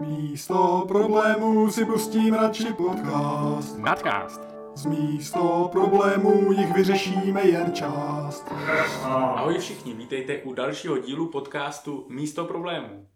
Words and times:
Místo 0.00 0.84
problémů 0.88 1.70
si 1.70 1.84
pustím 1.84 2.34
radši 2.34 2.72
podcast. 2.72 3.78
Nadcast. 3.78 4.40
Z 4.74 4.86
místo 4.86 5.68
problémů 5.72 6.52
jich 6.52 6.74
vyřešíme 6.74 7.46
jen 7.46 7.72
část. 7.72 8.44
Ahoj 9.04 9.58
všichni, 9.58 9.94
vítejte 9.94 10.42
u 10.42 10.52
dalšího 10.52 10.98
dílu 10.98 11.26
podcastu 11.26 12.06
Místo 12.08 12.44
problémů. 12.44 13.06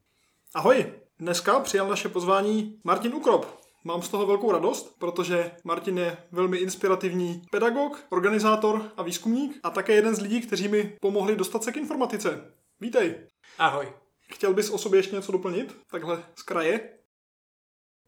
Ahoj, 0.54 0.92
dneska 1.18 1.60
přijal 1.60 1.88
naše 1.88 2.08
pozvání 2.08 2.80
Martin 2.85 3.14
Ukrop. 3.14 3.46
Mám 3.85 4.03
z 4.03 4.09
toho 4.09 4.27
velkou 4.27 4.53
radost, 4.53 4.96
protože 4.98 5.51
Martin 5.64 5.98
je 5.98 6.16
velmi 6.32 6.59
inspirativní 6.59 7.43
pedagog, 7.51 8.05
organizátor 8.11 8.82
a 8.96 9.03
výzkumník 9.03 9.61
a 9.62 9.71
také 9.71 9.93
jeden 9.93 10.14
z 10.14 10.21
lidí, 10.21 10.41
kteří 10.41 10.69
mi 10.69 10.96
pomohli 11.01 11.37
dostat 11.37 11.64
se 11.64 11.73
k 11.73 11.77
informatice. 11.77 12.53
Vítej. 12.80 13.14
Ahoj. 13.59 14.04
Chtěl 14.35 14.55
bys 14.55 14.71
o 14.71 14.79
sobě 14.79 14.98
ještě 14.98 15.16
něco 15.16 15.32
doplnit? 15.32 15.77
Takhle 15.91 16.25
z 16.34 16.43
kraje? 16.43 16.91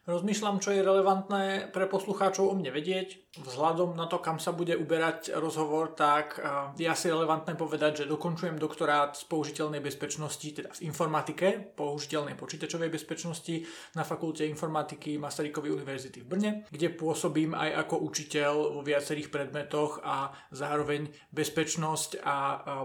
Rozmýšľam, 0.07 0.63
čo 0.63 0.71
je 0.71 0.87
relevantné 0.87 1.75
pre 1.75 1.91
poslucháčov 1.91 2.47
o 2.47 2.55
mne 2.55 2.71
vedieť. 2.71 3.27
Vzhľadom 3.43 3.99
na 3.99 4.07
to, 4.07 4.23
kam 4.23 4.39
sa 4.39 4.55
bude 4.55 4.79
uberať 4.79 5.35
rozhovor, 5.35 5.99
tak 5.99 6.39
je 6.79 6.87
asi 6.87 7.11
relevantné 7.11 7.59
povedať, 7.59 8.07
že 8.07 8.11
dokončujem 8.15 8.55
doktorát 8.55 9.19
z 9.19 9.27
použiteľnej 9.27 9.83
bezpečnosti, 9.83 10.47
teda 10.47 10.71
v 10.71 10.87
informatike, 10.87 11.75
použiteľnej 11.75 12.39
počítačovej 12.39 12.87
bezpečnosti 12.87 13.67
na 13.99 14.07
Fakulte 14.07 14.47
informatiky 14.47 15.19
Masarykovej 15.19 15.75
univerzity 15.75 16.23
v 16.23 16.31
Brne, 16.31 16.51
kde 16.71 16.95
pôsobím 16.95 17.59
aj 17.59 17.91
ako 17.91 18.07
učiteľ 18.07 18.79
vo 18.79 18.87
viacerých 18.87 19.35
predmetoch 19.35 20.07
a 20.07 20.31
zároveň 20.55 21.11
bezpečnosť 21.35 22.23
a 22.23 22.37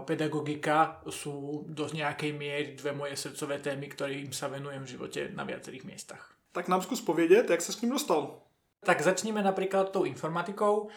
pedagogika 0.02 1.06
sú 1.06 1.70
do 1.70 1.86
nejakej 1.86 2.34
miery 2.34 2.74
dve 2.74 2.90
moje 2.90 3.14
srdcové 3.14 3.62
témy, 3.62 3.94
ktorým 3.94 4.34
sa 4.34 4.50
venujem 4.50 4.82
v 4.82 4.90
živote 4.90 5.20
na 5.30 5.46
viacerých 5.46 5.86
miestach. 5.86 6.31
Tak 6.52 6.68
nám 6.68 6.82
zkus 6.82 7.00
povědět, 7.00 7.50
jak 7.50 7.60
se 7.60 7.72
s 7.72 7.80
ním 7.80 7.90
dostal. 7.90 8.40
Tak 8.84 9.00
začneme 9.00 9.42
napríklad 9.42 9.90
tou 9.90 10.04
informatikou. 10.04 10.82
Uh, 10.82 10.90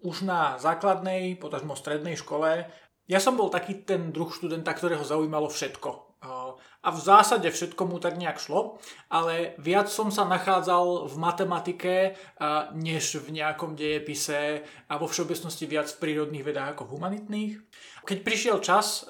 už 0.00 0.22
na 0.22 0.58
základnej, 0.58 1.34
potažmo 1.34 1.76
strednej 1.76 2.16
škole, 2.16 2.70
ja 3.10 3.18
som 3.18 3.34
bol 3.34 3.50
taký 3.50 3.82
ten 3.82 4.14
druh 4.14 4.30
študenta, 4.30 4.70
ktorého 4.70 5.02
zaujímalo 5.02 5.48
všetko. 5.48 5.90
Uh, 6.20 6.54
a 6.84 6.88
v 6.92 7.00
zásade 7.00 7.50
všetko 7.50 7.88
mu 7.88 7.98
tak 7.98 8.20
nejak 8.20 8.38
šlo, 8.38 8.78
ale 9.10 9.56
viac 9.58 9.88
som 9.88 10.12
sa 10.12 10.28
nachádzal 10.28 11.08
v 11.08 11.14
matematike, 11.18 11.94
uh, 12.14 12.70
než 12.76 13.18
v 13.18 13.42
nejakom 13.42 13.74
dejepise 13.74 14.62
a 14.86 14.94
vo 15.00 15.08
všeobecnosti 15.08 15.66
viac 15.66 15.88
v 15.90 16.00
prírodných 16.04 16.46
vedách 16.46 16.78
ako 16.78 16.84
v 16.84 16.92
humanitných. 16.94 17.52
Keď 18.06 18.18
prišiel 18.22 18.60
čas 18.60 19.08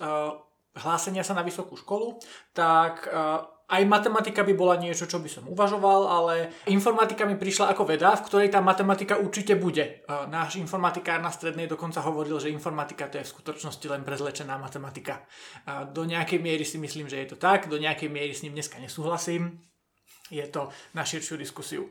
hlásenia 0.78 1.26
sa 1.26 1.34
na 1.34 1.42
vysokú 1.42 1.74
školu, 1.74 2.22
tak 2.54 3.10
aj 3.70 3.82
matematika 3.86 4.42
by 4.42 4.52
bola 4.58 4.74
niečo, 4.74 5.06
čo 5.06 5.22
by 5.22 5.30
som 5.30 5.46
uvažoval, 5.46 6.00
ale 6.10 6.34
informatika 6.66 7.22
mi 7.22 7.38
prišla 7.38 7.70
ako 7.70 7.86
veda, 7.86 8.18
v 8.18 8.26
ktorej 8.26 8.48
tá 8.50 8.58
matematika 8.58 9.16
určite 9.22 9.54
bude. 9.54 10.02
Náš 10.26 10.58
informatikár 10.58 11.22
na 11.22 11.30
strednej 11.30 11.70
dokonca 11.70 12.02
hovoril, 12.02 12.42
že 12.42 12.50
informatika 12.50 13.06
to 13.06 13.22
je 13.22 13.26
v 13.26 13.32
skutočnosti 13.32 13.86
len 13.86 14.02
prezlečená 14.02 14.58
matematika. 14.58 15.22
Do 15.94 16.02
nejakej 16.02 16.42
miery 16.42 16.66
si 16.66 16.82
myslím, 16.82 17.06
že 17.06 17.22
je 17.22 17.30
to 17.30 17.36
tak, 17.38 17.70
do 17.70 17.78
nejakej 17.78 18.10
miery 18.10 18.34
s 18.34 18.42
ním 18.42 18.58
dneska 18.58 18.82
nesúhlasím. 18.82 19.62
Je 20.30 20.46
to 20.46 20.70
na 20.94 21.02
širšiu 21.02 21.38
diskusiu. 21.38 21.90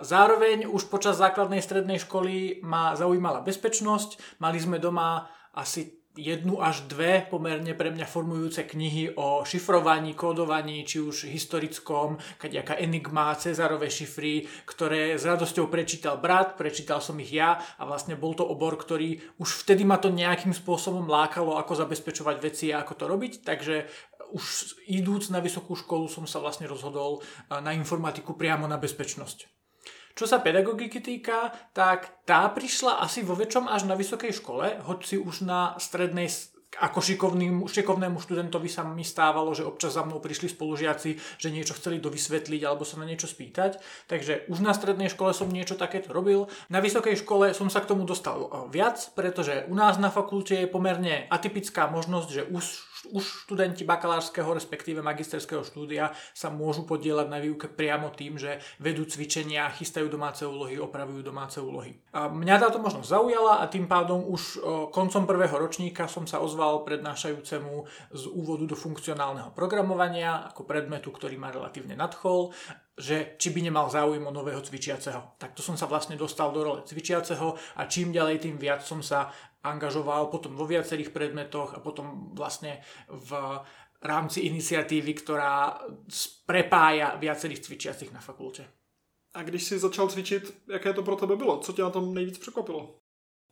Zároveň 0.00 0.64
už 0.64 0.88
počas 0.88 1.20
základnej 1.20 1.60
strednej 1.60 2.00
školy 2.00 2.64
ma 2.64 2.96
zaujímala 2.96 3.44
bezpečnosť. 3.44 4.40
Mali 4.40 4.56
sme 4.56 4.80
doma 4.80 5.28
asi 5.52 6.07
jednu 6.18 6.58
až 6.58 6.82
dve 6.90 7.22
pomerne 7.30 7.78
pre 7.78 7.94
mňa 7.94 8.02
formujúce 8.10 8.66
knihy 8.66 9.14
o 9.14 9.46
šifrovaní, 9.46 10.18
kódovaní, 10.18 10.82
či 10.82 10.98
už 10.98 11.30
historickom, 11.30 12.18
kaďaká 12.42 12.74
Enigma, 12.82 13.38
Cezarové 13.38 13.86
šifry, 13.86 14.50
ktoré 14.66 15.14
s 15.14 15.22
radosťou 15.22 15.70
prečítal 15.70 16.18
brat, 16.18 16.58
prečítal 16.58 16.98
som 16.98 17.14
ich 17.22 17.30
ja 17.30 17.62
a 17.78 17.86
vlastne 17.86 18.18
bol 18.18 18.34
to 18.34 18.42
obor, 18.42 18.74
ktorý 18.74 19.22
už 19.38 19.62
vtedy 19.62 19.86
ma 19.86 20.02
to 20.02 20.10
nejakým 20.10 20.50
spôsobom 20.50 21.06
lákalo, 21.06 21.54
ako 21.54 21.78
zabezpečovať 21.78 22.36
veci 22.42 22.74
a 22.74 22.82
ako 22.82 22.92
to 22.98 23.04
robiť, 23.06 23.32
takže 23.46 23.86
už 24.34 24.76
idúc 24.90 25.30
na 25.32 25.40
vysokú 25.40 25.72
školu 25.72 26.10
som 26.10 26.28
sa 26.28 26.42
vlastne 26.42 26.68
rozhodol 26.68 27.24
na 27.48 27.72
informatiku 27.72 28.36
priamo 28.36 28.68
na 28.68 28.76
bezpečnosť. 28.76 29.57
Čo 30.18 30.26
sa 30.26 30.42
pedagogiky 30.42 30.98
týka, 30.98 31.54
tak 31.70 32.26
tá 32.26 32.50
prišla 32.50 32.98
asi 33.06 33.22
vo 33.22 33.38
väčšom 33.38 33.70
až 33.70 33.86
na 33.86 33.94
vysokej 33.94 34.34
škole, 34.34 34.82
hoci 34.82 35.14
už 35.14 35.46
na 35.46 35.78
strednej 35.78 36.26
ako 36.76 37.00
šikovným, 37.00 37.64
šikovnému 37.64 38.20
študentovi 38.20 38.68
sa 38.68 38.84
mi 38.84 39.00
stávalo, 39.00 39.56
že 39.56 39.64
občas 39.64 39.96
za 39.96 40.04
mnou 40.04 40.20
prišli 40.20 40.52
spolužiaci, 40.52 41.40
že 41.40 41.48
niečo 41.48 41.72
chceli 41.74 41.96
dovysvetliť 41.96 42.60
alebo 42.60 42.84
sa 42.84 43.00
na 43.00 43.08
niečo 43.08 43.24
spýtať. 43.24 43.80
Takže 44.04 44.52
už 44.52 44.58
na 44.60 44.76
strednej 44.76 45.08
škole 45.08 45.32
som 45.32 45.48
niečo 45.48 45.80
takéto 45.80 46.12
robil. 46.12 46.44
Na 46.68 46.84
vysokej 46.84 47.24
škole 47.24 47.56
som 47.56 47.72
sa 47.72 47.80
k 47.80 47.88
tomu 47.88 48.04
dostal 48.04 48.68
viac, 48.68 49.00
pretože 49.16 49.64
u 49.66 49.74
nás 49.74 49.96
na 49.96 50.12
fakulte 50.12 50.54
je 50.60 50.68
pomerne 50.68 51.24
atypická 51.32 51.88
možnosť, 51.88 52.28
že 52.28 52.42
už 52.52 52.64
už 53.14 53.46
študenti 53.46 53.86
bakalárskeho, 53.86 54.50
respektíve 54.54 55.04
magisterského 55.04 55.62
štúdia 55.62 56.10
sa 56.34 56.50
môžu 56.50 56.82
podielať 56.84 57.26
na 57.30 57.38
výuke 57.38 57.70
priamo 57.70 58.10
tým, 58.10 58.36
že 58.36 58.58
vedú 58.82 59.06
cvičenia, 59.06 59.70
chystajú 59.70 60.10
domáce 60.10 60.42
úlohy, 60.42 60.80
opravujú 60.80 61.22
domáce 61.22 61.62
úlohy. 61.62 61.98
A 62.12 62.26
mňa 62.26 62.58
táto 62.58 62.82
možnosť 62.82 63.08
zaujala 63.08 63.62
a 63.62 63.70
tým 63.70 63.86
pádom 63.86 64.26
už 64.26 64.62
koncom 64.90 65.24
prvého 65.28 65.54
ročníka 65.54 66.10
som 66.10 66.26
sa 66.26 66.42
ozval 66.42 66.82
prednášajúcemu 66.82 67.74
z 68.14 68.22
úvodu 68.34 68.64
do 68.66 68.76
funkcionálneho 68.76 69.54
programovania 69.54 70.50
ako 70.50 70.66
predmetu, 70.66 71.14
ktorý 71.14 71.38
ma 71.38 71.54
relatívne 71.54 71.94
nadchol 71.94 72.50
že 72.98 73.38
či 73.38 73.54
by 73.54 73.70
nemal 73.70 73.86
záujem 73.86 74.26
o 74.26 74.34
nového 74.34 74.58
cvičiaceho. 74.58 75.38
Takto 75.38 75.62
som 75.62 75.78
sa 75.78 75.86
vlastne 75.86 76.18
dostal 76.18 76.50
do 76.50 76.66
role 76.66 76.82
cvičiaceho 76.82 77.54
a 77.78 77.86
čím 77.86 78.10
ďalej, 78.10 78.42
tým 78.42 78.58
viac 78.58 78.82
som 78.82 78.98
sa 78.98 79.30
angažoval 79.62 80.26
potom 80.26 80.56
vo 80.56 80.66
viacerých 80.66 81.10
predmetoch 81.10 81.74
a 81.74 81.80
potom 81.80 82.30
vlastne 82.34 82.80
v 83.08 83.60
rámci 84.02 84.40
iniciatívy, 84.40 85.14
ktorá 85.14 85.82
prepája 86.46 87.16
viacerých 87.18 87.60
cvičiacich 87.60 88.12
na 88.12 88.20
fakulte. 88.20 88.68
A 89.34 89.42
když 89.42 89.64
si 89.64 89.78
začal 89.78 90.08
cvičit, 90.08 90.62
jaké 90.68 90.92
to 90.92 91.02
pro 91.02 91.16
tebe 91.16 91.36
bylo? 91.36 91.58
Co 91.58 91.72
tě 91.72 91.82
na 91.82 91.90
tom 91.90 92.14
nejvíc 92.14 92.38
překvapilo? 92.38 93.00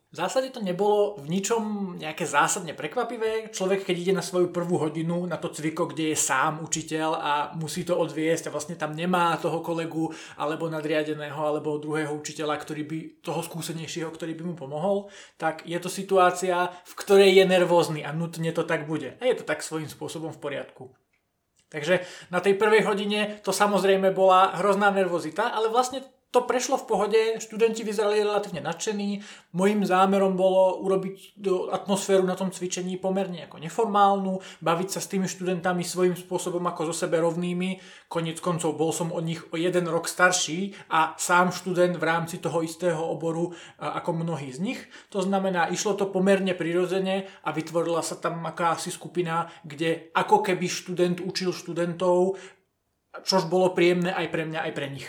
V 0.06 0.22
zásade 0.22 0.54
to 0.54 0.62
nebolo 0.62 1.18
v 1.18 1.26
ničom 1.26 1.62
nejaké 1.98 2.30
zásadne 2.30 2.78
prekvapivé. 2.78 3.50
Človek, 3.50 3.82
keď 3.82 3.96
ide 3.98 4.14
na 4.14 4.22
svoju 4.22 4.54
prvú 4.54 4.78
hodinu 4.78 5.26
na 5.26 5.34
to 5.34 5.50
cviko, 5.50 5.90
kde 5.90 6.14
je 6.14 6.16
sám 6.16 6.62
učiteľ 6.62 7.10
a 7.18 7.32
musí 7.58 7.82
to 7.82 7.98
odviesť 7.98 8.46
a 8.46 8.54
vlastne 8.54 8.78
tam 8.78 8.94
nemá 8.94 9.34
toho 9.42 9.58
kolegu 9.66 10.14
alebo 10.38 10.70
nadriadeného 10.70 11.36
alebo 11.36 11.82
druhého 11.82 12.14
učiteľa, 12.14 12.54
ktorý 12.54 12.82
by, 12.86 12.98
toho 13.18 13.42
skúsenejšieho, 13.42 14.06
ktorý 14.14 14.38
by 14.38 14.42
mu 14.46 14.54
pomohol, 14.54 15.10
tak 15.34 15.66
je 15.66 15.76
to 15.82 15.90
situácia, 15.90 16.70
v 16.86 16.92
ktorej 16.94 17.42
je 17.42 17.44
nervózny 17.44 18.06
a 18.06 18.14
nutne 18.14 18.54
to 18.54 18.62
tak 18.62 18.86
bude. 18.86 19.18
A 19.18 19.26
je 19.26 19.34
to 19.34 19.42
tak 19.42 19.58
svojím 19.58 19.90
spôsobom 19.90 20.30
v 20.30 20.38
poriadku. 20.38 20.94
Takže 21.66 22.06
na 22.30 22.38
tej 22.38 22.54
prvej 22.54 22.86
hodine 22.86 23.42
to 23.42 23.50
samozrejme 23.50 24.14
bola 24.14 24.54
hrozná 24.54 24.94
nervozita, 24.94 25.50
ale 25.50 25.66
vlastne 25.66 26.06
to 26.36 26.44
prešlo 26.44 26.76
v 26.76 26.84
pohode, 26.84 27.20
študenti 27.40 27.80
vyzerali 27.80 28.20
relatívne 28.20 28.60
nadšení. 28.60 29.24
Mojím 29.56 29.88
zámerom 29.88 30.36
bolo 30.36 30.84
urobiť 30.84 31.40
atmosféru 31.72 32.28
na 32.28 32.36
tom 32.36 32.52
cvičení 32.52 33.00
pomerne 33.00 33.48
ako 33.48 33.56
neformálnu, 33.56 34.44
baviť 34.60 34.88
sa 34.92 35.00
s 35.00 35.08
tými 35.08 35.24
študentami 35.24 35.80
svojím 35.80 36.12
spôsobom 36.12 36.60
ako 36.68 36.92
so 36.92 37.08
sebe 37.08 37.16
rovnými. 37.24 37.80
Konec 38.12 38.44
koncov 38.44 38.76
bol 38.76 38.92
som 38.92 39.16
od 39.16 39.24
nich 39.24 39.40
o 39.48 39.56
jeden 39.56 39.88
rok 39.88 40.04
starší 40.04 40.76
a 40.92 41.16
sám 41.16 41.56
študent 41.56 41.96
v 41.96 42.04
rámci 42.04 42.36
toho 42.36 42.60
istého 42.60 43.00
oboru 43.00 43.56
ako 43.80 44.12
mnohí 44.12 44.52
z 44.52 44.60
nich. 44.60 44.80
To 45.16 45.24
znamená, 45.24 45.72
išlo 45.72 45.96
to 45.96 46.12
pomerne 46.12 46.52
prirodzene 46.52 47.32
a 47.48 47.48
vytvorila 47.48 48.04
sa 48.04 48.20
tam 48.20 48.44
akási 48.44 48.92
skupina, 48.92 49.48
kde 49.64 50.12
ako 50.12 50.44
keby 50.44 50.68
študent 50.68 51.24
učil 51.24 51.56
študentov, 51.56 52.36
čož 53.24 53.48
bolo 53.48 53.72
príjemné 53.72 54.12
aj 54.12 54.28
pre 54.28 54.44
mňa, 54.44 54.60
aj 54.68 54.74
pre 54.76 54.92
nich. 54.92 55.08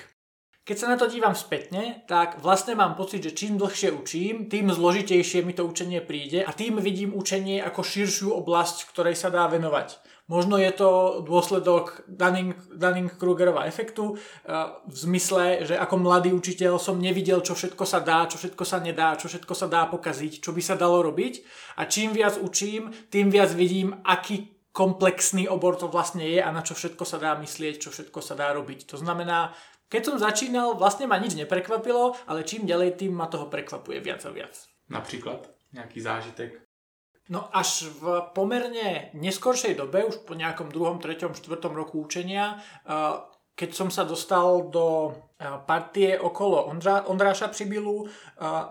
Keď 0.67 0.75
sa 0.75 0.91
na 0.91 0.99
to 0.99 1.07
dívam 1.07 1.31
spätne, 1.31 2.03
tak 2.11 2.43
vlastne 2.43 2.75
mám 2.75 2.99
pocit, 2.99 3.23
že 3.23 3.31
čím 3.31 3.55
dlhšie 3.55 3.87
učím, 3.87 4.51
tým 4.51 4.67
zložitejšie 4.67 5.39
mi 5.47 5.55
to 5.55 5.63
učenie 5.63 6.03
príde 6.03 6.43
a 6.43 6.51
tým 6.51 6.83
vidím 6.83 7.15
učenie 7.15 7.63
ako 7.63 7.87
širšiu 7.87 8.35
oblasť, 8.35 8.91
ktorej 8.91 9.15
sa 9.15 9.31
dá 9.31 9.47
venovať. 9.47 9.95
Možno 10.27 10.59
je 10.59 10.67
to 10.75 11.23
dôsledok 11.23 12.03
Dunning-Krugerova 12.11 13.63
efektu 13.63 14.19
eh, 14.19 14.75
v 14.83 14.97
zmysle, 15.07 15.63
že 15.63 15.79
ako 15.79 16.03
mladý 16.03 16.35
učiteľ 16.35 16.83
som 16.83 16.99
nevidel, 16.99 17.39
čo 17.39 17.55
všetko 17.55 17.87
sa 17.87 18.03
dá, 18.03 18.27
čo 18.27 18.35
všetko 18.35 18.63
sa 18.67 18.83
nedá, 18.83 19.15
čo 19.15 19.31
všetko 19.31 19.53
sa 19.55 19.71
dá 19.71 19.87
pokaziť, 19.87 20.43
čo 20.43 20.51
by 20.51 20.59
sa 20.59 20.75
dalo 20.75 20.99
robiť. 20.99 21.47
A 21.79 21.87
čím 21.87 22.11
viac 22.11 22.35
učím, 22.43 22.91
tým 23.07 23.31
viac 23.31 23.55
vidím, 23.55 24.03
aký 24.03 24.51
komplexný 24.75 25.49
obor 25.49 25.79
to 25.79 25.87
vlastne 25.89 26.21
je 26.21 26.37
a 26.37 26.51
na 26.53 26.61
čo 26.61 26.77
všetko 26.77 27.01
sa 27.01 27.17
dá 27.17 27.33
myslieť, 27.39 27.87
čo 27.87 27.89
všetko 27.89 28.19
sa 28.21 28.35
dá 28.35 28.51
robiť. 28.53 28.93
To 28.93 28.99
znamená, 29.01 29.55
keď 29.87 30.01
som 30.03 30.15
začínal, 30.19 30.75
vlastne 30.75 31.07
ma 31.07 31.15
nič 31.15 31.39
neprekvapilo, 31.39 32.15
ale 32.27 32.43
čím 32.43 32.67
ďalej, 32.67 32.99
tým 32.99 33.15
ma 33.15 33.31
toho 33.31 33.47
prekvapuje 33.47 34.03
viac 34.03 34.23
a 34.27 34.31
viac. 34.35 34.55
Napríklad 34.91 35.47
nejaký 35.71 35.99
zážitek? 36.03 36.67
No 37.27 37.51
až 37.51 37.91
v 37.99 38.31
pomerne 38.31 39.11
neskoršej 39.11 39.75
dobe, 39.75 40.07
už 40.07 40.23
po 40.23 40.31
nejakom 40.31 40.71
druhom, 40.71 41.03
treťom, 41.03 41.35
štvrtom 41.35 41.75
roku 41.75 41.99
učenia, 41.99 42.63
uh, 42.87 43.27
keď 43.59 43.69
som 43.75 43.89
sa 43.91 44.07
dostal 44.07 44.71
do 44.71 45.11
partie 45.65 46.19
okolo 46.19 46.65
Ondra, 46.65 47.05
Ondráša 47.05 47.47
Přibylu, 47.47 48.09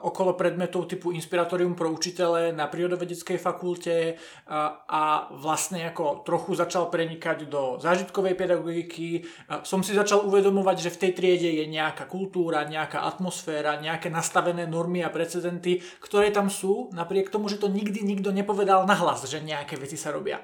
okolo 0.03 0.33
predmetov 0.35 0.87
typu 0.87 1.11
Inspiratorium 1.11 1.75
pro 1.75 1.91
učitele 1.91 2.53
na 2.53 2.67
prírodovedeckej 2.67 3.39
fakulte 3.39 4.19
a 4.91 5.31
vlastne 5.31 5.87
ako 5.87 6.27
trochu 6.27 6.59
začal 6.59 6.91
prenikať 6.91 7.47
do 7.47 7.79
zážitkovej 7.79 8.35
pedagogiky. 8.35 9.23
Som 9.63 9.87
si 9.87 9.95
začal 9.95 10.27
uvedomovať, 10.27 10.91
že 10.91 10.91
v 10.91 11.01
tej 11.07 11.13
triede 11.15 11.51
je 11.55 11.71
nejaká 11.71 12.11
kultúra, 12.11 12.67
nejaká 12.67 13.07
atmosféra, 13.07 13.79
nejaké 13.79 14.11
nastavené 14.11 14.67
normy 14.67 15.07
a 15.07 15.15
precedenty, 15.15 15.79
ktoré 16.03 16.35
tam 16.35 16.51
sú, 16.51 16.91
napriek 16.91 17.31
tomu, 17.31 17.47
že 17.47 17.63
to 17.63 17.71
nikdy 17.71 18.03
nikto 18.03 18.35
nepovedal 18.35 18.91
nahlas, 18.91 19.23
že 19.31 19.39
nejaké 19.39 19.79
veci 19.79 19.95
sa 19.95 20.11
robia. 20.11 20.43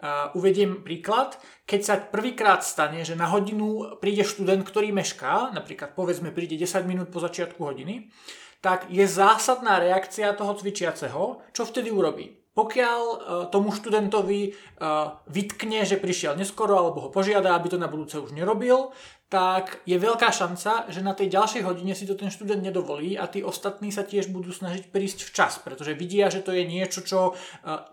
Uh, 0.00 0.32
uvediem 0.32 0.80
príklad. 0.80 1.36
Keď 1.68 1.80
sa 1.84 2.00
prvýkrát 2.00 2.64
stane, 2.64 3.04
že 3.04 3.12
na 3.12 3.28
hodinu 3.28 4.00
príde 4.00 4.24
študent, 4.24 4.64
ktorý 4.64 4.96
mešká, 4.96 5.52
napríklad 5.52 5.92
povedzme 5.92 6.32
príde 6.32 6.56
10 6.56 6.88
minút 6.88 7.12
po 7.12 7.20
začiatku 7.20 7.60
hodiny, 7.60 8.08
tak 8.64 8.88
je 8.88 9.04
zásadná 9.04 9.76
reakcia 9.76 10.32
toho 10.32 10.56
cvičiaceho, 10.56 11.44
čo 11.52 11.62
vtedy 11.68 11.92
urobí. 11.92 12.32
Pokiaľ 12.56 13.00
uh, 13.04 13.16
tomu 13.52 13.76
študentovi 13.76 14.56
uh, 14.80 15.20
vytkne, 15.28 15.84
že 15.84 16.00
prišiel 16.00 16.32
neskoro 16.32 16.80
alebo 16.80 17.04
ho 17.04 17.08
požiada, 17.12 17.52
aby 17.52 17.68
to 17.68 17.76
na 17.76 17.86
budúce 17.86 18.16
už 18.16 18.32
nerobil, 18.32 18.96
tak 19.30 19.86
je 19.86 19.94
veľká 19.94 20.34
šanca, 20.34 20.90
že 20.90 21.06
na 21.06 21.14
tej 21.14 21.30
ďalšej 21.30 21.62
hodine 21.62 21.94
si 21.94 22.02
to 22.02 22.18
ten 22.18 22.34
študent 22.34 22.66
nedovolí 22.66 23.14
a 23.14 23.30
tí 23.30 23.46
ostatní 23.46 23.94
sa 23.94 24.02
tiež 24.02 24.34
budú 24.34 24.50
snažiť 24.50 24.90
prísť 24.90 25.30
včas, 25.30 25.62
pretože 25.62 25.94
vidia, 25.94 26.26
že 26.34 26.42
to 26.42 26.50
je 26.50 26.66
niečo, 26.66 27.06
čo 27.06 27.20
e, 27.30 27.32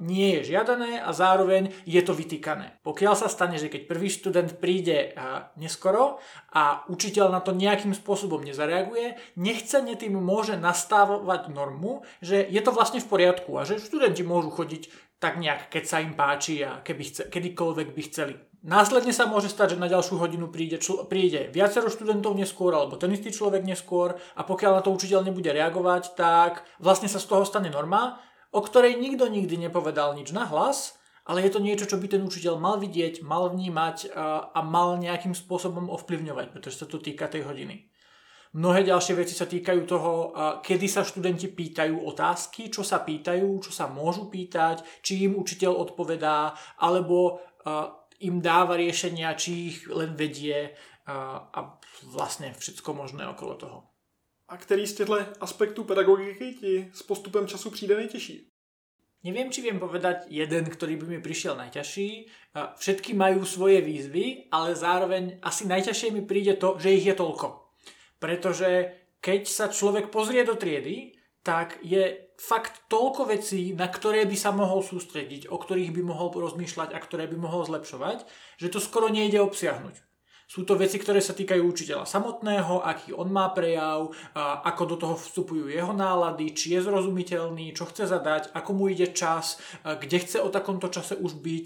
nie 0.01 0.42
je 0.42 0.50
žiadané 0.50 0.98
a 0.98 1.13
zároveň 1.13 1.69
je 1.86 2.01
to 2.01 2.18
vytýkané. 2.18 2.81
Pokiaľ 2.81 3.13
sa 3.13 3.30
stane, 3.30 3.62
že 3.62 3.69
keď 3.69 3.86
prvý 3.86 4.10
študent 4.10 4.57
príde 4.57 5.13
e, 5.13 5.19
neskoro 5.62 6.18
a 6.57 6.81
učiteľ 6.89 7.30
na 7.30 7.45
to 7.45 7.54
nejakým 7.54 7.94
spôsobom 7.94 8.42
nezareaguje, 8.42 9.38
nechcene 9.38 9.94
tým 9.94 10.18
môže 10.18 10.57
nastávať 10.57 11.54
normu, 11.54 12.01
že 12.18 12.42
je 12.42 12.62
to 12.66 12.74
vlastne 12.74 12.98
v 12.98 13.13
poriadku 13.13 13.54
a 13.54 13.62
že 13.62 13.78
študenti 13.78 14.25
môžu 14.25 14.50
chodiť 14.50 14.90
tak 15.22 15.38
nejak, 15.38 15.69
keď 15.69 15.83
sa 15.86 15.98
im 16.01 16.13
páči 16.13 16.62
a 16.66 16.81
keby 16.81 17.04
chce, 17.06 17.30
kedykoľvek 17.30 17.88
by 17.94 18.01
chceli. 18.10 18.36
Následne 18.65 19.13
sa 19.13 19.30
môže 19.30 19.54
stať, 19.54 19.77
že 19.77 19.81
na 19.81 19.86
ďalšiu 19.86 20.18
hodinu 20.18 20.50
príde, 20.50 20.81
čl- 20.81 21.06
príde 21.06 21.54
viacero 21.54 21.94
študentov 21.94 22.33
neskôr 22.33 22.74
alebo 22.74 22.98
ten 22.98 23.13
istý 23.13 23.30
človek 23.30 23.62
neskôr 23.62 24.18
a 24.18 24.42
pokiaľ 24.42 24.71
na 24.77 24.81
to 24.81 24.89
učiteľ 24.92 25.21
nebude 25.30 25.54
reagovať, 25.54 26.18
tak 26.18 26.65
vlastne 26.81 27.06
sa 27.06 27.21
z 27.21 27.30
toho 27.30 27.45
stane 27.45 27.69
norma, 27.69 28.18
o 28.50 28.59
ktorej 28.65 28.98
nikto 28.98 29.30
nikdy 29.30 29.62
nepovedal 29.62 30.18
nič 30.18 30.33
na 30.33 30.50
hlas, 30.50 30.98
ale 31.27 31.45
je 31.45 31.54
to 31.54 31.62
niečo, 31.62 31.86
čo 31.86 32.01
by 32.01 32.07
ten 32.09 32.25
učiteľ 32.25 32.57
mal 32.57 32.81
vidieť, 32.81 33.21
mal 33.21 33.51
vnímať 33.51 34.15
a 34.51 34.59
mal 34.63 34.95
nejakým 34.98 35.36
spôsobom 35.36 35.92
ovplyvňovať, 35.94 36.45
pretože 36.56 36.81
sa 36.81 36.88
to 36.89 36.98
týka 36.98 37.27
tej 37.27 37.45
hodiny. 37.45 37.92
Mnohé 38.56 38.88
ďalšie 38.88 39.13
veci 39.19 39.36
sa 39.36 39.44
týkajú 39.44 39.81
toho, 39.83 40.31
kedy 40.63 40.88
sa 40.88 41.04
študenti 41.04 41.51
pýtajú 41.51 42.00
otázky, 42.00 42.71
čo 42.71 42.81
sa 42.81 43.04
pýtajú, 43.04 43.59
čo 43.59 43.71
sa 43.75 43.92
môžu 43.92 44.31
pýtať, 44.31 45.04
či 45.04 45.27
im 45.27 45.36
učiteľ 45.36 45.75
odpovedá, 45.92 46.56
alebo 46.80 47.44
im 48.19 48.42
dáva 48.42 48.75
riešenia, 48.78 49.38
či 49.38 49.72
ich 49.74 49.78
len 49.90 50.16
vedie 50.18 50.74
a, 51.06 51.48
a 51.54 51.60
vlastne 52.04 52.54
všetko 52.54 52.94
možné 52.94 53.28
okolo 53.28 53.56
toho. 53.56 53.80
A 54.48 54.58
který 54.58 54.88
z 54.88 54.94
těchto 54.94 55.18
aspektů 55.40 55.84
pedagogiky 55.84 56.54
ti 56.54 56.92
s 56.94 57.04
postupem 57.04 57.48
času 57.48 57.72
přijde 57.72 57.96
nejtěžší? 57.96 58.48
Neviem, 59.25 59.50
či 59.50 59.66
viem 59.66 59.81
povedať 59.81 60.30
jeden, 60.30 60.69
ktorý 60.69 60.94
by 61.02 61.06
mi 61.10 61.19
prišiel 61.19 61.58
najťažší. 61.58 62.30
Všetky 62.54 63.18
majú 63.18 63.50
svoje 63.50 63.81
výzvy, 63.81 64.48
ale 64.54 64.78
zároveň 64.78 65.42
asi 65.42 65.66
najťažšie 65.66 66.14
mi 66.14 66.22
príde 66.22 66.54
to, 66.54 66.78
že 66.78 66.94
ich 66.94 67.06
je 67.10 67.18
toľko. 67.18 67.66
Pretože 68.22 68.94
keď 69.18 69.42
sa 69.50 69.74
človek 69.74 70.14
pozrie 70.14 70.46
do 70.46 70.54
triedy, 70.54 71.17
tak 71.47 71.79
je 71.79 72.27
fakt 72.35 72.91
toľko 72.91 73.31
vecí, 73.31 73.71
na 73.71 73.88
ktoré 73.88 74.27
by 74.27 74.35
sa 74.35 74.51
mohol 74.51 74.83
sústrediť, 74.83 75.47
o 75.47 75.55
ktorých 75.55 75.95
by 75.95 76.03
mohol 76.03 76.35
rozmýšľať 76.35 76.91
a 76.91 76.99
ktoré 76.99 77.23
by 77.31 77.39
mohol 77.39 77.63
zlepšovať, 77.63 78.27
že 78.59 78.67
to 78.67 78.83
skoro 78.83 79.07
nejde 79.07 79.39
obsiahnuť. 79.39 80.03
Sú 80.47 80.63
to 80.63 80.79
veci, 80.79 80.95
ktoré 80.95 81.19
sa 81.19 81.35
týkajú 81.35 81.59
učiteľa 81.59 82.07
samotného, 82.07 82.79
aký 82.79 83.11
on 83.11 83.27
má 83.27 83.51
prejav, 83.51 84.15
ako 84.63 84.83
do 84.88 84.95
toho 84.95 85.15
vstupujú 85.19 85.67
jeho 85.67 85.91
nálady, 85.91 86.55
či 86.55 86.71
je 86.75 86.88
zrozumiteľný, 86.88 87.75
čo 87.75 87.83
chce 87.83 88.07
zadať, 88.07 88.55
ako 88.55 88.71
mu 88.71 88.88
ide 88.88 89.11
čas, 89.11 89.59
kde 89.83 90.23
chce 90.23 90.39
o 90.39 90.47
takomto 90.47 90.88
čase 90.88 91.19
už 91.19 91.44
byť, 91.44 91.65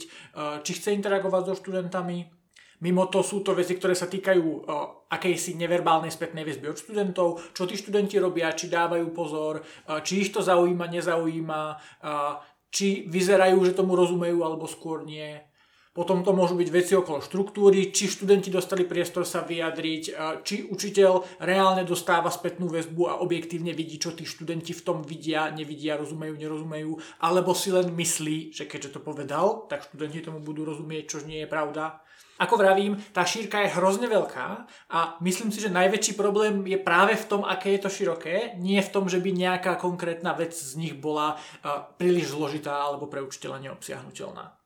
či 0.65 0.71
chce 0.73 0.97
interagovať 0.97 1.53
so 1.53 1.55
študentami. 1.61 2.40
Mimo 2.81 3.05
to 3.13 3.21
sú 3.21 3.45
to 3.45 3.53
veci, 3.53 3.77
ktoré 3.77 3.93
sa 3.93 4.09
týkajú 4.09 4.65
akejsi 5.05 5.53
neverbálnej 5.53 6.09
spätnej 6.09 6.41
väzby 6.41 6.73
od 6.73 6.81
študentov, 6.81 7.53
čo 7.53 7.69
tí 7.69 7.77
študenti 7.77 8.17
robia, 8.17 8.57
či 8.57 8.73
dávajú 8.73 9.13
pozor, 9.13 9.61
či 10.01 10.25
ich 10.25 10.33
to 10.33 10.41
zaujíma, 10.41 10.89
nezaujíma, 10.89 11.61
či 12.73 13.05
vyzerajú, 13.05 13.61
že 13.69 13.77
tomu 13.77 13.93
rozumejú 13.93 14.41
alebo 14.41 14.65
skôr 14.65 15.05
nie. 15.05 15.37
Potom 15.91 16.23
to 16.23 16.31
môžu 16.31 16.55
byť 16.55 16.69
veci 16.71 16.95
okolo 16.95 17.19
štruktúry, 17.19 17.91
či 17.91 18.07
študenti 18.07 18.47
dostali 18.47 18.87
priestor 18.87 19.27
sa 19.27 19.43
vyjadriť, 19.43 20.03
či 20.39 20.63
učiteľ 20.71 21.43
reálne 21.43 21.83
dostáva 21.83 22.31
spätnú 22.31 22.71
väzbu 22.71 23.11
a 23.11 23.19
objektívne 23.19 23.75
vidí, 23.75 23.99
čo 23.99 24.15
tí 24.15 24.23
študenti 24.23 24.71
v 24.71 24.85
tom 24.87 25.03
vidia, 25.03 25.51
nevidia, 25.51 25.99
rozumejú, 25.99 26.39
nerozumejú, 26.39 26.95
alebo 27.27 27.51
si 27.51 27.75
len 27.75 27.91
myslí, 27.91 28.55
že 28.55 28.71
keďže 28.71 28.95
to 28.95 28.99
povedal, 29.03 29.67
tak 29.67 29.83
študenti 29.91 30.23
tomu 30.23 30.39
budú 30.39 30.63
rozumieť, 30.63 31.03
čo 31.11 31.17
nie 31.27 31.43
je 31.43 31.51
pravda. 31.51 31.99
Ako 32.41 32.57
vravím, 32.57 32.97
tá 33.13 33.21
šírka 33.21 33.61
je 33.61 33.77
hrozne 33.77 34.09
veľká 34.09 34.65
a 34.89 34.99
myslím 35.21 35.53
si, 35.53 35.61
že 35.61 35.69
najväčší 35.69 36.17
problém 36.17 36.65
je 36.65 36.81
práve 36.81 37.13
v 37.13 37.27
tom, 37.29 37.45
aké 37.45 37.77
je 37.77 37.85
to 37.85 37.93
široké, 37.93 38.57
nie 38.57 38.81
v 38.81 38.89
tom, 38.89 39.05
že 39.05 39.21
by 39.21 39.29
nejaká 39.29 39.77
konkrétna 39.77 40.33
vec 40.33 40.57
z 40.57 40.73
nich 40.73 40.97
bola 40.97 41.37
uh, 41.37 41.85
príliš 42.01 42.33
zložitá 42.33 42.81
alebo 42.81 43.05
pre 43.05 43.21
učiteľa 43.21 43.61
neobsiahnutelná. 43.69 44.57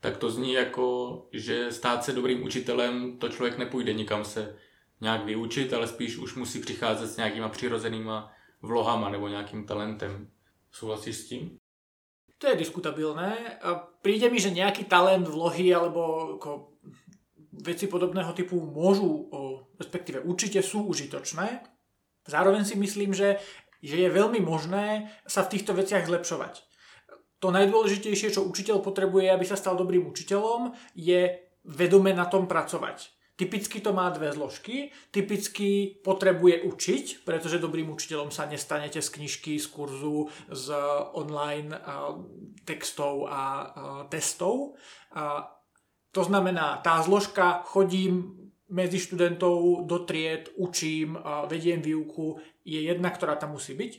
Tak 0.00 0.16
to 0.16 0.30
zní 0.30 0.52
jako, 0.52 0.86
že 1.32 1.72
stát 1.72 2.04
se 2.04 2.12
dobrým 2.12 2.42
učitelem, 2.46 3.18
to 3.18 3.28
člověk 3.28 3.58
nepůjde 3.58 3.92
nikam 3.92 4.24
se 4.24 4.54
nějak 5.00 5.24
vyučit, 5.24 5.72
ale 5.72 5.86
spíš 5.86 6.16
už 6.16 6.34
musí 6.34 6.60
přicházet 6.60 7.06
s 7.06 7.16
nějakýma 7.16 7.48
přirozenýma 7.48 8.30
vlohama 8.62 9.10
nebo 9.10 9.28
nějakým 9.28 9.66
talentem. 9.66 10.30
Souhlasíš 10.70 11.16
s 11.16 11.28
tím? 11.28 11.58
To 12.38 12.46
je 12.46 12.56
diskutabilné. 12.56 13.58
Príde 13.98 14.30
mi, 14.30 14.38
že 14.38 14.54
nejaký 14.54 14.86
talent, 14.86 15.26
vlohy 15.26 15.74
alebo 15.74 16.38
ako 16.38 16.78
veci 17.62 17.90
podobného 17.90 18.32
typu 18.34 18.58
môžu, 18.58 19.28
respektíve 19.78 20.22
určite 20.22 20.62
sú 20.62 20.86
užitočné. 20.86 21.64
Zároveň 22.28 22.64
si 22.68 22.76
myslím, 22.76 23.16
že, 23.16 23.40
že 23.80 23.96
je 23.96 24.08
veľmi 24.10 24.40
možné 24.44 25.08
sa 25.24 25.46
v 25.46 25.56
týchto 25.56 25.72
veciach 25.72 26.06
zlepšovať. 26.06 26.64
To 27.38 27.54
najdôležitejšie, 27.54 28.34
čo 28.34 28.46
učiteľ 28.46 28.82
potrebuje, 28.82 29.30
aby 29.30 29.44
sa 29.46 29.54
stal 29.54 29.78
dobrým 29.78 30.02
učiteľom, 30.10 30.74
je 30.98 31.38
vedome 31.62 32.10
na 32.10 32.26
tom 32.26 32.50
pracovať. 32.50 33.14
Typicky 33.38 33.78
to 33.78 33.94
má 33.94 34.10
dve 34.10 34.34
zložky. 34.34 34.90
Typicky 35.14 36.02
potrebuje 36.02 36.66
učiť, 36.66 37.22
pretože 37.22 37.62
dobrým 37.62 37.86
učiteľom 37.94 38.34
sa 38.34 38.50
nestanete 38.50 38.98
z 38.98 39.14
knižky, 39.14 39.62
z 39.62 39.66
kurzu, 39.70 40.26
z 40.50 40.74
online 41.14 41.70
textov 42.66 43.30
a 43.30 43.70
testov. 44.10 44.74
To 46.12 46.22
znamená, 46.24 46.80
tá 46.80 47.00
zložka 47.04 47.62
chodím 47.68 48.34
medzi 48.68 49.00
študentov 49.00 49.88
do 49.88 50.04
tried, 50.04 50.52
učím, 50.60 51.16
vediem 51.48 51.80
výuku, 51.80 52.36
je 52.64 52.84
jedna, 52.84 53.08
ktorá 53.08 53.36
tam 53.40 53.56
musí 53.56 53.72
byť. 53.72 53.92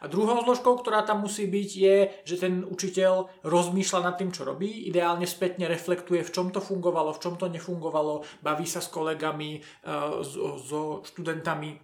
A 0.00 0.08
druhou 0.08 0.40
zložkou, 0.46 0.80
ktorá 0.80 1.04
tam 1.04 1.26
musí 1.26 1.44
byť, 1.44 1.70
je, 1.76 1.96
že 2.24 2.36
ten 2.40 2.64
učiteľ 2.64 3.44
rozmýšľa 3.44 4.00
nad 4.00 4.16
tým, 4.16 4.32
čo 4.32 4.48
robí, 4.48 4.88
ideálne 4.88 5.28
spätne 5.28 5.68
reflektuje, 5.68 6.24
v 6.24 6.32
čom 6.32 6.48
to 6.48 6.62
fungovalo, 6.62 7.12
v 7.12 7.20
čom 7.20 7.34
to 7.36 7.52
nefungovalo, 7.52 8.24
baví 8.40 8.64
sa 8.64 8.80
s 8.80 8.88
kolegami, 8.88 9.60
so 10.24 11.04
študentami. 11.04 11.76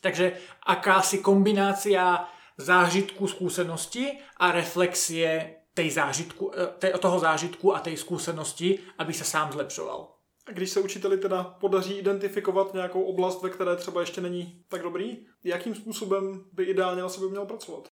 Takže 0.00 0.38
akási 0.70 1.20
kombinácia 1.20 2.24
zážitku, 2.56 3.28
skúsenosti 3.28 4.16
a 4.40 4.54
reflexie 4.56 5.61
tej 5.74 5.90
zážitku, 5.90 6.52
e, 6.54 6.66
tej, 6.78 6.92
toho 7.00 7.18
zážitku 7.18 7.76
a 7.76 7.80
tej 7.80 7.96
skúsenosti, 7.96 8.78
aby 8.98 9.12
se 9.12 9.24
sám 9.24 9.52
zlepšoval. 9.52 10.08
A 10.46 10.52
když 10.52 10.70
se 10.70 10.80
učiteli 10.80 11.18
teda 11.18 11.42
podaří 11.60 11.98
identifikovat 11.98 12.74
nějakou 12.74 13.02
oblast, 13.02 13.42
ve 13.42 13.50
které 13.50 13.76
třeba 13.76 14.00
ještě 14.00 14.20
není 14.20 14.64
tak 14.68 14.82
dobrý, 14.82 15.26
jakým 15.44 15.74
způsobem 15.74 16.44
by 16.52 16.64
ideálně 16.64 17.02
na 17.02 17.08
sebe 17.08 17.28
měl 17.28 17.46
pracovat? 17.46 17.88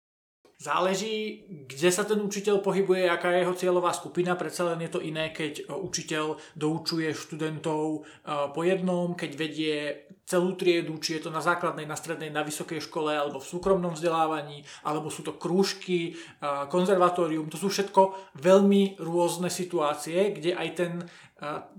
Záleží, 0.59 1.47
kde 1.71 1.87
sa 1.95 2.03
ten 2.03 2.19
učiteľ 2.19 2.59
pohybuje, 2.59 3.07
aká 3.07 3.31
je 3.31 3.47
jeho 3.47 3.55
cieľová 3.55 3.95
skupina. 3.95 4.35
Predsa 4.35 4.67
len 4.67 4.83
je 4.83 4.91
to 4.91 4.99
iné, 4.99 5.31
keď 5.31 5.71
učiteľ 5.71 6.35
doučuje 6.59 7.15
študentov 7.15 7.83
e, 7.87 8.01
po 8.27 8.67
jednom, 8.67 9.15
keď 9.15 9.31
vedie 9.39 10.08
celú 10.29 10.53
triedu, 10.61 11.01
či 11.01 11.17
je 11.17 11.25
to 11.25 11.31
na 11.33 11.41
základnej, 11.41 11.89
na 11.89 11.97
strednej, 11.97 12.29
na 12.29 12.45
vysokej 12.45 12.85
škole 12.85 13.17
alebo 13.17 13.41
v 13.41 13.49
súkromnom 13.49 13.97
vzdelávaní, 13.97 14.61
alebo 14.85 15.09
sú 15.09 15.25
to 15.25 15.41
krúžky, 15.41 16.21
konzervatórium. 16.69 17.49
To 17.49 17.57
sú 17.57 17.73
všetko 17.73 18.37
veľmi 18.37 19.01
rôzne 19.01 19.49
situácie, 19.49 20.37
kde 20.37 20.53
aj 20.53 20.69
ten, 20.77 20.93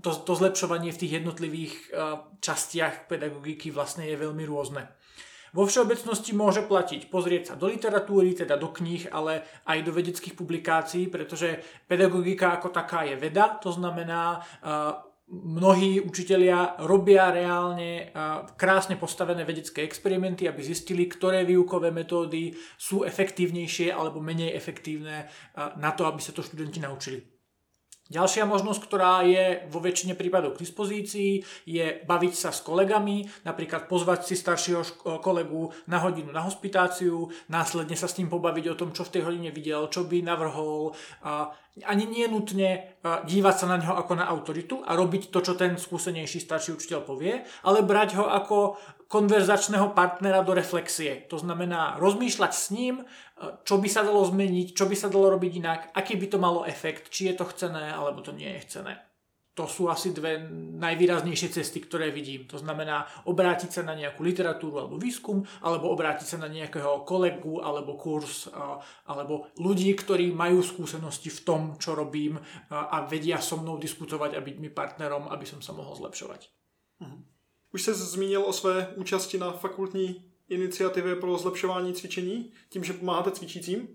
to, 0.02 0.10
to 0.26 0.32
zlepšovanie 0.34 0.90
v 0.90 1.00
tých 1.06 1.22
jednotlivých 1.22 1.74
častiach 2.42 3.06
pedagogiky 3.06 3.70
vlastne 3.70 4.10
je 4.10 4.18
veľmi 4.18 4.42
rôzne. 4.50 4.90
Vo 5.50 5.66
všeobecnosti 5.66 6.30
môže 6.30 6.62
platiť 6.62 7.10
pozrieť 7.10 7.42
sa 7.50 7.54
do 7.58 7.66
literatúry, 7.66 8.38
teda 8.38 8.54
do 8.54 8.70
kníh, 8.70 9.10
ale 9.10 9.42
aj 9.66 9.82
do 9.82 9.90
vedeckých 9.90 10.38
publikácií, 10.38 11.10
pretože 11.10 11.58
pedagogika 11.90 12.54
ako 12.54 12.70
taká 12.70 13.02
je 13.02 13.18
veda, 13.18 13.58
to 13.58 13.74
znamená 13.74 14.38
mnohí 15.30 16.02
učitelia 16.02 16.74
robia 16.82 17.30
reálne 17.30 18.10
krásne 18.58 18.98
postavené 18.98 19.46
vedecké 19.46 19.86
experimenty, 19.86 20.50
aby 20.50 20.60
zistili, 20.62 21.06
ktoré 21.06 21.46
výukové 21.46 21.94
metódy 21.94 22.50
sú 22.74 23.06
efektívnejšie 23.06 23.94
alebo 23.94 24.18
menej 24.18 24.52
efektívne 24.58 25.30
na 25.56 25.90
to, 25.94 26.04
aby 26.10 26.18
sa 26.18 26.34
to 26.34 26.42
študenti 26.42 26.82
naučili. 26.82 27.39
Ďalšia 28.10 28.42
možnosť, 28.42 28.80
ktorá 28.90 29.22
je 29.22 29.70
vo 29.70 29.78
väčšine 29.78 30.18
prípadov 30.18 30.58
k 30.58 30.66
dispozícii, 30.66 31.46
je 31.62 32.02
baviť 32.02 32.34
sa 32.34 32.50
s 32.50 32.58
kolegami, 32.66 33.22
napríklad 33.46 33.86
pozvať 33.86 34.26
si 34.26 34.34
staršieho 34.34 34.82
kolegu 35.22 35.70
na 35.86 36.02
hodinu 36.02 36.34
na 36.34 36.42
hospitáciu, 36.42 37.30
následne 37.46 37.94
sa 37.94 38.10
s 38.10 38.18
ním 38.18 38.26
pobaviť 38.26 38.74
o 38.74 38.78
tom, 38.78 38.90
čo 38.90 39.06
v 39.06 39.14
tej 39.14 39.22
hodine 39.30 39.54
videl, 39.54 39.86
čo 39.86 40.10
by 40.10 40.26
navrhol. 40.26 40.90
Ani 41.86 42.04
nie 42.10 42.26
nutne 42.26 42.98
dívať 43.06 43.54
sa 43.54 43.70
na 43.70 43.78
neho 43.78 43.94
ako 43.94 44.18
na 44.18 44.26
autoritu 44.26 44.82
a 44.82 44.98
robiť 44.98 45.30
to, 45.30 45.38
čo 45.38 45.54
ten 45.54 45.78
skúsenejší 45.78 46.42
starší 46.42 46.74
učiteľ 46.74 47.06
povie, 47.06 47.46
ale 47.62 47.86
brať 47.86 48.18
ho 48.18 48.26
ako 48.26 48.74
konverzačného 49.10 49.90
partnera 49.90 50.46
do 50.46 50.54
reflexie. 50.54 51.26
To 51.26 51.36
znamená 51.42 51.98
rozmýšľať 51.98 52.52
s 52.54 52.70
ním, 52.70 53.02
čo 53.66 53.82
by 53.82 53.88
sa 53.90 54.06
dalo 54.06 54.22
zmeniť, 54.22 54.70
čo 54.70 54.86
by 54.86 54.94
sa 54.94 55.10
dalo 55.10 55.34
robiť 55.34 55.52
inak, 55.58 55.80
aký 55.98 56.14
by 56.14 56.26
to 56.30 56.38
malo 56.38 56.62
efekt, 56.62 57.10
či 57.10 57.26
je 57.26 57.34
to 57.34 57.44
chcené, 57.50 57.90
alebo 57.90 58.22
to 58.22 58.30
nie 58.30 58.46
je 58.54 58.62
chcené. 58.70 59.02
To 59.58 59.66
sú 59.66 59.90
asi 59.90 60.14
dve 60.14 60.38
najvýraznejšie 60.78 61.50
cesty, 61.50 61.82
ktoré 61.82 62.14
vidím. 62.14 62.46
To 62.54 62.56
znamená 62.62 63.02
obrátiť 63.26 63.74
sa 63.74 63.82
na 63.82 63.98
nejakú 63.98 64.22
literatúru 64.22 64.78
alebo 64.78 64.94
výskum, 64.94 65.42
alebo 65.66 65.90
obrátiť 65.90 66.26
sa 66.30 66.38
na 66.38 66.46
nejakého 66.46 67.02
kolegu 67.02 67.58
alebo 67.58 67.98
kurz, 67.98 68.46
alebo 69.10 69.50
ľudí, 69.58 69.90
ktorí 69.98 70.30
majú 70.30 70.62
skúsenosti 70.62 71.34
v 71.34 71.40
tom, 71.42 71.60
čo 71.82 71.98
robím 71.98 72.38
a 72.70 73.02
vedia 73.10 73.42
so 73.42 73.58
mnou 73.58 73.74
diskutovať 73.74 74.38
a 74.38 74.40
byť 74.40 74.56
mi 74.62 74.70
partnerom, 74.70 75.26
aby 75.34 75.44
som 75.44 75.58
sa 75.58 75.74
mohol 75.74 75.98
zlepšovať. 75.98 76.46
Mhm. 77.02 77.29
Už 77.74 77.82
se 77.82 77.94
zmínil 77.94 78.42
o 78.42 78.52
své 78.52 78.88
účasti 78.96 79.38
na 79.38 79.52
fakultní 79.52 80.24
iniciativě 80.48 81.16
pro 81.16 81.38
zlepšování 81.38 81.94
cvičení, 81.94 82.52
tím, 82.68 82.84
že 82.84 82.92
pomáháte 82.92 83.30
cvičícím. 83.30 83.88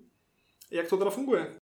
Jak 0.72 0.88
to 0.88 0.98
teda 0.98 1.10
funguje? 1.10 1.55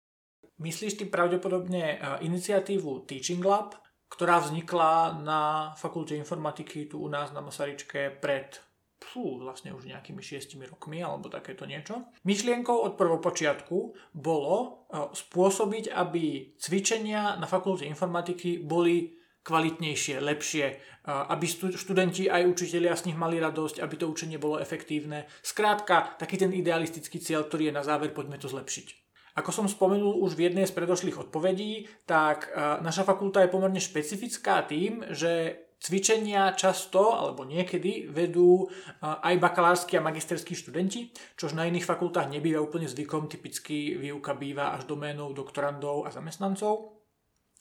Myslíš 0.59 0.95
ty 0.95 1.05
pravdepodobne 1.05 1.97
eh, 1.97 2.19
iniciatívu 2.21 3.09
Teaching 3.09 3.45
Lab, 3.45 3.81
ktorá 4.13 4.43
vznikla 4.43 5.23
na 5.23 5.73
fakulte 5.79 6.19
informatiky 6.19 6.91
tu 6.91 7.01
u 7.01 7.09
nás 7.09 7.33
na 7.33 7.41
Masaryčke 7.41 8.21
pred 8.21 8.61
fú, 9.01 9.41
vlastne 9.41 9.73
už 9.73 9.89
nejakými 9.89 10.21
šiestimi 10.21 10.69
rokmi 10.69 11.01
alebo 11.01 11.33
takéto 11.33 11.65
niečo. 11.65 12.05
Myšlienkou 12.29 12.77
od 12.77 13.01
prvopočiatku 13.01 13.79
bolo 14.13 14.85
eh, 14.93 15.09
spôsobiť, 15.15 15.95
aby 15.95 16.53
cvičenia 16.61 17.41
na 17.41 17.47
fakulte 17.49 17.89
informatiky 17.89 18.61
boli 18.61 19.20
kvalitnejšie, 19.51 20.23
lepšie, 20.23 20.79
aby 21.11 21.47
študenti 21.75 22.31
aj 22.31 22.47
učitelia 22.47 22.95
z 22.95 23.11
nich 23.11 23.19
mali 23.19 23.43
radosť, 23.43 23.83
aby 23.83 23.95
to 23.99 24.07
učenie 24.07 24.39
bolo 24.39 24.63
efektívne. 24.63 25.27
Skrátka, 25.43 26.15
taký 26.23 26.39
ten 26.39 26.55
idealistický 26.55 27.19
cieľ, 27.19 27.51
ktorý 27.51 27.75
je 27.75 27.75
na 27.75 27.83
záver, 27.83 28.15
poďme 28.15 28.39
to 28.39 28.47
zlepšiť. 28.47 29.11
Ako 29.43 29.51
som 29.51 29.67
spomenul 29.67 30.23
už 30.23 30.39
v 30.39 30.51
jednej 30.51 30.67
z 30.67 30.75
predošlých 30.75 31.27
odpovedí, 31.27 31.91
tak 32.07 32.51
naša 32.83 33.03
fakulta 33.03 33.43
je 33.43 33.51
pomerne 33.51 33.83
špecifická 33.83 34.63
tým, 34.67 35.07
že 35.11 35.67
cvičenia 35.81 36.53
často 36.53 37.17
alebo 37.17 37.49
niekedy 37.49 38.13
vedú 38.13 38.69
aj 39.01 39.33
bakalársky 39.41 39.97
a 39.97 40.05
magisterskí 40.05 40.53
študenti, 40.53 41.09
čož 41.41 41.57
na 41.57 41.65
iných 41.65 41.89
fakultách 41.89 42.29
nebýva 42.29 42.61
úplne 42.61 42.85
zvykom, 42.85 43.33
typicky 43.33 43.97
výuka 43.97 44.37
býva 44.37 44.77
až 44.77 44.85
doménou 44.85 45.33
doktorandov 45.33 46.05
a 46.05 46.13
zamestnancov. 46.13 47.01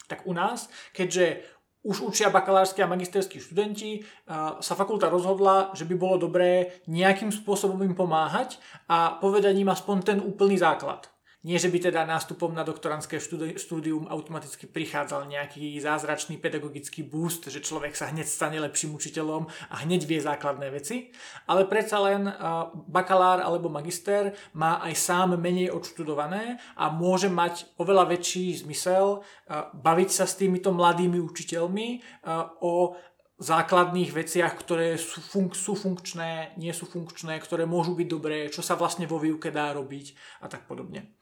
Tak 0.09 0.25
u 0.25 0.33
nás, 0.33 0.73
keďže 0.91 1.45
už 1.83 2.01
učia 2.01 2.27
bakalársky 2.29 2.83
a 2.83 2.91
magisterskí 2.91 3.39
študenti, 3.39 4.03
sa 4.59 4.73
fakulta 4.75 5.07
rozhodla, 5.07 5.71
že 5.71 5.87
by 5.87 5.95
bolo 5.95 6.19
dobré 6.19 6.79
nejakým 6.91 7.31
spôsobom 7.31 7.79
im 7.83 7.95
pomáhať 7.95 8.59
a 8.91 9.15
povedať 9.21 9.55
im 9.55 9.71
aspoň 9.71 9.97
ten 10.03 10.17
úplný 10.19 10.59
základ. 10.59 11.07
Nie, 11.39 11.55
že 11.55 11.71
by 11.71 11.79
teda 11.79 12.03
nástupom 12.03 12.51
na 12.51 12.67
doktorantské 12.67 13.15
štúdium 13.55 14.11
automaticky 14.11 14.67
prichádzal 14.67 15.23
nejaký 15.23 15.79
zázračný 15.79 16.35
pedagogický 16.35 17.07
boost, 17.07 17.47
že 17.47 17.63
človek 17.63 17.95
sa 17.95 18.11
hneď 18.11 18.27
stane 18.27 18.59
lepším 18.59 18.99
učiteľom 18.99 19.47
a 19.71 19.75
hneď 19.87 20.03
vie 20.03 20.19
základné 20.19 20.67
veci, 20.67 21.15
ale 21.47 21.63
predsa 21.63 22.03
len 22.03 22.27
bakalár 22.91 23.39
alebo 23.39 23.71
magister 23.71 24.35
má 24.51 24.83
aj 24.83 24.99
sám 24.99 25.39
menej 25.39 25.71
odštudované 25.71 26.59
a 26.75 26.91
môže 26.91 27.31
mať 27.31 27.71
oveľa 27.79 28.19
väčší 28.19 28.59
zmysel 28.59 29.23
baviť 29.79 30.09
sa 30.11 30.27
s 30.27 30.35
týmito 30.35 30.75
mladými 30.75 31.23
učiteľmi 31.23 32.03
o 32.59 32.99
základných 33.39 34.11
veciach, 34.11 34.59
ktoré 34.59 34.99
sú, 34.99 35.23
funk- 35.23 35.55
sú 35.55 35.71
funkčné, 35.71 36.59
nie 36.59 36.75
sú 36.75 36.83
funkčné, 36.83 37.39
ktoré 37.39 37.63
môžu 37.63 37.95
byť 37.95 38.07
dobré, 38.11 38.51
čo 38.51 38.59
sa 38.59 38.75
vlastne 38.75 39.07
vo 39.07 39.15
výuke 39.15 39.47
dá 39.55 39.71
robiť 39.71 40.19
a 40.43 40.51
tak 40.51 40.67
podobne. 40.67 41.15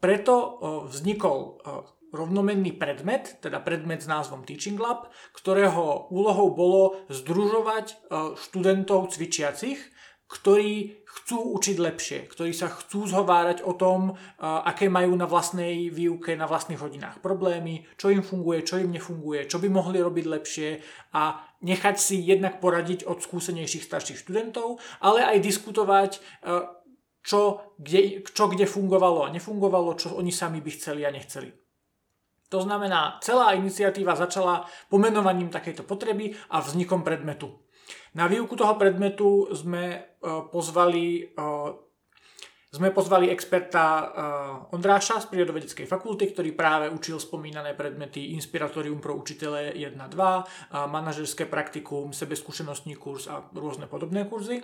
Preto 0.00 0.34
vznikol 0.86 1.58
rovnomenný 2.14 2.78
predmet, 2.78 3.42
teda 3.42 3.58
predmet 3.58 4.04
s 4.04 4.06
názvom 4.06 4.46
Teaching 4.46 4.78
Lab, 4.78 5.10
ktorého 5.34 6.06
úlohou 6.14 6.54
bolo 6.54 6.82
združovať 7.10 7.98
študentov 8.38 9.10
cvičiacich, 9.10 9.80
ktorí 10.24 11.04
chcú 11.04 11.58
učiť 11.60 11.76
lepšie, 11.78 12.18
ktorí 12.26 12.50
sa 12.50 12.66
chcú 12.66 13.06
zhovárať 13.06 13.62
o 13.62 13.76
tom, 13.76 14.18
aké 14.40 14.90
majú 14.90 15.14
na 15.14 15.30
vlastnej 15.30 15.92
výuke, 15.92 16.34
na 16.34 16.48
vlastných 16.48 16.80
hodinách 16.80 17.22
problémy, 17.22 17.86
čo 17.94 18.10
im 18.10 18.24
funguje, 18.24 18.66
čo 18.66 18.82
im 18.82 18.90
nefunguje, 18.90 19.46
čo 19.46 19.62
by 19.62 19.68
mohli 19.70 20.02
robiť 20.02 20.26
lepšie 20.26 20.68
a 21.14 21.38
nechať 21.62 21.96
si 22.00 22.18
jednak 22.24 22.58
poradiť 22.58 23.06
od 23.06 23.22
skúsenejších 23.22 23.84
starších 23.84 24.18
študentov, 24.26 24.82
ale 25.04 25.22
aj 25.22 25.38
diskutovať 25.44 26.10
čo 27.24 27.72
kde, 27.80 28.20
čo 28.28 28.52
kde 28.52 28.68
fungovalo 28.68 29.24
a 29.24 29.32
nefungovalo, 29.32 29.96
čo 29.96 30.12
oni 30.12 30.28
sami 30.28 30.60
by 30.60 30.70
chceli 30.76 31.08
a 31.08 31.10
nechceli. 31.10 31.48
To 32.52 32.60
znamená, 32.60 33.18
celá 33.24 33.56
iniciatíva 33.56 34.12
začala 34.14 34.68
pomenovaním 34.92 35.48
takejto 35.48 35.88
potreby 35.88 36.36
a 36.52 36.60
vznikom 36.60 37.00
predmetu. 37.00 37.50
Na 38.14 38.28
výuku 38.28 38.54
toho 38.54 38.76
predmetu 38.76 39.48
sme 39.56 39.98
uh, 40.22 40.46
pozvali 40.52 41.34
uh, 41.34 41.72
sme 42.74 42.90
pozvali 42.90 43.30
experta 43.30 43.86
uh, 43.86 44.74
Ondráša 44.74 45.22
z 45.22 45.30
prírodovedeckej 45.30 45.86
fakulty, 45.86 46.34
ktorý 46.34 46.58
práve 46.58 46.90
učil 46.90 47.22
spomínané 47.22 47.70
predmety 47.78 48.34
Inspiratorium 48.34 48.98
pro 48.98 49.14
učitele 49.14 49.78
1.2, 49.78 49.94
uh, 49.94 50.42
manažerské 50.90 51.46
praktikum, 51.46 52.10
sebeskúšenostný 52.10 52.98
kurz 52.98 53.30
a 53.30 53.46
rôzne 53.54 53.86
podobné 53.86 54.26
kurzy. 54.26 54.58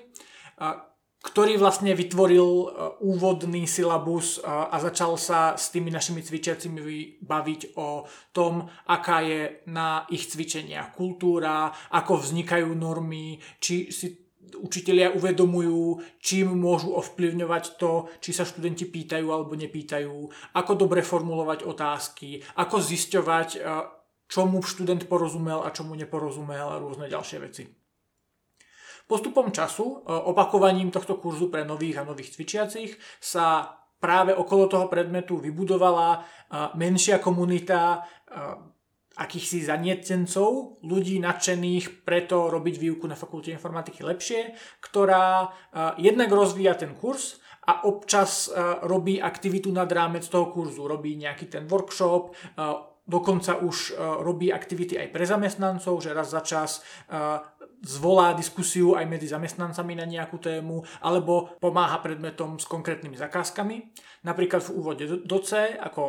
Ktorý 1.20 1.60
vlastne 1.60 1.92
vytvoril 1.92 2.48
e, 2.48 2.66
úvodný 3.04 3.68
syllabus 3.68 4.40
e, 4.40 4.48
a 4.48 4.72
začal 4.80 5.20
sa 5.20 5.52
s 5.52 5.68
tými 5.68 5.92
našimi 5.92 6.24
cvičiacimi 6.24 7.20
baviť 7.20 7.76
o 7.76 8.08
tom, 8.32 8.64
aká 8.88 9.20
je 9.20 9.60
na 9.68 10.08
ich 10.08 10.32
cvičeniach 10.32 10.96
kultúra, 10.96 11.68
ako 11.92 12.24
vznikajú 12.24 12.72
normy, 12.72 13.36
či 13.60 13.92
si 13.92 14.16
učitelia 14.56 15.12
uvedomujú, 15.12 16.00
čím 16.24 16.56
môžu 16.56 16.96
ovplyvňovať 16.96 17.64
to, 17.76 18.08
či 18.18 18.32
sa 18.32 18.48
študenti 18.48 18.88
pýtajú 18.88 19.28
alebo 19.28 19.52
nepýtajú, 19.54 20.16
ako 20.56 20.72
dobre 20.72 21.04
formulovať 21.04 21.68
otázky, 21.68 22.40
ako 22.56 22.80
zisťovať, 22.80 23.48
e, 23.56 23.58
čomu 24.24 24.64
študent 24.64 25.04
porozumel 25.04 25.60
a 25.66 25.74
čomu 25.74 25.92
neporozumel 26.00 26.64
a 26.64 26.80
rôzne 26.80 27.12
ďalšie 27.12 27.38
veci. 27.44 27.79
Postupom 29.10 29.50
času, 29.50 30.06
e, 30.06 30.14
opakovaním 30.30 30.94
tohto 30.94 31.18
kurzu 31.18 31.50
pre 31.50 31.66
nových 31.66 31.98
a 31.98 32.06
nových 32.06 32.30
cvičiacich 32.38 32.94
sa 33.18 33.74
práve 33.98 34.30
okolo 34.30 34.70
toho 34.70 34.86
predmetu 34.86 35.34
vybudovala 35.42 36.08
e, 36.14 36.18
menšia 36.78 37.18
komunita 37.18 37.98
e, 37.98 37.98
akýchsi 39.18 39.66
zanietencov, 39.66 40.78
ľudí 40.86 41.18
nadšených 41.18 42.06
preto 42.06 42.54
robiť 42.54 42.74
výuku 42.78 43.10
na 43.10 43.18
fakulte 43.18 43.50
informatiky 43.50 44.06
lepšie, 44.06 44.54
ktorá 44.80 45.50
jednak 45.98 46.30
rozvíja 46.30 46.78
ten 46.78 46.96
kurz 46.96 47.42
a 47.68 47.84
občas 47.84 48.48
robí 48.86 49.20
aktivitu 49.20 49.68
nad 49.74 49.90
rámec 49.92 50.24
toho 50.24 50.48
kurzu. 50.48 50.88
Robí 50.88 51.20
nejaký 51.20 51.52
ten 51.52 51.68
workshop, 51.68 52.32
dokonca 53.04 53.60
už 53.60 53.98
robí 54.24 54.48
aktivity 54.48 54.96
aj 54.96 55.12
pre 55.12 55.28
zamestnancov, 55.28 56.00
že 56.00 56.16
raz 56.16 56.32
za 56.32 56.40
čas 56.40 56.80
zvolá 57.80 58.36
diskusiu 58.36 58.92
aj 58.94 59.08
medzi 59.08 59.28
zamestnancami 59.32 59.96
na 59.96 60.04
nejakú 60.04 60.36
tému, 60.36 60.84
alebo 61.00 61.56
pomáha 61.58 62.00
predmetom 62.04 62.60
s 62.60 62.68
konkrétnymi 62.68 63.16
zakázkami. 63.16 63.76
Napríklad 64.24 64.60
v 64.68 64.74
úvode 64.76 65.04
do 65.24 65.38
C, 65.40 65.76
ako 65.80 66.00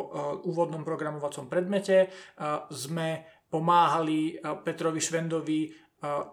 úvodnom 0.44 0.84
programovacom 0.84 1.48
predmete, 1.48 2.12
sme 2.68 3.24
pomáhali 3.52 4.40
Petrovi 4.64 5.00
Švendovi 5.00 5.68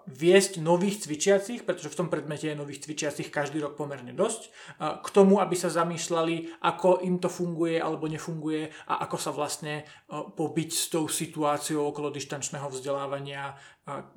viesť 0.09 0.57
nových 0.65 1.05
cvičiacich, 1.05 1.61
pretože 1.61 1.93
v 1.93 1.97
tom 2.01 2.07
predmete 2.09 2.49
je 2.49 2.57
nových 2.57 2.81
cvičiacich 2.89 3.29
každý 3.29 3.61
rok 3.61 3.77
pomerne 3.77 4.13
dosť, 4.17 4.49
k 4.81 5.07
tomu, 5.13 5.37
aby 5.37 5.53
sa 5.53 5.69
zamýšľali, 5.69 6.57
ako 6.65 7.05
im 7.05 7.21
to 7.21 7.29
funguje 7.29 7.77
alebo 7.77 8.09
nefunguje 8.09 8.73
a 8.89 9.05
ako 9.05 9.17
sa 9.21 9.29
vlastne 9.29 9.85
pobiť 10.09 10.69
s 10.73 10.89
tou 10.89 11.05
situáciou 11.05 11.85
okolo 11.85 12.09
dištančného 12.09 12.65
vzdelávania, 12.69 13.53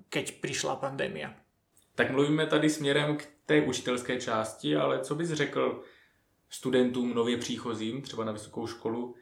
keď 0.08 0.40
prišla 0.40 0.80
pandémia. 0.80 1.36
Tak 1.94 2.10
mluvíme 2.10 2.46
tady 2.46 2.70
směrem 2.70 3.16
k 3.16 3.28
té 3.46 3.60
učitelské 3.60 4.20
části, 4.20 4.76
ale 4.76 5.00
co 5.00 5.14
bys 5.14 5.30
řekl 5.32 5.82
studentům 6.48 7.14
nově 7.14 7.36
příchozím, 7.36 8.02
třeba 8.02 8.24
na 8.24 8.32
vysokou 8.32 8.66
školu, 8.66 9.14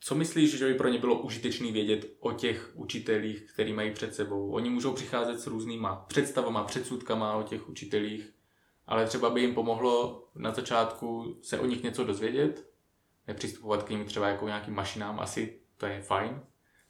co 0.00 0.14
myslíš, 0.14 0.58
že 0.58 0.66
by 0.66 0.74
pro 0.74 0.88
ně 0.88 0.98
bylo 0.98 1.20
užitečné 1.20 1.72
vědět 1.72 2.16
o 2.20 2.32
těch 2.32 2.70
učitelích, 2.74 3.42
který 3.52 3.72
mají 3.72 3.92
před 3.92 4.14
sebou? 4.14 4.50
Oni 4.50 4.70
můžou 4.70 4.92
přicházet 4.92 5.40
s 5.40 5.46
různýma 5.46 5.96
představama, 5.96 6.64
předsudkama 6.64 7.36
o 7.36 7.42
těch 7.42 7.68
učitelích, 7.68 8.32
ale 8.86 9.06
třeba 9.06 9.30
by 9.30 9.40
jim 9.40 9.54
pomohlo 9.54 10.24
na 10.34 10.54
začátku 10.54 11.38
se 11.42 11.58
o 11.58 11.66
nich 11.66 11.82
něco 11.82 12.04
dozvědět, 12.04 12.70
nepřistupovat 13.26 13.82
k 13.82 13.90
ním 13.90 14.04
třeba 14.04 14.28
jako 14.28 14.46
nějakým 14.46 14.74
mašinám, 14.74 15.20
asi 15.20 15.60
to 15.76 15.86
je 15.86 16.02
fajn, 16.02 16.40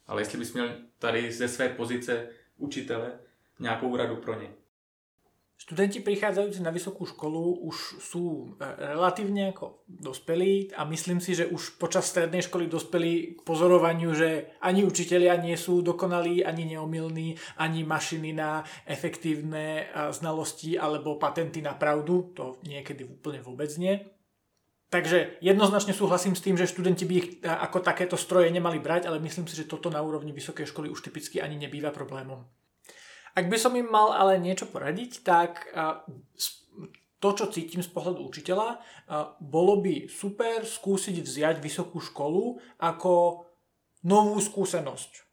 ale 0.07 0.21
jestli 0.21 0.37
bys 0.37 0.53
měl 0.53 0.69
tady 0.99 1.31
ze 1.31 1.47
své 1.47 1.69
pozice 1.69 2.29
učitele 2.57 3.19
nějakou 3.59 3.95
radu 3.95 4.15
pro 4.15 4.41
ně. 4.41 4.53
Študenti 5.59 5.99
prichádzajúci 5.99 6.63
na 6.63 6.71
vysokú 6.71 7.03
školu 7.03 7.67
už 7.67 7.99
sú 7.99 8.55
e, 8.55 8.79
relatívne 8.95 9.51
ako 9.51 9.83
dospelí 9.91 10.71
a 10.71 10.87
myslím 10.87 11.19
si, 11.19 11.35
že 11.35 11.51
už 11.51 11.75
počas 11.75 12.07
strednej 12.07 12.47
školy 12.47 12.71
dospeli 12.71 13.35
k 13.35 13.39
pozorovaniu, 13.43 14.15
že 14.15 14.55
ani 14.63 14.87
učitelia 14.87 15.35
nie 15.35 15.59
sú 15.59 15.83
dokonalí, 15.83 16.47
ani 16.47 16.63
neomilní, 16.63 17.35
ani 17.59 17.83
mašiny 17.83 18.31
na 18.31 18.63
efektívne 18.87 19.91
e, 19.91 20.15
znalosti 20.15 20.79
alebo 20.79 21.19
patenty 21.19 21.59
na 21.59 21.75
pravdu, 21.75 22.31
to 22.31 22.55
niekedy 22.63 23.03
úplne 23.03 23.43
vôbec 23.43 23.67
nie. 23.75 23.99
Takže 24.87 25.43
jednoznačne 25.43 25.91
súhlasím 25.91 26.39
s 26.39 26.41
tým, 26.41 26.55
že 26.55 26.71
študenti 26.71 27.03
by 27.03 27.13
ich 27.19 27.27
e, 27.43 27.51
ako 27.51 27.83
takéto 27.83 28.15
stroje 28.15 28.47
nemali 28.47 28.79
brať, 28.79 29.11
ale 29.11 29.19
myslím 29.19 29.43
si, 29.43 29.59
že 29.59 29.67
toto 29.67 29.91
na 29.91 29.99
úrovni 29.99 30.31
vysokej 30.31 30.71
školy 30.71 30.87
už 30.87 31.03
typicky 31.03 31.43
ani 31.43 31.59
nebýva 31.59 31.91
problémom. 31.91 32.47
Ak 33.39 33.47
by 33.47 33.55
som 33.55 33.71
im 33.79 33.87
mal 33.87 34.11
ale 34.11 34.35
niečo 34.35 34.67
poradiť, 34.67 35.23
tak 35.23 35.71
to, 37.23 37.29
čo 37.31 37.47
cítim 37.47 37.79
z 37.79 37.87
pohľadu 37.87 38.19
učiteľa, 38.27 38.83
bolo 39.39 39.79
by 39.79 40.11
super 40.11 40.67
skúsiť 40.67 41.23
vziať 41.23 41.55
vysokú 41.63 42.03
školu 42.03 42.59
ako 42.83 43.47
novú 44.03 44.43
skúsenosť. 44.43 45.28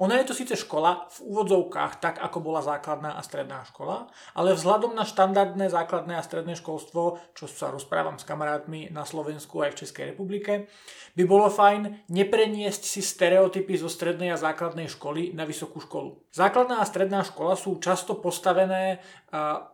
Ona 0.00 0.20
je 0.20 0.28
to 0.28 0.34
síce 0.36 0.52
škola 0.52 1.08
v 1.08 1.32
úvodzovkách, 1.32 1.96
tak 1.96 2.20
ako 2.20 2.44
bola 2.44 2.60
základná 2.60 3.16
a 3.16 3.24
stredná 3.24 3.64
škola, 3.64 4.12
ale 4.36 4.52
vzhľadom 4.52 4.92
na 4.92 5.08
štandardné 5.08 5.72
základné 5.72 6.16
a 6.16 6.24
stredné 6.24 6.60
školstvo, 6.60 7.16
čo 7.32 7.48
sa 7.48 7.72
rozprávam 7.72 8.20
s 8.20 8.28
kamarátmi 8.28 8.92
na 8.92 9.08
Slovensku 9.08 9.64
aj 9.64 9.72
v 9.72 9.80
Českej 9.84 10.04
republike, 10.12 10.68
by 11.16 11.24
bolo 11.24 11.48
fajn 11.48 12.08
nepreniesť 12.12 12.84
si 12.84 13.00
stereotypy 13.00 13.80
zo 13.80 13.88
strednej 13.88 14.32
a 14.32 14.40
základnej 14.40 14.92
školy 14.92 15.32
na 15.32 15.48
vysokú 15.48 15.80
školu. 15.80 16.20
Základná 16.32 16.84
a 16.84 16.88
stredná 16.88 17.24
škola 17.24 17.56
sú 17.56 17.80
často 17.80 18.20
postavené 18.20 19.00
uh, 19.32 19.64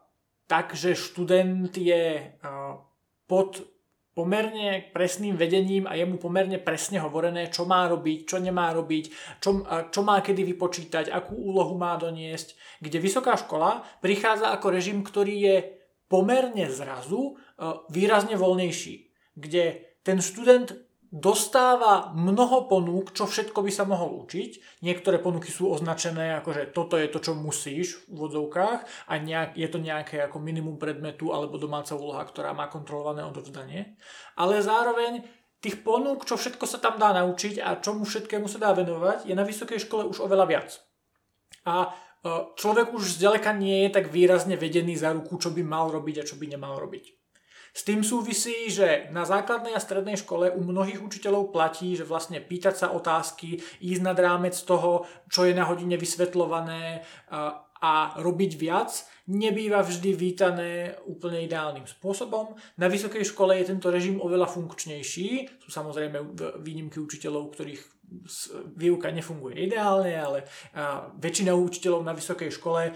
tak, 0.47 0.79
že 0.79 0.95
študent 0.95 1.75
je 1.75 2.23
uh, 2.23 2.83
pod 3.27 3.67
pomerne 4.17 4.81
presným 4.97 5.37
vedením 5.37 5.85
a 5.85 5.93
je 5.93 6.09
mu 6.09 6.17
pomerne 6.17 6.57
presne 6.57 6.97
hovorené, 7.05 7.53
čo 7.53 7.69
má 7.69 7.85
robiť, 7.85 8.25
čo 8.25 8.41
nemá 8.41 8.73
robiť, 8.73 9.05
čo, 9.45 9.61
čo 9.93 10.01
má 10.01 10.25
kedy 10.25 10.41
vypočítať, 10.57 11.13
akú 11.13 11.37
úlohu 11.37 11.77
má 11.77 12.01
doniesť, 12.01 12.81
kde 12.81 12.97
vysoká 12.97 13.37
škola 13.37 13.85
prichádza 14.01 14.57
ako 14.57 14.73
režim, 14.73 15.05
ktorý 15.05 15.35
je 15.37 15.57
pomerne 16.09 16.65
zrazu 16.73 17.37
e, 17.37 17.61
výrazne 17.93 18.41
voľnejší, 18.41 18.95
kde 19.37 19.85
ten 20.01 20.25
študent 20.25 20.73
dostáva 21.17 22.13
mnoho 22.13 22.69
ponúk, 22.69 23.17
čo 23.17 23.25
všetko 23.25 23.65
by 23.65 23.73
sa 23.73 23.89
mohol 23.89 24.21
učiť. 24.29 24.85
Niektoré 24.85 25.17
ponuky 25.17 25.49
sú 25.49 25.73
označené 25.73 26.37
ako, 26.37 26.51
že 26.53 26.63
toto 26.77 27.01
je 27.01 27.09
to, 27.09 27.25
čo 27.25 27.33
musíš 27.33 28.05
v 28.05 28.21
úvodzovkách 28.21 29.09
a 29.09 29.13
nejak, 29.17 29.57
je 29.57 29.69
to 29.73 29.81
nejaké 29.81 30.21
ako 30.21 30.37
minimum 30.45 30.77
predmetu 30.77 31.33
alebo 31.33 31.57
domáca 31.57 31.97
úloha, 31.97 32.21
ktorá 32.21 32.53
má 32.53 32.69
kontrolované 32.69 33.25
odovzdanie. 33.25 33.97
Ale 34.37 34.61
zároveň 34.61 35.25
tých 35.65 35.81
ponúk, 35.81 36.29
čo 36.29 36.37
všetko 36.37 36.69
sa 36.69 36.79
tam 36.85 37.01
dá 37.01 37.17
naučiť 37.17 37.65
a 37.65 37.81
čomu 37.81 38.05
všetkému 38.05 38.45
sa 38.45 38.61
dá 38.61 38.77
venovať, 38.77 39.25
je 39.25 39.33
na 39.33 39.49
vysokej 39.49 39.89
škole 39.89 40.05
už 40.05 40.21
oveľa 40.21 40.45
viac. 40.45 40.69
A 41.65 41.89
e, 41.89 41.91
človek 42.61 42.93
už 42.93 43.17
zďaleka 43.17 43.57
nie 43.57 43.89
je 43.89 43.97
tak 43.97 44.13
výrazne 44.13 44.61
vedený 44.61 45.01
za 45.01 45.17
ruku, 45.17 45.41
čo 45.41 45.49
by 45.49 45.65
mal 45.65 45.89
robiť 45.89 46.21
a 46.21 46.27
čo 46.29 46.37
by 46.37 46.45
nemal 46.45 46.77
robiť. 46.77 47.16
S 47.77 47.85
tým 47.85 48.01
súvisí, 48.01 48.73
že 48.73 49.13
na 49.13 49.29
základnej 49.29 49.77
a 49.77 49.85
strednej 49.85 50.17
škole 50.17 50.49
u 50.49 50.65
mnohých 50.65 51.05
učiteľov 51.05 51.53
platí, 51.53 51.93
že 51.93 52.09
vlastne 52.09 52.41
pýtať 52.41 52.73
sa 52.73 52.89
otázky, 52.97 53.61
ísť 53.85 54.01
nad 54.01 54.17
rámec 54.17 54.57
toho, 54.57 55.05
čo 55.29 55.45
je 55.45 55.53
na 55.53 55.69
hodine 55.69 56.01
vysvetľované 56.01 57.05
a 57.77 58.17
robiť 58.17 58.53
viac, 58.57 59.05
nebýva 59.29 59.85
vždy 59.85 60.17
vítané 60.17 60.97
úplne 61.05 61.45
ideálnym 61.45 61.85
spôsobom. 61.85 62.57
Na 62.81 62.89
vysokej 62.89 63.29
škole 63.29 63.61
je 63.61 63.69
tento 63.69 63.93
režim 63.93 64.25
oveľa 64.25 64.49
funkčnejší. 64.49 65.61
Sú 65.61 65.69
samozrejme 65.69 66.33
výnimky 66.65 66.97
učiteľov, 66.97 67.53
ktorých 67.53 67.96
výuka 68.79 69.11
nefunguje 69.11 69.67
ideálne, 69.67 70.15
ale 70.15 70.39
väčšina 71.19 71.55
učiteľov 71.55 72.03
na 72.07 72.15
vysokej 72.15 72.51
škole 72.55 72.95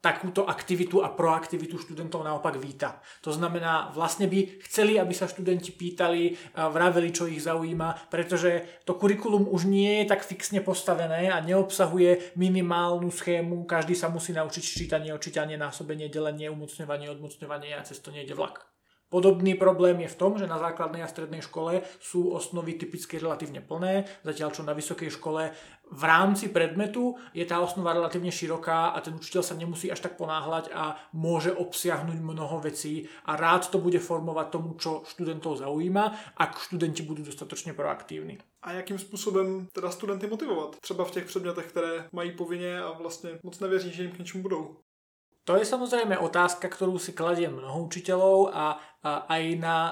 takúto 0.00 0.48
aktivitu 0.48 1.04
a 1.04 1.12
proaktivitu 1.12 1.76
študentov 1.76 2.24
naopak 2.24 2.56
víta. 2.56 3.04
To 3.20 3.36
znamená, 3.36 3.92
vlastne 3.92 4.24
by 4.32 4.64
chceli, 4.64 4.96
aby 4.96 5.12
sa 5.12 5.28
študenti 5.28 5.76
pýtali, 5.76 6.56
vraveli, 6.56 7.12
čo 7.12 7.28
ich 7.28 7.44
zaujíma, 7.44 8.08
pretože 8.08 8.80
to 8.88 8.96
kurikulum 8.96 9.44
už 9.44 9.68
nie 9.68 10.00
je 10.00 10.08
tak 10.08 10.24
fixne 10.24 10.64
postavené 10.64 11.28
a 11.28 11.44
neobsahuje 11.44 12.32
minimálnu 12.40 13.12
schému, 13.12 13.68
každý 13.68 13.92
sa 13.92 14.08
musí 14.08 14.32
naučiť 14.32 14.64
čítanie, 14.64 15.12
očítanie, 15.12 15.60
násobenie, 15.60 16.08
delenie, 16.08 16.48
umocňovanie, 16.48 17.12
odmocňovanie 17.12 17.76
a 17.76 17.84
cez 17.84 18.00
to 18.00 18.08
nejde 18.08 18.32
vlak. 18.32 18.64
Podobný 19.10 19.58
problém 19.58 20.00
je 20.06 20.14
v 20.14 20.18
tom, 20.18 20.38
že 20.38 20.46
na 20.46 20.58
základnej 20.62 21.02
a 21.02 21.10
strednej 21.10 21.42
škole 21.42 21.82
sú 21.98 22.30
osnovy 22.30 22.78
typicky 22.78 23.18
relatívne 23.18 23.58
plné, 23.58 24.06
zatiaľ 24.22 24.54
čo 24.54 24.62
na 24.62 24.70
vysokej 24.70 25.10
škole 25.10 25.50
v 25.90 26.02
rámci 26.04 26.48
predmetu 26.48 27.18
je 27.34 27.42
tá 27.42 27.58
osnova 27.58 27.92
relatívne 27.92 28.30
široká 28.30 28.94
a 28.94 28.98
ten 29.02 29.14
učiteľ 29.18 29.42
sa 29.42 29.58
nemusí 29.58 29.90
až 29.90 30.06
tak 30.06 30.14
ponáhľať 30.14 30.70
a 30.70 30.94
môže 31.12 31.50
obsiahnuť 31.50 32.18
mnoho 32.22 32.62
vecí 32.62 33.10
a 33.26 33.34
rád 33.34 33.74
to 33.74 33.82
bude 33.82 33.98
formovať 33.98 34.46
tomu, 34.54 34.78
čo 34.78 35.02
študentov 35.10 35.58
zaujíma, 35.58 36.38
ak 36.38 36.62
študenti 36.62 37.02
budú 37.02 37.26
dostatočne 37.26 37.74
proaktívni. 37.74 38.38
A 38.62 38.72
jakým 38.72 38.98
způsobem 38.98 39.66
teda 39.72 39.90
studenty 39.90 40.26
motivovat? 40.26 40.76
Třeba 40.80 41.04
v 41.04 41.10
těch 41.10 41.24
předmětech, 41.24 41.66
které 41.66 42.08
mají 42.12 42.32
povinně 42.32 42.80
a 42.80 42.90
vlastně 42.92 43.30
moc 43.42 43.60
nevěří, 43.60 43.92
že 43.92 44.02
jim 44.02 44.12
k 44.12 44.18
něčemu 44.18 44.42
budou. 44.42 44.76
To 45.48 45.56
je 45.56 45.64
samozrejme 45.64 46.20
otázka, 46.20 46.68
ktorú 46.68 47.00
si 47.00 47.16
kladie 47.16 47.48
mnoho 47.48 47.88
učiteľov 47.88 48.52
a, 48.52 48.76
a 49.00 49.10
aj 49.24 49.44
na 49.56 49.76
a, 49.76 49.88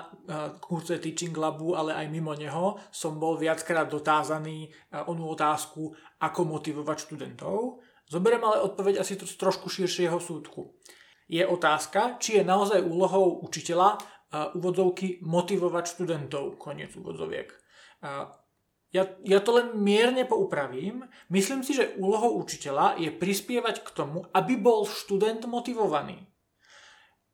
kurze 0.60 1.00
Teaching 1.00 1.32
Labu, 1.32 1.72
ale 1.72 1.96
aj 1.96 2.06
mimo 2.12 2.36
neho 2.36 2.76
som 2.92 3.16
bol 3.16 3.40
viackrát 3.40 3.88
dotázaný 3.88 4.68
a, 4.92 5.08
onú 5.08 5.32
otázku, 5.32 5.96
ako 6.20 6.40
motivovať 6.44 6.96
študentov. 7.08 7.80
Zoberiem 8.08 8.44
ale 8.44 8.64
odpoveď 8.64 9.00
asi 9.00 9.16
z 9.16 9.34
trošku 9.40 9.72
širšieho 9.72 10.20
súdku. 10.20 10.76
Je 11.28 11.44
otázka, 11.44 12.20
či 12.20 12.40
je 12.40 12.44
naozaj 12.44 12.84
úlohou 12.84 13.40
učiteľa 13.40 13.96
a, 13.96 14.52
motivovať 15.24 15.84
študentov, 15.96 16.60
koniec 16.60 16.92
úvodzoviek. 16.92 17.48
Ja, 18.88 19.04
ja 19.20 19.38
to 19.44 19.52
len 19.52 19.76
mierne 19.76 20.24
poupravím. 20.24 21.04
Myslím 21.28 21.60
si, 21.60 21.76
že 21.76 21.92
úlohou 22.00 22.40
učiteľa 22.40 22.96
je 22.96 23.12
prispievať 23.12 23.84
k 23.84 23.88
tomu, 23.92 24.24
aby 24.32 24.56
bol 24.56 24.88
študent 24.88 25.44
motivovaný. 25.44 26.24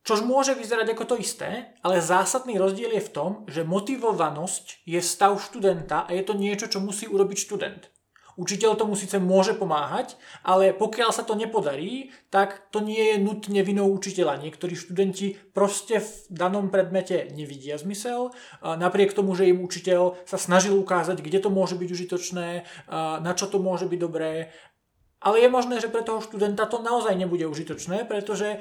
Čož 0.04 0.20
môže 0.20 0.52
vyzerať 0.52 0.92
ako 0.92 1.04
to 1.14 1.16
isté, 1.16 1.72
ale 1.80 2.04
zásadný 2.04 2.60
rozdiel 2.60 2.92
je 3.00 3.06
v 3.08 3.14
tom, 3.14 3.30
že 3.48 3.64
motivovanosť 3.64 4.84
je 4.84 5.00
stav 5.00 5.32
študenta 5.40 6.04
a 6.04 6.10
je 6.12 6.20
to 6.26 6.36
niečo, 6.36 6.68
čo 6.68 6.84
musí 6.84 7.08
urobiť 7.08 7.38
študent. 7.40 7.93
Učiteľ 8.34 8.74
tomu 8.74 8.98
síce 8.98 9.22
môže 9.22 9.54
pomáhať, 9.54 10.18
ale 10.42 10.74
pokiaľ 10.74 11.10
sa 11.14 11.22
to 11.22 11.38
nepodarí, 11.38 12.10
tak 12.34 12.66
to 12.74 12.82
nie 12.82 13.14
je 13.14 13.16
nutne 13.22 13.62
vinou 13.62 13.86
učiteľa. 13.94 14.42
Niektorí 14.42 14.74
študenti 14.74 15.38
proste 15.54 16.02
v 16.02 16.10
danom 16.34 16.66
predmete 16.66 17.30
nevidia 17.30 17.78
zmysel, 17.78 18.34
napriek 18.60 19.14
tomu, 19.14 19.38
že 19.38 19.46
im 19.46 19.62
učiteľ 19.62 20.18
sa 20.26 20.34
snažil 20.34 20.74
ukázať, 20.74 21.22
kde 21.22 21.38
to 21.38 21.50
môže 21.54 21.78
byť 21.78 21.88
užitočné, 21.94 22.48
na 23.22 23.32
čo 23.38 23.46
to 23.46 23.62
môže 23.62 23.86
byť 23.86 24.00
dobré 24.02 24.50
Ale 25.24 25.40
je 25.40 25.48
možné, 25.48 25.80
že 25.80 25.88
pre 25.88 26.04
toho 26.04 26.20
študenta 26.20 26.68
to 26.68 26.84
naozaj 26.84 27.16
nebude 27.16 27.48
užitočné, 27.48 28.04
pretože 28.04 28.60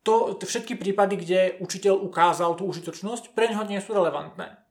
to, 0.00 0.32
všetky 0.40 0.80
prípady, 0.80 1.20
kde 1.20 1.40
učiteľ 1.60 2.00
ukázal 2.00 2.56
tú 2.56 2.64
užitočnosť, 2.64 3.36
pre 3.36 3.52
neho 3.52 3.68
nie 3.68 3.80
sú 3.84 3.92
relevantné. 3.92 4.63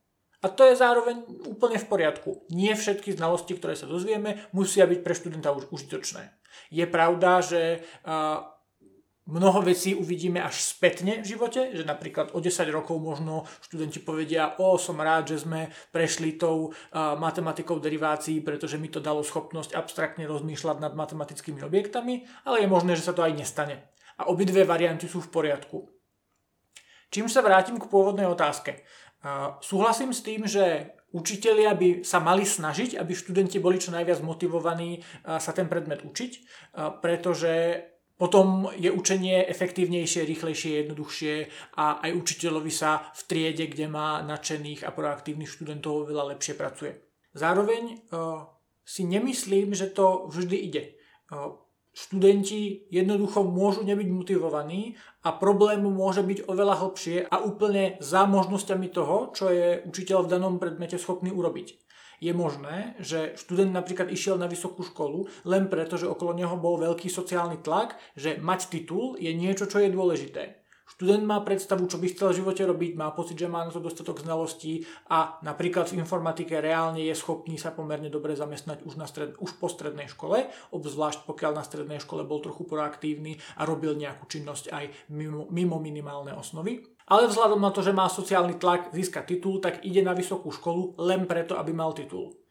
A 0.43 0.51
to 0.51 0.67
je 0.67 0.75
zároveň 0.75 1.23
úplne 1.47 1.79
v 1.79 1.87
poriadku. 1.87 2.43
Nie 2.51 2.75
všetky 2.75 3.15
znalosti, 3.15 3.55
ktoré 3.55 3.79
sa 3.79 3.87
dozvieme, 3.87 4.43
musia 4.51 4.83
byť 4.83 4.99
pre 4.99 5.15
študenta 5.15 5.55
už 5.55 5.71
užitočné. 5.71 6.35
Je 6.67 6.83
pravda, 6.83 7.39
že 7.39 7.79
mnoho 9.23 9.63
vecí 9.63 9.95
uvidíme 9.95 10.43
až 10.43 10.59
spätne 10.59 11.23
v 11.23 11.29
živote, 11.31 11.71
že 11.71 11.87
napríklad 11.87 12.35
o 12.35 12.43
10 12.43 12.67
rokov 12.75 12.99
možno 12.99 13.47
študenti 13.63 14.03
povedia, 14.03 14.59
o, 14.59 14.75
som 14.75 14.99
rád, 14.99 15.31
že 15.31 15.47
sme 15.47 15.71
prešli 15.95 16.35
tou 16.35 16.75
matematikou 16.93 17.79
derivácií, 17.79 18.43
pretože 18.43 18.75
mi 18.75 18.91
to 18.91 18.99
dalo 18.99 19.23
schopnosť 19.23 19.79
abstraktne 19.79 20.27
rozmýšľať 20.27 20.77
nad 20.83 20.91
matematickými 20.91 21.63
objektami, 21.63 22.27
ale 22.43 22.67
je 22.67 22.67
možné, 22.67 22.99
že 22.99 23.07
sa 23.07 23.15
to 23.15 23.23
aj 23.23 23.31
nestane. 23.31 23.79
A 24.19 24.27
obidve 24.27 24.67
varianty 24.67 25.07
sú 25.07 25.23
v 25.23 25.31
poriadku. 25.31 25.89
Čím 27.13 27.29
sa 27.29 27.45
vrátim 27.45 27.77
k 27.77 27.89
pôvodnej 27.89 28.25
otázke. 28.25 28.81
Súhlasím 29.63 30.11
s 30.11 30.19
tým, 30.19 30.43
že 30.43 30.91
učitelia 31.15 31.71
by 31.79 32.03
sa 32.03 32.19
mali 32.19 32.43
snažiť, 32.43 32.99
aby 32.99 33.15
študenti 33.15 33.63
boli 33.63 33.79
čo 33.79 33.95
najviac 33.95 34.19
motivovaní 34.19 34.99
sa 35.23 35.51
ten 35.55 35.71
predmet 35.71 36.03
učiť, 36.03 36.31
pretože 36.99 37.79
potom 38.13 38.67
je 38.75 38.91
učenie 38.91 39.47
efektívnejšie, 39.47 40.27
rýchlejšie, 40.27 40.85
jednoduchšie 40.85 41.33
a 41.79 42.03
aj 42.03 42.11
učiteľovi 42.13 42.71
sa 42.71 43.09
v 43.15 43.21
triede, 43.25 43.65
kde 43.71 43.87
má 43.87 44.21
nadšených 44.21 44.83
a 44.83 44.91
proaktívnych 44.91 45.49
študentov, 45.49 46.11
veľa 46.11 46.35
lepšie 46.35 46.53
pracuje. 46.59 46.99
Zároveň 47.31 48.03
si 48.83 49.07
nemyslím, 49.07 49.71
že 49.71 49.87
to 49.87 50.27
vždy 50.29 50.57
ide 50.67 50.83
študenti 51.93 52.89
jednoducho 52.89 53.45
môžu 53.45 53.85
nebyť 53.85 54.09
motivovaní 54.09 54.97
a 55.21 55.29
problém 55.37 55.85
môže 55.85 56.25
byť 56.25 56.49
oveľa 56.49 56.81
hlbšie 56.81 57.29
a 57.29 57.39
úplne 57.45 58.01
za 58.01 58.25
možnosťami 58.25 58.89
toho, 58.89 59.29
čo 59.31 59.53
je 59.53 59.85
učiteľ 59.85 60.25
v 60.25 60.31
danom 60.33 60.57
predmete 60.57 60.97
schopný 60.97 61.29
urobiť. 61.29 61.77
Je 62.23 62.31
možné, 62.31 62.95
že 63.03 63.35
študent 63.35 63.75
napríklad 63.75 64.07
išiel 64.07 64.39
na 64.39 64.47
vysokú 64.47 64.81
školu 64.81 65.27
len 65.43 65.67
preto, 65.67 65.99
že 65.99 66.07
okolo 66.07 66.31
neho 66.31 66.55
bol 66.55 66.79
veľký 66.79 67.11
sociálny 67.11 67.59
tlak, 67.59 67.99
že 68.15 68.39
mať 68.39 68.71
titul 68.71 69.19
je 69.19 69.29
niečo, 69.35 69.67
čo 69.67 69.83
je 69.83 69.91
dôležité. 69.91 70.62
Študent 70.83 71.23
má 71.23 71.39
predstavu, 71.39 71.87
čo 71.87 71.95
by 71.95 72.11
chcel 72.11 72.35
v 72.35 72.39
živote 72.43 72.63
robiť, 72.67 72.91
má 72.99 73.09
pocit, 73.15 73.39
že 73.39 73.47
má 73.47 73.63
na 73.63 73.71
to 73.71 73.79
dostatok 73.79 74.19
znalostí 74.19 74.83
a 75.07 75.39
napríklad 75.39 75.87
v 75.87 76.03
informatike 76.03 76.59
reálne 76.59 76.99
je 76.99 77.15
schopný 77.15 77.55
sa 77.55 77.71
pomerne 77.71 78.11
dobre 78.11 78.35
zamestnať 78.35 78.83
už, 78.83 78.99
na 78.99 79.07
stred, 79.07 79.39
už 79.39 79.57
po 79.63 79.71
strednej 79.71 80.11
škole, 80.11 80.51
obzvlášť 80.75 81.23
pokiaľ 81.23 81.51
na 81.55 81.63
strednej 81.63 82.03
škole 82.03 82.27
bol 82.27 82.43
trochu 82.43 82.67
proaktívny 82.67 83.39
a 83.55 83.63
robil 83.63 83.95
nejakú 83.95 84.27
činnosť 84.27 84.75
aj 84.75 84.85
mimo, 85.07 85.47
mimo 85.47 85.79
minimálne 85.79 86.35
osnovy. 86.35 86.83
Ale 87.07 87.31
vzhľadom 87.31 87.63
na 87.63 87.71
to, 87.71 87.79
že 87.79 87.95
má 87.95 88.11
sociálny 88.11 88.59
tlak 88.59 88.91
získať 88.91 89.35
titul, 89.35 89.63
tak 89.63 89.83
ide 89.87 90.03
na 90.03 90.11
vysokú 90.11 90.51
školu 90.51 90.99
len 90.99 91.27
preto, 91.27 91.55
aby 91.55 91.71
mal 91.71 91.95
titul. 91.95 92.42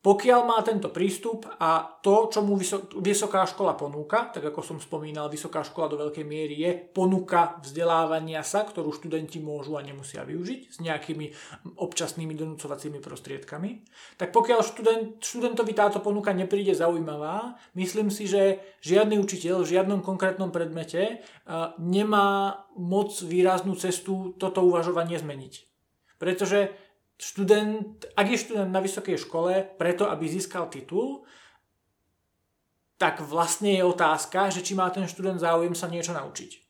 Pokiaľ 0.00 0.40
má 0.48 0.56
tento 0.64 0.88
prístup 0.88 1.44
a 1.60 1.84
to, 2.00 2.32
čo 2.32 2.40
mu 2.40 2.56
vysoká 3.04 3.44
škola 3.44 3.76
ponúka, 3.76 4.32
tak 4.32 4.48
ako 4.48 4.64
som 4.64 4.78
spomínal, 4.80 5.28
vysoká 5.28 5.60
škola 5.60 5.92
do 5.92 6.00
veľkej 6.00 6.24
miery 6.24 6.56
je 6.56 6.72
ponuka 6.72 7.60
vzdelávania 7.60 8.40
sa, 8.40 8.64
ktorú 8.64 8.96
študenti 8.96 9.44
môžu 9.44 9.76
a 9.76 9.84
nemusia 9.84 10.24
využiť 10.24 10.60
s 10.72 10.80
nejakými 10.80 11.26
občasnými 11.76 12.32
donúcovacími 12.32 12.96
prostriedkami, 12.96 13.70
tak 14.16 14.32
pokiaľ 14.32 14.60
študent, 14.64 15.20
študentovi 15.20 15.76
táto 15.76 16.00
ponuka 16.00 16.32
nepríde 16.32 16.72
zaujímavá, 16.72 17.60
myslím 17.76 18.08
si, 18.08 18.24
že 18.24 18.56
žiadny 18.80 19.20
učiteľ 19.20 19.68
v 19.68 19.72
žiadnom 19.76 20.00
konkrétnom 20.00 20.48
predmete 20.48 21.20
nemá 21.76 22.56
moc 22.72 23.12
výraznú 23.20 23.76
cestu 23.76 24.32
toto 24.40 24.64
uvažovanie 24.64 25.20
zmeniť. 25.20 25.68
Pretože 26.16 26.72
študent, 27.20 28.08
ak 28.16 28.26
je 28.32 28.42
študent 28.48 28.72
na 28.72 28.80
vysokej 28.80 29.20
škole 29.20 29.76
preto, 29.76 30.08
aby 30.08 30.24
získal 30.24 30.72
titul, 30.72 31.28
tak 32.96 33.20
vlastne 33.20 33.76
je 33.76 33.84
otázka, 33.84 34.48
že 34.48 34.64
či 34.64 34.72
má 34.72 34.88
ten 34.88 35.04
študent 35.04 35.40
záujem 35.40 35.76
sa 35.76 35.88
niečo 35.88 36.16
naučiť 36.16 36.69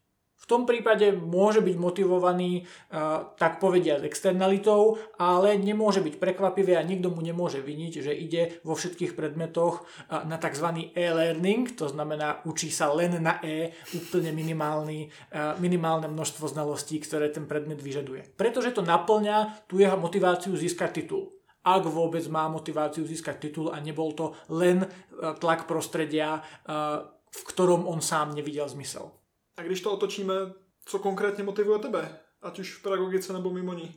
tom 0.50 0.66
prípade 0.66 1.14
môže 1.14 1.62
byť 1.62 1.76
motivovaný, 1.78 2.66
uh, 2.66 3.30
tak 3.38 3.62
povedia, 3.62 4.02
externalitou, 4.02 4.98
ale 5.22 5.54
nemôže 5.54 6.02
byť 6.02 6.18
prekvapivé 6.18 6.74
a 6.74 6.82
nikto 6.82 7.14
mu 7.14 7.22
nemôže 7.22 7.62
vyniť, 7.62 7.92
že 8.02 8.10
ide 8.10 8.58
vo 8.66 8.74
všetkých 8.74 9.14
predmetoch 9.14 9.86
uh, 9.86 10.26
na 10.26 10.42
tzv. 10.42 10.90
e-learning, 10.98 11.78
to 11.78 11.86
znamená 11.86 12.42
učí 12.42 12.74
sa 12.74 12.90
len 12.90 13.22
na 13.22 13.38
e, 13.46 13.70
úplne 13.94 14.34
minimálny, 14.34 15.06
uh, 15.06 15.54
minimálne 15.62 16.10
množstvo 16.10 16.50
znalostí, 16.50 16.98
ktoré 16.98 17.30
ten 17.30 17.46
predmet 17.46 17.78
vyžaduje. 17.78 18.34
Pretože 18.34 18.74
to 18.74 18.82
naplňa 18.82 19.70
tú 19.70 19.78
jeho 19.78 19.94
motiváciu 19.94 20.58
získať 20.58 21.04
titul 21.04 21.30
ak 21.60 21.84
vôbec 21.92 22.24
má 22.32 22.48
motiváciu 22.48 23.04
získať 23.04 23.36
titul 23.36 23.68
a 23.68 23.76
nebol 23.84 24.16
to 24.16 24.32
len 24.48 24.80
tlak 25.44 25.68
prostredia, 25.68 26.40
v 27.28 27.42
ktorom 27.52 27.84
on 27.84 28.00
sám 28.00 28.32
nevidel 28.32 28.64
zmysel. 28.64 29.19
A 29.60 29.62
když 29.62 29.80
to 29.80 29.92
otočíme, 29.92 30.34
co 30.84 30.98
konkrétně 30.98 31.44
motivuje 31.44 31.78
tebe? 31.78 32.18
Ať 32.42 32.58
už 32.58 32.74
v 32.74 32.82
pedagogice 32.82 33.32
nebo 33.32 33.50
mimo 33.50 33.74
ní? 33.74 33.94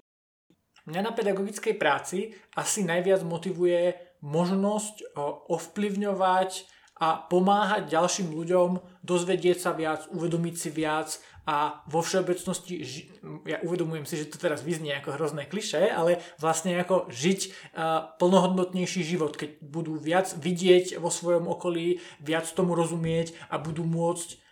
Mňa 0.86 1.02
na 1.02 1.12
pedagogickej 1.16 1.80
práci 1.80 2.36
asi 2.60 2.84
najviac 2.84 3.24
motivuje 3.24 3.96
možnosť 4.20 5.16
ovplyvňovať 5.48 6.68
a 7.00 7.16
pomáhať 7.16 7.88
ďalším 7.88 8.36
ľuďom 8.36 8.84
dozvedieť 9.08 9.58
sa 9.64 9.72
viac, 9.72 10.04
uvedomiť 10.12 10.56
si 10.60 10.70
viac 10.76 11.16
a 11.48 11.80
vo 11.88 12.04
všeobecnosti, 12.04 12.84
ži- 12.84 13.08
ja 13.48 13.64
uvedomujem 13.64 14.04
si, 14.04 14.20
že 14.20 14.28
to 14.28 14.36
teraz 14.36 14.60
vyznie 14.60 14.92
ako 15.00 15.16
hrozné 15.16 15.48
kliše, 15.48 15.88
ale 15.88 16.20
vlastne 16.44 16.76
ako 16.76 17.08
žiť 17.08 17.40
uh, 17.48 18.12
plnohodnotnejší 18.20 19.08
život, 19.08 19.40
keď 19.40 19.64
budú 19.64 19.96
viac 19.96 20.36
vidieť 20.36 21.00
vo 21.00 21.08
svojom 21.08 21.48
okolí, 21.48 22.04
viac 22.20 22.52
tomu 22.52 22.76
rozumieť 22.76 23.32
a 23.48 23.56
budú 23.56 23.88
môcť 23.88 24.43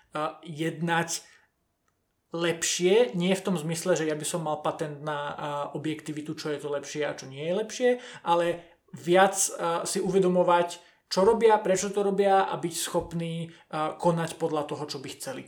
jednať 0.43 1.24
lepšie, 2.32 3.12
nie 3.15 3.36
v 3.36 3.43
tom 3.43 3.60
zmysle, 3.60 4.00
že 4.00 4.08
ja 4.08 4.15
by 4.15 4.24
som 4.24 4.47
mal 4.47 4.63
patent 4.63 5.04
na 5.04 5.36
objektivitu, 5.76 6.32
čo 6.36 6.52
je 6.52 6.63
to 6.63 6.71
lepšie 6.71 7.04
a 7.04 7.15
čo 7.15 7.28
nie 7.28 7.43
je 7.43 7.54
lepšie, 7.60 7.89
ale 8.24 8.63
viac 8.95 9.36
si 9.84 10.00
uvedomovať, 10.00 10.80
čo 11.12 11.28
robia, 11.28 11.60
prečo 11.60 11.91
to 11.91 12.08
robia 12.08 12.47
a 12.47 12.56
byť 12.56 12.76
schopný 12.76 13.52
konať 14.00 14.39
podľa 14.39 14.63
toho, 14.63 14.84
čo 14.88 15.04
by 15.04 15.10
chceli. 15.12 15.43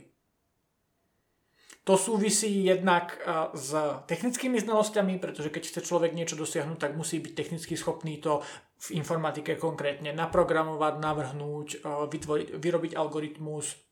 To 1.84 2.00
súvisí 2.00 2.64
jednak 2.64 3.20
s 3.52 3.76
technickými 4.08 4.56
znalosťami, 4.56 5.20
pretože 5.20 5.52
keď 5.52 5.62
chce 5.68 5.80
človek 5.84 6.16
niečo 6.16 6.32
dosiahnuť, 6.36 6.80
tak 6.80 6.96
musí 6.96 7.20
byť 7.20 7.32
technicky 7.36 7.76
schopný 7.76 8.20
to 8.24 8.40
v 8.88 8.96
informatike 8.96 9.60
konkrétne 9.60 10.16
naprogramovať, 10.16 10.94
navrhnúť, 10.96 11.84
vytvoriť, 11.84 12.48
vyrobiť 12.56 12.92
algoritmus, 12.96 13.83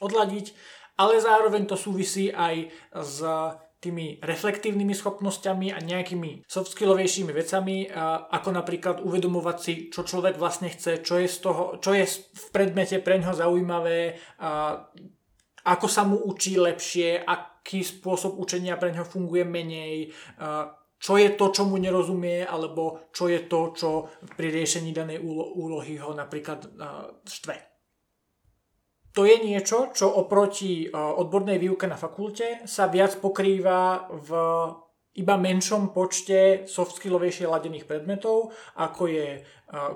odladiť, 0.00 0.54
ale 0.98 1.22
zároveň 1.22 1.70
to 1.70 1.78
súvisí 1.78 2.34
aj 2.34 2.74
s 2.94 3.22
tými 3.78 4.18
reflektívnymi 4.18 4.90
schopnosťami 4.90 5.70
a 5.70 5.78
nejakými 5.78 6.42
softskillovejšími 6.50 7.30
vecami, 7.30 7.86
ako 8.34 8.50
napríklad 8.50 8.98
uvedomovať 9.06 9.58
si, 9.62 9.86
čo 9.86 10.02
človek 10.02 10.34
vlastne 10.34 10.66
chce, 10.66 10.98
čo 11.06 11.22
je, 11.22 11.30
z 11.30 11.38
toho, 11.38 11.78
čo 11.78 11.94
je 11.94 12.02
v 12.10 12.46
predmete 12.50 12.98
pre 12.98 13.22
ňoho 13.22 13.38
zaujímavé, 13.38 14.18
ako 15.62 15.86
sa 15.86 16.02
mu 16.02 16.18
učí 16.18 16.58
lepšie, 16.58 17.22
aký 17.22 17.86
spôsob 17.86 18.34
učenia 18.42 18.74
pre 18.74 18.90
ňoho 18.90 19.06
funguje 19.06 19.46
menej, 19.46 20.10
čo 20.98 21.14
je 21.14 21.38
to, 21.38 21.54
čo 21.54 21.62
mu 21.62 21.78
nerozumie, 21.78 22.42
alebo 22.42 23.06
čo 23.14 23.30
je 23.30 23.46
to, 23.46 23.78
čo 23.78 24.10
pri 24.34 24.50
riešení 24.50 24.90
danej 24.90 25.22
úlohy 25.54 26.02
ho 26.02 26.10
napríklad 26.18 26.66
štve. 27.22 27.67
To 29.18 29.26
je 29.26 29.34
niečo, 29.42 29.90
čo 29.90 30.14
oproti 30.14 30.86
e, 30.86 30.94
odbornej 30.94 31.58
výuke 31.58 31.90
na 31.90 31.98
fakulte 31.98 32.62
sa 32.70 32.86
viac 32.86 33.18
pokrýva 33.18 34.06
v 34.14 34.30
iba 35.18 35.34
menšom 35.34 35.90
počte 35.90 36.62
softskillovejšie 36.70 37.50
ladených 37.50 37.90
predmetov, 37.90 38.54
ako 38.78 39.10
je 39.10 39.28
e, 39.34 39.40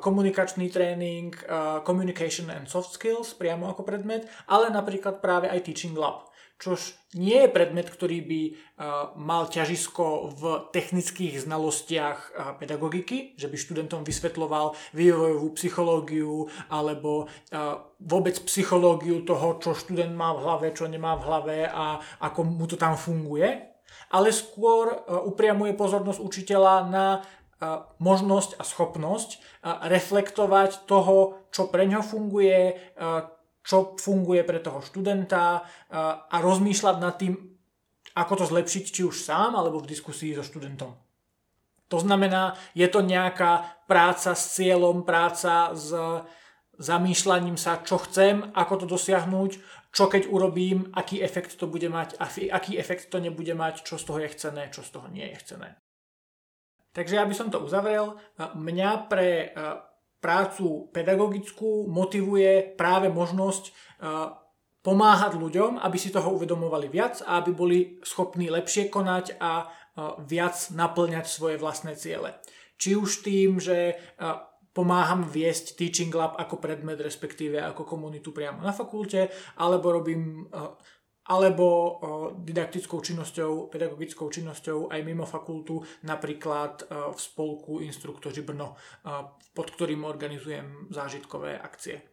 komunikačný 0.02 0.66
tréning, 0.74 1.38
e, 1.38 1.46
communication 1.86 2.50
and 2.50 2.66
soft 2.66 2.98
skills 2.98 3.30
priamo 3.38 3.70
ako 3.70 3.86
predmet, 3.86 4.26
ale 4.50 4.74
napríklad 4.74 5.22
práve 5.22 5.46
aj 5.46 5.70
teaching 5.70 5.94
lab 5.94 6.26
čož 6.62 6.94
nie 7.18 7.42
je 7.42 7.50
predmet, 7.50 7.90
ktorý 7.90 8.22
by 8.22 8.42
uh, 8.46 8.54
mal 9.18 9.50
ťažisko 9.50 10.30
v 10.30 10.42
technických 10.70 11.42
znalostiach 11.42 12.18
uh, 12.30 12.54
pedagogiky, 12.54 13.34
že 13.34 13.50
by 13.50 13.56
študentom 13.58 14.06
vysvetloval 14.06 14.78
vývojovú 14.94 15.58
psychológiu 15.58 16.46
alebo 16.70 17.26
uh, 17.26 17.82
vôbec 17.98 18.38
psychológiu 18.46 19.26
toho, 19.26 19.58
čo 19.58 19.74
študent 19.74 20.14
má 20.14 20.30
v 20.38 20.42
hlave, 20.46 20.66
čo 20.70 20.86
nemá 20.86 21.18
v 21.18 21.26
hlave 21.26 21.58
a 21.66 21.98
ako 22.22 22.46
mu 22.46 22.70
to 22.70 22.78
tam 22.78 22.94
funguje, 22.94 23.74
ale 24.14 24.30
skôr 24.30 25.04
upriamuje 25.28 25.74
pozornosť 25.76 26.20
učiteľa 26.22 26.74
na 26.88 27.06
možnosť 28.02 28.58
a 28.58 28.66
schopnosť 28.66 29.38
reflektovať 29.86 30.90
toho, 30.90 31.46
čo 31.54 31.70
pre 31.70 31.86
ňo 31.86 32.02
funguje, 32.02 32.74
čo 33.62 33.94
funguje 33.96 34.42
pre 34.42 34.58
toho 34.58 34.82
študenta 34.82 35.62
a 36.28 36.36
rozmýšľať 36.42 36.96
nad 36.98 37.14
tým, 37.16 37.38
ako 38.12 38.32
to 38.42 38.44
zlepšiť, 38.50 38.84
či 38.92 39.02
už 39.08 39.16
sám, 39.24 39.56
alebo 39.56 39.80
v 39.80 39.88
diskusii 39.88 40.36
so 40.36 40.44
študentom. 40.44 40.92
To 41.88 41.98
znamená, 42.00 42.56
je 42.76 42.88
to 42.88 43.00
nejaká 43.00 43.84
práca 43.88 44.36
s 44.36 44.58
cieľom, 44.58 45.04
práca 45.04 45.72
s 45.72 45.92
zamýšľaním 46.76 47.60
sa, 47.60 47.84
čo 47.84 48.00
chcem, 48.00 48.48
ako 48.56 48.84
to 48.84 48.86
dosiahnuť, 48.96 49.50
čo 49.92 50.08
keď 50.08 50.32
urobím, 50.32 50.88
aký 50.96 51.20
efekt 51.20 51.60
to 51.60 51.68
bude 51.68 51.84
mať, 51.92 52.16
aký 52.48 52.80
efekt 52.80 53.12
to 53.12 53.20
nebude 53.20 53.52
mať, 53.52 53.84
čo 53.84 54.00
z 54.00 54.04
toho 54.08 54.18
je 54.24 54.32
chcené, 54.32 54.72
čo 54.72 54.80
z 54.80 54.88
toho 54.88 55.06
nie 55.12 55.28
je 55.32 55.36
chcené. 55.44 55.76
Takže 56.96 57.20
ja 57.20 57.24
by 57.28 57.34
som 57.36 57.52
to 57.52 57.60
uzavrel. 57.60 58.16
Mňa 58.40 58.90
pre 59.08 59.52
prácu 60.22 60.86
pedagogickú 60.94 61.90
motivuje 61.90 62.78
práve 62.78 63.10
možnosť 63.10 63.74
pomáhať 64.82 65.34
ľuďom, 65.34 65.82
aby 65.82 65.98
si 65.98 66.14
toho 66.14 66.38
uvedomovali 66.38 66.86
viac 66.86 67.18
a 67.26 67.42
aby 67.42 67.50
boli 67.50 67.78
schopní 68.06 68.46
lepšie 68.50 68.86
konať 68.86 69.42
a 69.42 69.66
viac 70.22 70.56
naplňať 70.72 71.26
svoje 71.26 71.58
vlastné 71.58 71.98
ciele. 71.98 72.38
Či 72.78 72.96
už 72.98 73.26
tým, 73.26 73.58
že 73.58 73.98
pomáham 74.72 75.28
viesť 75.28 75.76
Teaching 75.76 76.10
Lab 76.14 76.34
ako 76.40 76.56
predmet, 76.56 76.96
respektíve 76.96 77.60
ako 77.60 77.84
komunitu 77.84 78.32
priamo 78.32 78.64
na 78.64 78.72
fakulte, 78.72 79.28
alebo 79.60 79.92
robím 79.92 80.48
alebo 81.32 81.96
didaktickou 82.44 83.00
činnosťou, 83.00 83.72
pedagogickou 83.72 84.28
činnosťou 84.28 84.92
aj 84.92 85.00
mimo 85.00 85.24
fakultu, 85.24 85.80
napríklad 86.04 86.84
v 87.16 87.16
spolku 87.16 87.80
Instruktoři 87.80 88.44
Brno, 88.44 88.76
pod 89.56 89.68
ktorým 89.72 90.04
organizujem 90.04 90.92
zážitkové 90.92 91.56
akcie. 91.56 92.04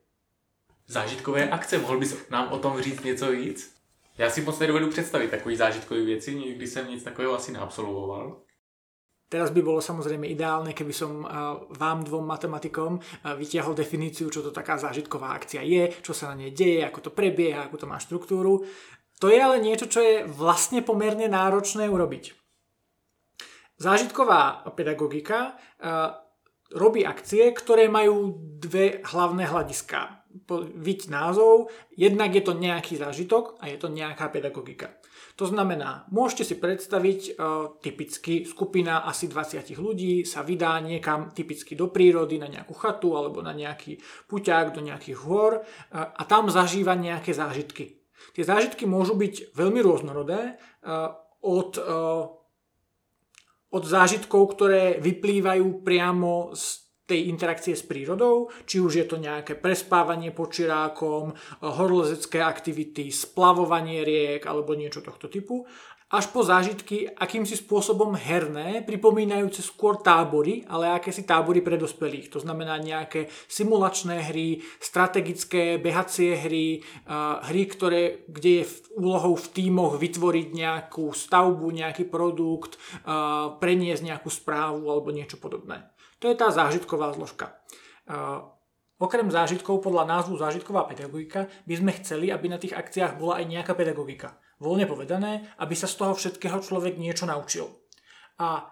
Zážitkové 0.87 1.51
akce, 1.51 1.83
mohl 1.83 1.99
bys 1.99 2.15
nám 2.31 2.55
o 2.55 2.59
tom 2.63 2.79
říct 2.79 3.03
něco 3.03 3.31
víc? 3.31 3.75
Já 4.17 4.29
si 4.29 4.41
moc 4.41 4.59
nedovedu 4.59 4.89
představit 4.89 5.31
takový 5.31 5.55
zážitkové 5.55 6.01
věci, 6.01 6.35
nikdy 6.35 6.67
jsem 6.67 6.87
nic 6.87 7.03
takového 7.03 7.35
asi 7.35 7.51
neabsolvoval. 7.51 8.41
Teraz 9.29 9.53
by 9.53 9.61
bolo 9.61 9.77
samozrejme 9.77 10.25
ideálne, 10.25 10.73
keby 10.73 10.89
som 10.89 11.21
vám 11.77 12.01
dvom 12.01 12.25
matematikom 12.25 12.97
vytiahol 13.37 13.77
definíciu, 13.77 14.25
čo 14.25 14.41
to 14.41 14.49
taká 14.49 14.81
zážitková 14.81 15.37
akcia 15.37 15.61
je, 15.61 15.93
čo 16.01 16.17
sa 16.17 16.33
na 16.33 16.41
nej 16.41 16.49
deje, 16.49 16.81
ako 16.81 16.99
to 17.05 17.11
prebieha, 17.13 17.69
ako 17.69 17.77
to 17.77 17.85
má 17.85 18.01
štruktúru. 18.01 18.65
To 19.19 19.27
je 19.27 19.39
ale 19.39 19.59
niečo, 19.59 19.91
čo 19.91 19.99
je 19.99 20.15
vlastne 20.23 20.79
pomerne 20.79 21.27
náročné 21.27 21.91
urobiť. 21.91 22.35
Zážitková 23.79 24.67
pedagogika 24.75 25.55
robí 26.75 27.01
akcie, 27.03 27.51
ktoré 27.55 27.87
majú 27.87 28.35
dve 28.59 29.01
hlavné 29.03 29.47
hľadiska 29.47 30.19
viť 30.77 31.09
názov, 31.09 31.73
jednak 31.97 32.29
je 32.29 32.43
to 32.45 32.53
nejaký 32.53 33.01
zážitok 33.01 33.57
a 33.57 33.69
je 33.69 33.77
to 33.81 33.89
nejaká 33.89 34.29
pedagogika. 34.29 34.93
To 35.41 35.49
znamená, 35.49 36.05
môžete 36.13 36.53
si 36.53 36.55
predstaviť, 36.59 37.19
e, 37.25 37.31
typicky 37.81 38.45
skupina 38.45 39.07
asi 39.09 39.25
20 39.25 39.79
ľudí 39.79 40.27
sa 40.27 40.45
vydá 40.45 40.77
niekam 40.83 41.33
typicky 41.33 41.73
do 41.73 41.89
prírody, 41.89 42.37
na 42.37 42.45
nejakú 42.45 42.75
chatu 42.77 43.17
alebo 43.17 43.41
na 43.41 43.55
nejaký 43.55 43.97
puťák 44.29 44.75
do 44.75 44.85
nejakých 44.85 45.17
hôr 45.25 45.51
e, 45.57 45.61
a 45.95 46.21
tam 46.29 46.51
zažíva 46.51 46.93
nejaké 46.93 47.33
zážitky. 47.33 47.98
Tie 48.39 48.47
zážitky 48.47 48.87
môžu 48.87 49.19
byť 49.19 49.51
veľmi 49.51 49.83
rôznorodé, 49.83 50.39
e, 50.39 50.53
od, 51.43 51.75
e, 51.75 51.83
od 53.67 53.83
zážitkov, 53.83 54.55
ktoré 54.55 54.95
vyplývajú 55.03 55.83
priamo 55.83 56.55
z 56.55 56.87
tej 57.03 57.27
interakcie 57.27 57.75
s 57.75 57.83
prírodou, 57.83 58.47
či 58.63 58.79
už 58.79 58.95
je 58.95 59.05
to 59.11 59.19
nejaké 59.19 59.59
prespávanie 59.59 60.31
počirákom, 60.31 61.35
horolezecké 61.59 62.39
aktivity, 62.39 63.11
splavovanie 63.11 64.07
riek 64.07 64.47
alebo 64.47 64.71
niečo 64.71 65.03
tohto 65.03 65.27
typu, 65.27 65.67
až 66.09 66.25
po 66.33 66.41
zážitky 66.41 67.05
akýmsi 67.05 67.53
spôsobom 67.53 68.17
herné, 68.17 68.81
pripomínajúce 68.81 69.61
skôr 69.61 70.01
tábory, 70.01 70.65
ale 70.65 70.89
akési 70.89 71.21
tábory 71.21 71.61
pre 71.61 71.77
dospelých. 71.77 72.33
To 72.33 72.41
znamená 72.41 72.81
nejaké 72.81 73.29
simulačné 73.45 74.25
hry, 74.33 74.65
strategické 74.81 75.77
behacie 75.77 76.33
hry, 76.33 76.81
hry, 77.45 77.63
ktoré, 77.69 78.25
kde 78.25 78.65
je 78.65 78.69
úlohou 78.97 79.37
v 79.37 79.47
tímoch 79.53 80.01
vytvoriť 80.01 80.47
nejakú 80.49 81.13
stavbu, 81.13 81.69
nejaký 81.69 82.09
produkt, 82.09 82.81
preniesť 83.61 84.01
nejakú 84.01 84.33
správu 84.33 84.89
alebo 84.89 85.13
niečo 85.13 85.37
podobné. 85.37 85.85
To 86.19 86.27
je 86.27 86.35
tá 86.35 86.49
zážitková 86.49 87.13
zložka. 87.13 87.53
Okrem 88.99 89.31
zážitkov 89.31 89.79
podľa 89.79 90.03
názvu 90.03 90.35
zážitková 90.35 90.83
pedagogika 90.83 91.47
by 91.63 91.73
sme 91.79 91.91
chceli, 92.03 92.27
aby 92.35 92.51
na 92.51 92.59
tých 92.59 92.75
akciách 92.75 93.15
bola 93.15 93.39
aj 93.39 93.47
nejaká 93.47 93.71
pedagogika. 93.71 94.35
Voľne 94.59 94.83
povedané, 94.91 95.47
aby 95.55 95.71
sa 95.71 95.87
z 95.87 95.95
toho 96.03 96.13
všetkého 96.19 96.59
človek 96.59 96.99
niečo 96.99 97.23
naučil. 97.23 97.71
A 98.43 98.67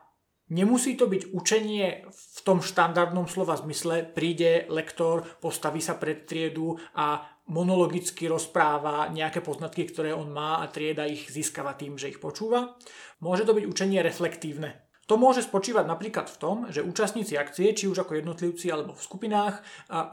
nemusí 0.52 1.00
to 1.00 1.08
byť 1.08 1.32
učenie 1.32 2.12
v 2.12 2.40
tom 2.44 2.60
štandardnom 2.60 3.32
slova 3.32 3.56
zmysle. 3.56 4.04
Príde 4.04 4.68
lektor, 4.68 5.24
postaví 5.40 5.80
sa 5.80 5.96
pred 5.96 6.28
triedu 6.28 6.76
a 7.00 7.24
monologicky 7.48 8.28
rozpráva 8.28 9.08
nejaké 9.08 9.40
poznatky, 9.40 9.88
ktoré 9.88 10.12
on 10.12 10.28
má 10.28 10.60
a 10.60 10.68
trieda 10.68 11.08
ich 11.08 11.32
získava 11.32 11.72
tým, 11.80 11.96
že 11.96 12.12
ich 12.12 12.20
počúva. 12.20 12.76
Môže 13.24 13.48
to 13.48 13.56
byť 13.56 13.64
učenie 13.64 14.04
reflektívne. 14.04 14.87
To 15.08 15.16
môže 15.16 15.40
spočívať 15.48 15.88
napríklad 15.88 16.28
v 16.28 16.36
tom, 16.36 16.58
že 16.68 16.84
účastníci 16.84 17.40
akcie, 17.40 17.72
či 17.72 17.88
už 17.88 18.04
ako 18.04 18.20
jednotlivci 18.20 18.68
alebo 18.68 18.92
v 18.92 19.00
skupinách, 19.00 19.64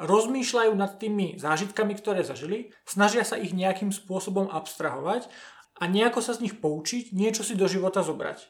rozmýšľajú 0.07 0.71
nad 0.79 1.03
tými 1.03 1.35
zážitkami, 1.35 1.99
ktoré 1.99 2.23
zažili, 2.23 2.71
snažia 2.87 3.27
sa 3.27 3.35
ich 3.35 3.51
nejakým 3.51 3.91
spôsobom 3.91 4.47
abstrahovať 4.55 5.27
a 5.83 5.91
nejako 5.91 6.23
sa 6.23 6.39
z 6.39 6.47
nich 6.47 6.55
poučiť, 6.63 7.11
niečo 7.11 7.43
si 7.43 7.59
do 7.59 7.67
života 7.67 8.07
zobrať. 8.07 8.47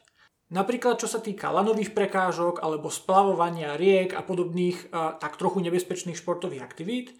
Napríklad 0.53 1.01
čo 1.01 1.09
sa 1.09 1.17
týka 1.17 1.49
lanových 1.49 1.97
prekážok 1.97 2.61
alebo 2.61 2.93
splavovania 2.93 3.73
riek 3.73 4.13
a 4.13 4.21
podobných 4.21 4.93
tak 4.93 5.41
trochu 5.41 5.65
nebezpečných 5.65 6.21
športových 6.21 6.61
aktivít, 6.61 7.17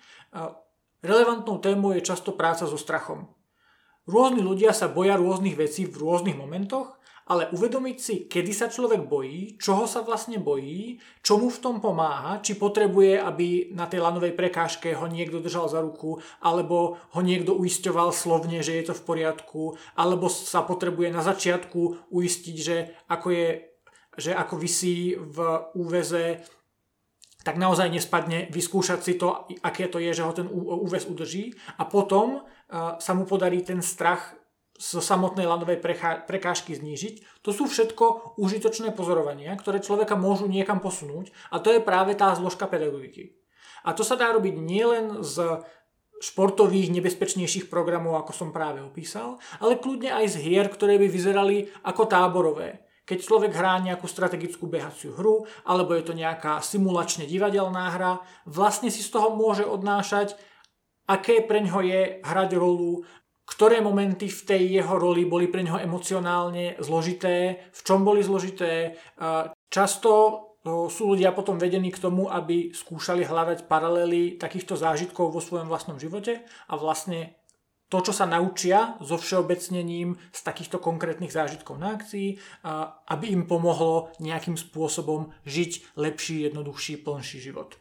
relevantnou 1.01 1.57
témou 1.57 1.97
je 1.97 2.05
často 2.05 2.37
práca 2.37 2.69
so 2.69 2.77
strachom. 2.77 3.33
Rôzni 4.05 4.45
ľudia 4.45 4.69
sa 4.77 4.85
boja 4.85 5.17
rôznych 5.17 5.57
vecí 5.57 5.89
v 5.89 5.97
rôznych 5.97 6.37
momentoch 6.37 6.94
ale 7.25 7.49
uvedomiť 7.49 7.97
si, 7.97 8.15
kedy 8.29 8.53
sa 8.53 8.69
človek 8.69 9.09
bojí, 9.09 9.57
čoho 9.57 9.89
sa 9.89 10.05
vlastne 10.05 10.37
bojí, 10.37 11.01
čo 11.25 11.41
mu 11.41 11.49
v 11.49 11.61
tom 11.61 11.81
pomáha, 11.81 12.37
či 12.45 12.53
potrebuje, 12.53 13.17
aby 13.17 13.73
na 13.73 13.89
tej 13.89 14.05
lanovej 14.05 14.37
prekážke 14.37 14.93
ho 14.93 15.09
niekto 15.09 15.41
držal 15.41 15.65
za 15.65 15.81
ruku, 15.81 16.21
alebo 16.37 17.01
ho 17.01 17.21
niekto 17.25 17.57
uisťoval 17.57 18.13
slovne, 18.13 18.61
že 18.61 18.77
je 18.77 18.89
to 18.89 18.93
v 18.93 19.05
poriadku, 19.05 19.73
alebo 19.97 20.29
sa 20.29 20.61
potrebuje 20.61 21.09
na 21.09 21.25
začiatku 21.25 22.13
uistiť, 22.13 22.57
že 22.61 22.93
ako 23.09 23.29
je 23.33 23.49
že 24.15 24.31
ako 24.31 24.55
vysí 24.55 25.19
v 25.19 25.37
úveze 25.75 26.39
tak 27.43 27.61
naozaj 27.61 27.93
nespadne, 27.93 28.49
vyskúšať 28.49 28.99
si 29.05 29.13
to, 29.21 29.45
aké 29.61 29.85
to 29.85 30.01
je, 30.01 30.17
že 30.17 30.25
ho 30.25 30.33
ten 30.33 30.49
úvez 30.49 31.05
udrží. 31.05 31.53
A 31.77 31.85
potom 31.85 32.41
sa 32.71 33.11
mu 33.13 33.29
podarí 33.29 33.61
ten 33.61 33.85
strach 33.85 34.33
zo 34.75 34.99
samotnej 34.99 35.47
landovej 35.47 35.79
prekážky 36.27 36.75
znížiť. 36.75 37.43
To 37.47 37.55
sú 37.55 37.71
všetko 37.71 38.35
užitočné 38.35 38.91
pozorovania, 38.91 39.55
ktoré 39.55 39.79
človeka 39.79 40.19
môžu 40.19 40.51
niekam 40.51 40.83
posunúť 40.83 41.31
a 41.47 41.63
to 41.63 41.71
je 41.71 41.79
práve 41.79 42.11
tá 42.19 42.35
zložka 42.35 42.67
pedagogiky. 42.67 43.39
A 43.87 43.95
to 43.95 44.03
sa 44.03 44.19
dá 44.19 44.35
robiť 44.35 44.55
nielen 44.59 45.23
z 45.23 45.63
športových, 46.19 46.91
nebezpečnejších 46.95 47.67
programov, 47.71 48.19
ako 48.19 48.31
som 48.31 48.49
práve 48.51 48.83
opísal, 48.83 49.39
ale 49.59 49.79
kľudne 49.79 50.11
aj 50.11 50.35
z 50.35 50.35
hier, 50.43 50.67
ktoré 50.67 50.99
by 50.99 51.07
vyzerali 51.07 51.71
ako 51.83 52.07
táborové. 52.07 52.83
Keď 53.05 53.21
človek 53.21 53.53
hrá 53.53 53.77
nejakú 53.77 54.09
strategickú 54.09 54.65
behaciu 54.65 55.13
hru, 55.13 55.45
alebo 55.61 55.93
je 55.93 56.03
to 56.03 56.17
nejaká 56.17 56.57
simulačne 56.65 57.29
divadelná 57.29 57.93
hra, 57.93 58.25
vlastne 58.49 58.89
si 58.89 59.05
z 59.05 59.13
toho 59.13 59.37
môže 59.37 59.61
odnášať, 59.61 60.33
aké 61.05 61.45
pre 61.45 61.61
ňo 61.61 61.85
je 61.85 62.01
hrať 62.25 62.49
rolu, 62.57 63.05
ktoré 63.45 63.81
momenty 63.81 64.25
v 64.25 64.41
tej 64.45 64.63
jeho 64.81 64.97
roli 64.97 65.25
boli 65.25 65.47
pre 65.47 65.61
neho 65.61 65.77
emocionálne 65.77 66.75
zložité, 66.81 67.65
v 67.71 67.81
čom 67.85 68.01
boli 68.01 68.25
zložité. 68.25 68.97
Často 69.69 70.11
sú 70.65 71.13
ľudia 71.13 71.29
potom 71.29 71.61
vedení 71.61 71.93
k 71.93 72.01
tomu, 72.01 72.25
aby 72.25 72.73
skúšali 72.73 73.21
hľadať 73.21 73.69
paralely 73.69 74.41
takýchto 74.41 74.73
zážitkov 74.73 75.29
vo 75.29 75.37
svojom 75.37 75.69
vlastnom 75.69 76.01
živote 76.01 76.41
a 76.41 76.73
vlastne 76.73 77.37
to, 77.85 78.01
čo 78.01 78.17
sa 78.17 78.25
naučia 78.25 78.97
so 78.97 79.13
všeobecnením 79.13 80.17
z 80.33 80.41
takýchto 80.41 80.81
konkrétnych 80.81 81.29
zážitkov 81.29 81.77
na 81.77 81.93
akcii, 81.93 82.41
aby 83.13 83.29
im 83.29 83.45
pomohlo 83.45 84.09
nejakým 84.17 84.57
spôsobom 84.57 85.29
žiť 85.45 85.93
lepší, 85.93 86.49
jednoduchší, 86.49 86.97
plnší 87.05 87.39
život. 87.39 87.77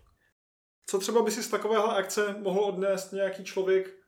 Co 0.87 0.98
třeba 0.98 1.22
by 1.22 1.31
si 1.31 1.42
z 1.42 1.48
takovéhle 1.48 1.96
akce 1.96 2.37
mohl 2.42 2.61
odnést 2.61 3.12
nějaký 3.12 3.44
člověk, 3.44 4.03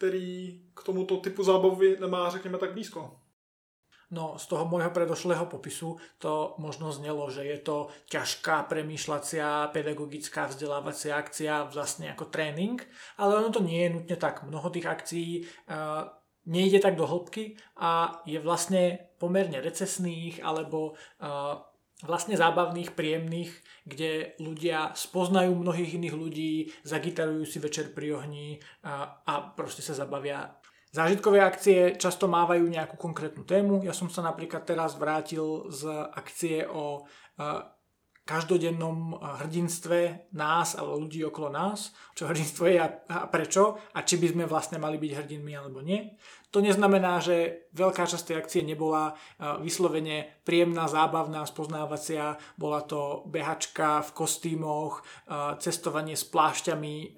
který 0.00 0.60
k 0.74 0.82
tomuto 0.82 1.16
typu 1.16 1.44
zábavy 1.44 1.96
nemá, 2.00 2.30
řekněme, 2.30 2.58
tak 2.58 2.72
blízko. 2.72 3.20
No 4.10 4.34
z 4.42 4.46
toho 4.50 4.66
môjho 4.66 4.90
predošlého 4.90 5.46
popisu 5.46 6.00
to 6.18 6.58
možno 6.58 6.90
znelo, 6.90 7.30
že 7.30 7.46
je 7.46 7.58
to 7.62 7.94
ťažká 8.10 8.66
premýšľacia, 8.66 9.70
pedagogická 9.70 10.50
vzdelávacia 10.50 11.14
akcia, 11.14 11.70
vlastne 11.70 12.10
ako 12.10 12.26
tréning, 12.26 12.82
ale 13.22 13.38
ono 13.38 13.54
to 13.54 13.62
nie 13.62 13.86
je 13.86 13.94
nutne 13.94 14.16
tak. 14.18 14.42
Mnoho 14.42 14.66
tých 14.74 14.90
akcií 14.90 15.30
uh, 15.46 16.10
nejde 16.42 16.82
tak 16.82 16.98
do 16.98 17.06
hĺbky 17.06 17.54
a 17.78 18.18
je 18.26 18.42
vlastne 18.42 19.14
pomerne 19.22 19.62
recesných 19.62 20.42
alebo 20.42 20.98
uh, 21.22 21.69
vlastne 22.04 22.36
zábavných, 22.36 22.96
príjemných, 22.96 23.52
kde 23.84 24.36
ľudia 24.40 24.96
spoznajú 24.96 25.52
mnohých 25.52 25.96
iných 26.00 26.16
ľudí, 26.16 26.52
zagitarujú 26.84 27.44
si 27.44 27.58
večer 27.60 27.92
pri 27.92 28.16
ohni 28.16 28.60
a, 28.84 29.20
a 29.24 29.32
proste 29.52 29.84
sa 29.84 29.92
zabavia. 29.92 30.56
Zážitkové 30.90 31.38
akcie 31.38 31.94
často 31.94 32.26
mávajú 32.26 32.66
nejakú 32.66 32.98
konkrétnu 32.98 33.46
tému. 33.46 33.86
Ja 33.86 33.94
som 33.94 34.10
sa 34.10 34.26
napríklad 34.26 34.66
teraz 34.66 34.98
vrátil 34.98 35.70
z 35.70 35.86
akcie 36.10 36.66
o 36.66 37.06
každodennom 38.26 39.18
hrdinstve 39.18 40.30
nás 40.38 40.78
alebo 40.78 41.02
ľudí 41.02 41.22
okolo 41.26 41.50
nás, 41.50 41.90
čo 42.14 42.30
hrdinstvo 42.30 42.62
je 42.70 42.78
a, 42.78 42.88
a 43.10 43.16
prečo 43.26 43.78
a 43.90 44.06
či 44.06 44.22
by 44.22 44.34
sme 44.34 44.44
vlastne 44.46 44.78
mali 44.78 45.02
byť 45.02 45.12
hrdinmi 45.18 45.50
alebo 45.54 45.82
nie. 45.82 46.14
To 46.50 46.58
neznamená, 46.58 47.22
že 47.22 47.70
veľká 47.78 48.10
časť 48.10 48.26
tej 48.26 48.36
akcie 48.42 48.62
nebola 48.66 49.14
vyslovene 49.62 50.42
príjemná, 50.42 50.90
zábavná, 50.90 51.46
spoznávacia. 51.46 52.34
Bola 52.58 52.82
to 52.82 53.22
behačka 53.30 54.02
v 54.02 54.10
kostýmoch, 54.10 55.06
cestovanie 55.62 56.18
s 56.18 56.26
plášťami 56.26 57.14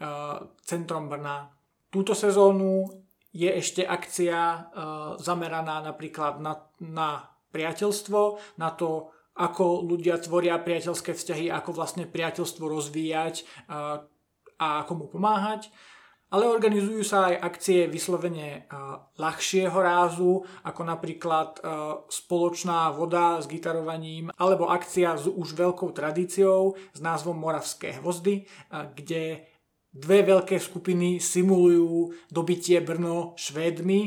centrom 0.60 1.08
Brna. 1.08 1.48
Túto 1.88 2.12
sezónu 2.12 2.84
je 3.32 3.48
ešte 3.48 3.88
akcia 3.88 4.68
zameraná 5.16 5.80
napríklad 5.80 6.36
na, 6.36 6.68
na 6.84 7.24
priateľstvo, 7.56 8.20
na 8.60 8.68
to, 8.76 9.08
ako 9.32 9.88
ľudia 9.88 10.20
tvoria 10.20 10.60
priateľské 10.60 11.16
vzťahy, 11.16 11.48
ako 11.48 11.72
vlastne 11.72 12.04
priateľstvo 12.04 12.68
rozvíjať 12.68 13.48
a 14.60 14.84
ako 14.84 14.92
mu 14.92 15.06
pomáhať 15.08 15.72
ale 16.32 16.48
organizujú 16.48 17.04
sa 17.04 17.28
aj 17.28 17.44
akcie 17.44 17.84
vyslovene 17.92 18.64
ľahšieho 19.20 19.76
rázu, 19.76 20.40
ako 20.64 20.80
napríklad 20.88 21.60
spoločná 22.08 22.88
voda 22.96 23.36
s 23.36 23.44
gitarovaním, 23.44 24.32
alebo 24.40 24.72
akcia 24.72 25.20
s 25.20 25.28
už 25.28 25.52
veľkou 25.52 25.92
tradíciou 25.92 26.72
s 26.96 26.98
názvom 27.04 27.36
Moravské 27.36 28.00
hvozdy, 28.00 28.48
kde 28.96 29.44
dve 29.92 30.24
veľké 30.24 30.56
skupiny 30.56 31.20
simulujú 31.20 32.16
dobitie 32.32 32.80
Brno 32.80 33.36
Švédmi 33.36 34.00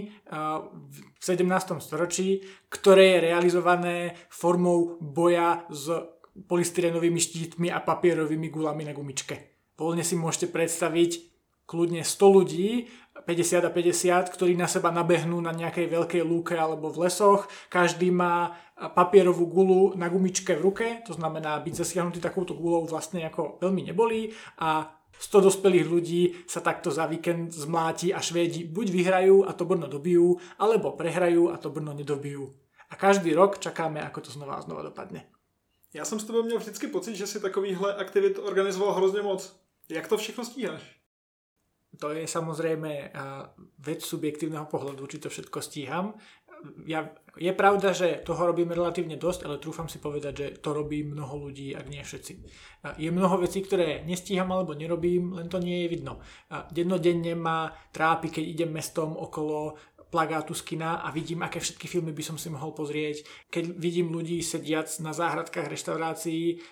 v 0.89 0.97
17. 1.21 1.45
storočí, 1.77 2.41
ktoré 2.73 3.13
je 3.13 3.29
realizované 3.29 4.17
formou 4.33 4.97
boja 4.97 5.69
s 5.69 5.93
polystyrenovými 6.35 7.21
štítmi 7.21 7.69
a 7.69 7.85
papierovými 7.85 8.49
gulami 8.49 8.81
na 8.81 8.97
gumičke. 8.97 9.61
Voľne 9.77 10.01
si 10.01 10.17
môžete 10.17 10.49
predstaviť 10.49 11.34
kľudne 11.65 12.01
100 12.05 12.37
ľudí, 12.37 12.87
50 13.25 13.65
a 13.65 13.71
50, 13.73 14.29
ktorí 14.29 14.53
na 14.53 14.69
seba 14.69 14.93
nabehnú 14.93 15.41
na 15.41 15.49
nejakej 15.49 15.89
veľkej 15.89 16.21
lúke 16.21 16.53
alebo 16.53 16.93
v 16.93 17.09
lesoch. 17.09 17.49
Každý 17.73 18.13
má 18.13 18.53
papierovú 18.75 19.49
gulu 19.49 19.81
na 19.97 20.11
gumičke 20.11 20.53
v 20.53 20.61
ruke, 20.61 20.87
to 21.07 21.15
znamená 21.15 21.57
byť 21.63 21.73
zasiahnutý 21.73 22.19
takouto 22.21 22.53
gulou 22.53 22.85
vlastne 22.85 23.23
ako 23.25 23.57
veľmi 23.63 23.87
nebolí 23.87 24.35
a 24.61 24.91
100 25.15 25.47
dospelých 25.47 25.87
ľudí 25.87 26.21
sa 26.43 26.59
takto 26.59 26.91
za 26.91 27.07
víkend 27.07 27.55
zmláti 27.55 28.11
a 28.11 28.19
Švédi 28.19 28.67
buď 28.67 28.87
vyhrajú 28.91 29.47
a 29.47 29.55
to 29.55 29.63
Brno 29.63 29.87
dobijú, 29.87 30.35
alebo 30.59 30.91
prehrajú 30.91 31.49
a 31.49 31.57
to 31.57 31.71
Brno 31.71 31.95
nedobijú. 31.95 32.51
A 32.91 32.99
každý 32.99 33.31
rok 33.31 33.57
čakáme, 33.57 34.03
ako 34.03 34.27
to 34.27 34.29
znova 34.35 34.59
a 34.59 34.61
znova 34.61 34.83
dopadne. 34.83 35.25
Já 35.95 36.05
jsem 36.05 36.19
s 36.19 36.23
tebou 36.23 36.43
měl 36.43 36.59
vždycky 36.59 36.87
pocit, 36.87 37.15
že 37.15 37.27
si 37.27 37.39
takovýhle 37.39 37.95
aktivit 37.95 38.39
organizoval 38.39 38.93
hrozně 38.93 39.21
moc. 39.21 39.55
Jak 39.89 40.07
to 40.07 40.17
všechno 40.17 40.45
stíháš? 40.45 40.94
To 41.95 42.11
je 42.11 42.27
samozrejme 42.27 43.11
vec 43.79 43.99
subjektívneho 44.03 44.67
pohľadu, 44.67 45.03
či 45.07 45.17
to 45.23 45.31
všetko 45.31 45.59
stíham. 45.63 46.15
Ja, 46.87 47.13
je 47.37 47.53
pravda, 47.53 47.93
že 47.93 48.25
toho 48.25 48.49
robím 48.49 48.73
relatívne 48.73 49.19
dosť, 49.21 49.45
ale 49.45 49.61
trúfam 49.61 49.85
si 49.85 50.01
povedať, 50.01 50.33
že 50.33 50.47
to 50.57 50.73
robí 50.73 51.05
mnoho 51.05 51.49
ľudí, 51.49 51.77
ak 51.77 51.85
nie 51.91 52.01
všetci. 52.01 52.33
Je 52.97 53.09
mnoho 53.11 53.37
vecí, 53.37 53.61
ktoré 53.61 54.01
nestíham 54.01 54.49
alebo 54.49 54.73
nerobím, 54.73 55.35
len 55.35 55.45
to 55.45 55.61
nie 55.61 55.85
je 55.85 55.91
vidno. 55.93 56.23
Dennodenne 56.73 57.37
ma 57.37 57.69
trápi, 57.93 58.33
keď 58.33 58.43
idem 58.43 58.71
mestom 58.73 59.13
okolo 59.13 59.77
plagátu 60.09 60.55
z 60.55 60.63
kina 60.63 61.03
a 61.03 61.11
vidím, 61.11 61.43
aké 61.43 61.59
všetky 61.59 61.91
filmy 61.91 62.15
by 62.15 62.23
som 62.23 62.37
si 62.39 62.47
mohol 62.47 62.71
pozrieť. 62.71 63.27
Keď 63.51 63.75
vidím 63.75 64.15
ľudí 64.15 64.39
sediac 64.39 64.87
na 65.03 65.11
záhradkách 65.11 65.67
reštaurácií 65.69 66.63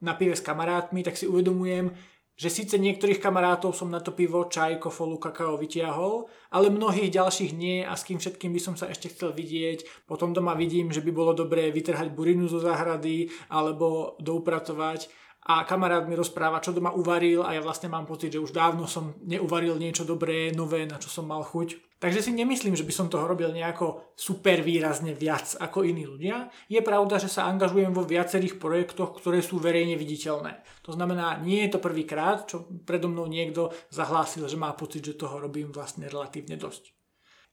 na 0.00 0.12
pive 0.14 0.38
s 0.38 0.40
kamarátmi, 0.40 1.02
tak 1.02 1.18
si 1.18 1.26
uvedomujem, 1.26 1.92
že 2.36 2.52
síce 2.52 2.76
niektorých 2.76 3.16
kamarátov 3.16 3.72
som 3.72 3.88
na 3.88 3.98
to 4.04 4.12
pivo, 4.12 4.44
čaj, 4.44 4.76
kofolu, 4.76 5.16
kakao 5.16 5.56
vytiahol, 5.56 6.28
ale 6.52 6.68
mnohých 6.68 7.08
ďalších 7.08 7.56
nie 7.56 7.80
a 7.80 7.96
s 7.96 8.04
kým 8.04 8.20
všetkým 8.20 8.52
by 8.52 8.60
som 8.60 8.74
sa 8.76 8.92
ešte 8.92 9.08
chcel 9.08 9.32
vidieť. 9.32 10.04
Potom 10.04 10.36
doma 10.36 10.52
vidím, 10.52 10.92
že 10.92 11.00
by 11.00 11.10
bolo 11.16 11.32
dobré 11.32 11.72
vytrhať 11.72 12.12
burinu 12.12 12.44
zo 12.44 12.60
záhrady 12.60 13.32
alebo 13.48 14.20
doupratovať 14.20 15.25
a 15.46 15.62
kamarát 15.62 16.02
mi 16.10 16.18
rozpráva, 16.18 16.58
čo 16.58 16.74
doma 16.74 16.90
uvaril 16.90 17.46
a 17.46 17.54
ja 17.54 17.62
vlastne 17.62 17.86
mám 17.86 18.02
pocit, 18.02 18.34
že 18.34 18.42
už 18.42 18.50
dávno 18.50 18.90
som 18.90 19.14
neuvaril 19.22 19.78
niečo 19.78 20.02
dobré, 20.02 20.50
nové, 20.50 20.82
na 20.90 20.98
čo 20.98 21.06
som 21.06 21.22
mal 21.22 21.46
chuť. 21.46 21.96
Takže 22.02 22.28
si 22.28 22.32
nemyslím, 22.34 22.76
že 22.76 22.84
by 22.84 22.92
som 22.92 23.06
toho 23.08 23.24
robil 23.24 23.54
nejako 23.54 24.12
super 24.18 24.60
výrazne 24.60 25.16
viac 25.16 25.56
ako 25.56 25.86
iní 25.86 26.04
ľudia. 26.04 26.52
Je 26.68 26.82
pravda, 26.82 27.16
že 27.22 27.30
sa 27.30 27.48
angažujem 27.48 27.94
vo 27.94 28.04
viacerých 28.04 28.58
projektoch, 28.60 29.16
ktoré 29.16 29.40
sú 29.40 29.62
verejne 29.62 29.94
viditeľné. 29.96 30.60
To 30.84 30.92
znamená, 30.92 31.40
nie 31.40 31.64
je 31.64 31.72
to 31.72 31.80
prvýkrát, 31.80 32.44
čo 32.50 32.68
predo 32.84 33.08
mnou 33.08 33.30
niekto 33.30 33.72
zahlásil, 33.88 34.44
že 34.50 34.60
má 34.60 34.74
pocit, 34.76 35.06
že 35.06 35.16
toho 35.16 35.40
robím 35.40 35.72
vlastne 35.72 36.10
relatívne 36.10 36.58
dosť. 36.60 36.92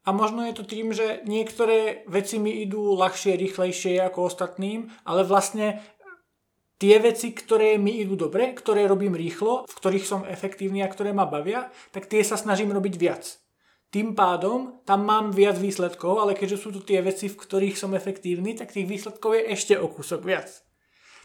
A 0.03 0.11
možno 0.11 0.43
je 0.43 0.51
to 0.59 0.67
tým, 0.67 0.91
že 0.91 1.23
niektoré 1.23 2.03
veci 2.11 2.35
mi 2.35 2.59
idú 2.59 2.99
ľahšie, 2.99 3.39
rýchlejšie 3.39 4.03
ako 4.03 4.27
ostatným, 4.27 4.91
ale 5.07 5.23
vlastne 5.23 5.79
tie 6.83 6.99
veci, 6.99 7.31
ktoré 7.31 7.79
mi 7.79 8.03
idú 8.03 8.19
dobre, 8.19 8.51
ktoré 8.51 8.83
robím 8.83 9.15
rýchlo, 9.15 9.63
v 9.63 9.73
ktorých 9.79 10.03
som 10.03 10.27
efektívny 10.27 10.83
a 10.83 10.91
ktoré 10.91 11.15
ma 11.15 11.23
bavia, 11.23 11.71
tak 11.95 12.11
tie 12.11 12.19
sa 12.27 12.35
snažím 12.35 12.75
robiť 12.75 12.99
viac. 12.99 13.23
Tým 13.87 14.11
pádom 14.11 14.83
tam 14.83 15.07
mám 15.07 15.31
viac 15.31 15.55
výsledkov, 15.55 16.19
ale 16.19 16.35
keďže 16.35 16.59
sú 16.59 16.75
to 16.75 16.83
tie 16.83 16.99
veci, 16.99 17.31
v 17.31 17.39
ktorých 17.39 17.79
som 17.79 17.95
efektívny, 17.95 18.59
tak 18.59 18.75
tých 18.75 18.83
výsledkov 18.83 19.31
je 19.31 19.55
ešte 19.55 19.79
o 19.79 19.87
kúsok 19.87 20.27
viac. 20.27 20.51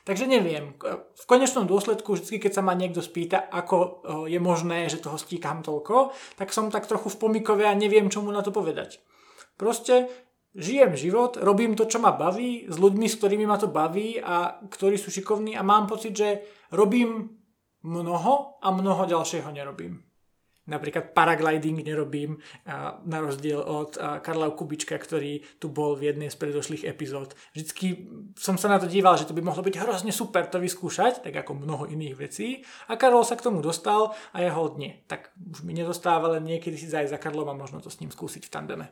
Takže 0.07 0.31
neviem, 0.31 0.79
v 1.19 1.25
konečnom 1.27 1.67
dôsledku, 1.67 2.15
vždy 2.15 2.39
keď 2.39 2.53
sa 2.55 2.63
ma 2.63 2.79
niekto 2.79 3.03
spýta, 3.03 3.51
ako 3.51 4.07
je 4.31 4.39
možné, 4.39 4.87
že 4.87 5.03
toho 5.03 5.19
stíkam 5.19 5.67
toľko, 5.67 6.15
tak 6.39 6.55
som 6.55 6.71
tak 6.71 6.87
trochu 6.87 7.11
v 7.11 7.19
pomikove 7.19 7.67
a 7.67 7.75
neviem, 7.75 8.07
čo 8.07 8.23
mu 8.23 8.31
na 8.31 8.47
to 8.47 8.55
povedať. 8.55 9.03
Proste 9.59 10.07
žijem 10.59 10.99
život, 10.99 11.39
robím 11.39 11.79
to, 11.79 11.87
čo 11.87 12.03
ma 12.03 12.11
baví, 12.11 12.67
s 12.67 12.77
ľuďmi, 12.77 13.07
s 13.07 13.17
ktorými 13.23 13.47
ma 13.47 13.57
to 13.57 13.71
baví 13.71 14.19
a 14.19 14.59
ktorí 14.67 14.99
sú 14.99 15.15
šikovní 15.15 15.55
a 15.55 15.63
mám 15.63 15.87
pocit, 15.87 16.13
že 16.13 16.43
robím 16.75 17.39
mnoho 17.87 18.59
a 18.59 18.69
mnoho 18.75 19.07
ďalšieho 19.07 19.49
nerobím. 19.55 20.03
Napríklad 20.69 21.17
paragliding 21.17 21.81
nerobím, 21.81 22.37
na 23.09 23.19
rozdiel 23.25 23.57
od 23.57 23.97
Karla 23.97 24.53
Kubička, 24.53 25.01
ktorý 25.01 25.41
tu 25.57 25.73
bol 25.73 25.97
v 25.97 26.13
jednej 26.13 26.29
z 26.29 26.37
predošlých 26.37 26.85
epizód. 26.85 27.33
Vždycky 27.57 28.05
som 28.37 28.61
sa 28.61 28.69
na 28.69 28.77
to 28.77 28.85
díval, 28.85 29.17
že 29.17 29.25
to 29.25 29.33
by 29.33 29.41
mohlo 29.41 29.65
byť 29.65 29.81
hrozne 29.81 30.13
super 30.13 30.45
to 30.45 30.61
vyskúšať, 30.61 31.25
tak 31.25 31.33
ako 31.33 31.57
mnoho 31.57 31.89
iných 31.89 32.21
vecí. 32.21 32.69
A 32.93 33.01
Karol 33.01 33.25
sa 33.25 33.41
k 33.41 33.49
tomu 33.49 33.65
dostal 33.65 34.13
a 34.37 34.45
ja 34.45 34.53
ho 34.53 34.69
nie. 34.77 34.93
Tak 35.09 35.33
už 35.41 35.65
mi 35.65 35.73
nedostáva, 35.73 36.37
len 36.37 36.45
niekedy 36.45 36.77
si 36.77 36.85
zajsť 36.85 37.17
za 37.17 37.23
Karlom 37.23 37.49
a 37.49 37.57
možno 37.57 37.81
to 37.81 37.89
s 37.89 38.05
ním 38.05 38.13
skúsiť 38.13 38.45
v 38.45 38.53
tandeme. 38.53 38.87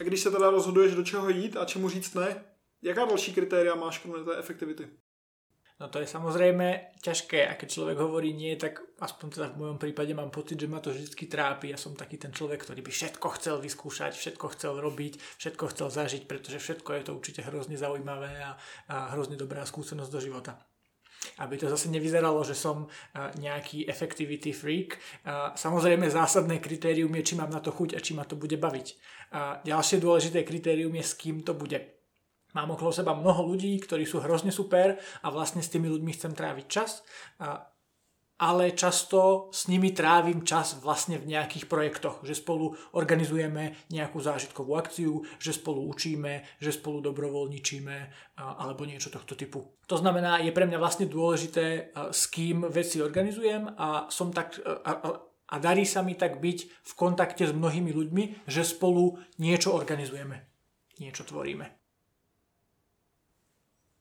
A 0.00 0.02
když 0.04 0.20
se 0.20 0.30
teda 0.30 0.50
rozhoduješ, 0.50 0.94
do 0.94 1.04
čeho 1.04 1.28
jít 1.28 1.56
a 1.56 1.64
čemu 1.64 1.88
říct 1.88 2.14
ne, 2.14 2.44
jaká 2.82 3.04
další 3.04 3.34
kritéria 3.34 3.74
máš 3.74 3.98
kromě 3.98 4.24
té 4.24 4.38
efektivity? 4.38 4.88
No 5.80 5.92
to 5.92 6.00
je 6.00 6.08
samozrejme 6.08 6.96
ťažké 7.04 7.48
a 7.48 7.52
keď 7.52 7.68
človek 7.68 8.00
hovorí 8.00 8.32
nie, 8.32 8.56
tak 8.56 8.80
aspoň 8.96 9.28
teda 9.30 9.46
v 9.52 9.56
mojom 9.60 9.76
prípade 9.76 10.08
mám 10.16 10.32
pocit, 10.32 10.56
že 10.56 10.72
ma 10.72 10.80
to 10.80 10.88
vždy 10.88 11.28
trápi. 11.28 11.68
Ja 11.68 11.76
som 11.76 11.92
taký 11.92 12.16
ten 12.16 12.32
človek, 12.32 12.64
ktorý 12.64 12.80
by 12.80 12.88
všetko 12.88 13.28
chcel 13.36 13.60
vyskúšať, 13.60 14.16
všetko 14.16 14.56
chcel 14.56 14.80
robiť, 14.80 15.20
všetko 15.36 15.64
chcel 15.76 15.88
zažiť, 15.92 16.24
pretože 16.24 16.64
všetko 16.64 16.90
je 16.96 17.02
to 17.04 17.12
určite 17.12 17.44
hrozne 17.44 17.76
zaujímavé 17.76 18.40
a, 18.40 18.56
a 18.88 19.12
hrozne 19.12 19.36
dobrá 19.36 19.68
skúsenosť 19.68 20.12
do 20.12 20.20
života. 20.20 20.64
Aby 21.44 21.60
to 21.60 21.68
zase 21.68 21.92
nevyzeralo, 21.92 22.40
že 22.40 22.54
som 22.56 22.88
nejaký 23.36 23.84
effectivity 23.84 24.56
freak. 24.56 24.96
Samozrejme 25.60 26.08
zásadné 26.08 26.56
kritérium 26.56 27.12
je, 27.20 27.22
či 27.22 27.34
mám 27.36 27.50
na 27.50 27.60
to 27.60 27.68
chuť 27.68 27.96
a 27.96 28.00
či 28.00 28.14
ma 28.16 28.24
to 28.24 28.36
bude 28.38 28.56
baviť. 28.56 28.96
A 29.32 29.58
ďalšie 29.64 29.98
dôležité 29.98 30.46
kritérium 30.46 30.94
je, 30.94 31.04
s 31.06 31.18
kým 31.18 31.42
to 31.42 31.56
bude. 31.56 31.78
Mám 32.54 32.78
okolo 32.78 32.92
seba 32.94 33.12
mnoho 33.12 33.52
ľudí, 33.52 33.76
ktorí 33.82 34.06
sú 34.06 34.22
hrozne 34.22 34.54
super 34.54 34.96
a 34.96 35.28
vlastne 35.28 35.60
s 35.60 35.72
tými 35.72 35.90
ľuďmi 35.92 36.12
chcem 36.16 36.32
tráviť 36.32 36.66
čas. 36.70 37.02
A 37.42 37.66
ale 38.36 38.76
často 38.76 39.48
s 39.48 39.64
nimi 39.64 39.96
trávim 39.96 40.44
čas 40.44 40.76
vlastne 40.76 41.16
v 41.16 41.32
nejakých 41.32 41.72
projektoch, 41.72 42.20
že 42.20 42.36
spolu 42.36 42.76
organizujeme 42.92 43.88
nejakú 43.88 44.20
zážitkovú 44.20 44.76
akciu, 44.76 45.24
že 45.40 45.56
spolu 45.56 45.88
učíme, 45.88 46.44
že 46.60 46.68
spolu 46.68 47.00
dobrovoľničíme 47.00 47.96
alebo 48.36 48.84
niečo 48.84 49.08
tohto 49.08 49.32
typu. 49.40 49.80
To 49.88 49.96
znamená, 49.96 50.44
je 50.44 50.52
pre 50.52 50.68
mňa 50.68 50.76
vlastne 50.76 51.08
dôležité, 51.08 51.96
s 52.12 52.28
kým 52.28 52.68
veci 52.68 53.00
organizujem 53.00 53.72
a 53.72 54.12
som 54.12 54.28
tak 54.28 54.60
a, 54.60 55.16
a 55.48 55.58
darí 55.58 55.86
sa 55.86 56.02
mi 56.02 56.14
tak 56.14 56.40
byť 56.40 56.58
v 56.82 56.92
kontakte 56.94 57.46
s 57.46 57.52
mnohými 57.52 57.92
ľuďmi, 57.92 58.24
že 58.46 58.64
spolu 58.64 59.18
niečo 59.38 59.72
organizujeme, 59.72 60.46
niečo 60.98 61.24
tvoríme. 61.24 61.70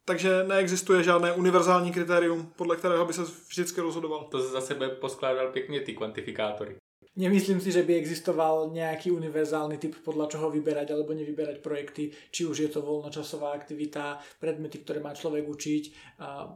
Takže 0.06 0.44
neexistuje 0.44 1.04
žádné 1.04 1.34
univerzální 1.34 1.92
kritérium, 1.92 2.54
podle 2.56 2.76
kterého 2.76 3.06
by 3.06 3.14
se 3.14 3.22
vždycky 3.22 3.82
rozhodoval. 3.82 4.24
To 4.24 4.42
za 4.42 4.62
sebe 4.62 4.90
poskládal 4.90 5.52
pěkně 5.52 5.82
ty 5.82 5.94
kvantifikátory. 5.94 6.78
Nemyslím 7.16 7.64
si, 7.64 7.72
že 7.72 7.88
by 7.88 7.96
existoval 7.96 8.76
nejaký 8.76 9.08
univerzálny 9.08 9.80
typ, 9.80 10.04
podľa 10.04 10.36
čoho 10.36 10.52
vyberať 10.52 10.92
alebo 10.92 11.16
nevyberať 11.16 11.64
projekty, 11.64 12.12
či 12.12 12.44
už 12.44 12.68
je 12.68 12.68
to 12.68 12.84
voľnočasová 12.84 13.56
aktivita, 13.56 14.20
predmety, 14.36 14.84
ktoré 14.84 15.00
má 15.00 15.16
človek 15.16 15.48
učiť, 15.48 15.84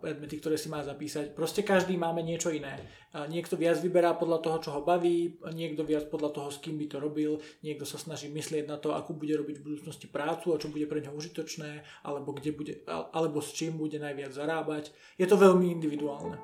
predmety, 0.03 0.35
ktoré 0.35 0.59
si 0.59 0.67
má 0.67 0.83
zapísať. 0.83 1.31
Proste 1.31 1.63
každý 1.63 1.95
máme 1.95 2.19
niečo 2.27 2.51
iné. 2.51 2.75
Niekto 3.31 3.55
viac 3.55 3.79
vyberá 3.79 4.19
podľa 4.19 4.43
toho, 4.43 4.57
čo 4.59 4.69
ho 4.75 4.81
baví, 4.83 5.39
niekto 5.55 5.87
viac 5.87 6.11
podľa 6.11 6.35
toho, 6.35 6.51
s 6.51 6.59
kým 6.59 6.75
by 6.75 6.91
to 6.91 6.97
robil, 6.99 7.39
niekto 7.63 7.87
sa 7.87 7.95
snaží 7.95 8.27
myslieť 8.27 8.67
na 8.67 8.75
to, 8.75 8.91
akú 8.91 9.15
bude 9.15 9.39
robiť 9.39 9.63
v 9.63 9.65
budúcnosti 9.65 10.11
prácu 10.11 10.51
a 10.51 10.59
čo 10.59 10.67
bude 10.67 10.91
pre 10.91 10.99
neho 10.99 11.15
užitočné, 11.15 12.03
alebo, 12.03 12.35
kde 12.35 12.51
bude, 12.51 12.73
alebo 13.15 13.39
s 13.39 13.55
čím 13.55 13.79
bude 13.79 13.95
najviac 13.95 14.35
zarábať. 14.35 14.91
Je 15.15 15.23
to 15.23 15.39
veľmi 15.39 15.71
individuálne. 15.71 16.35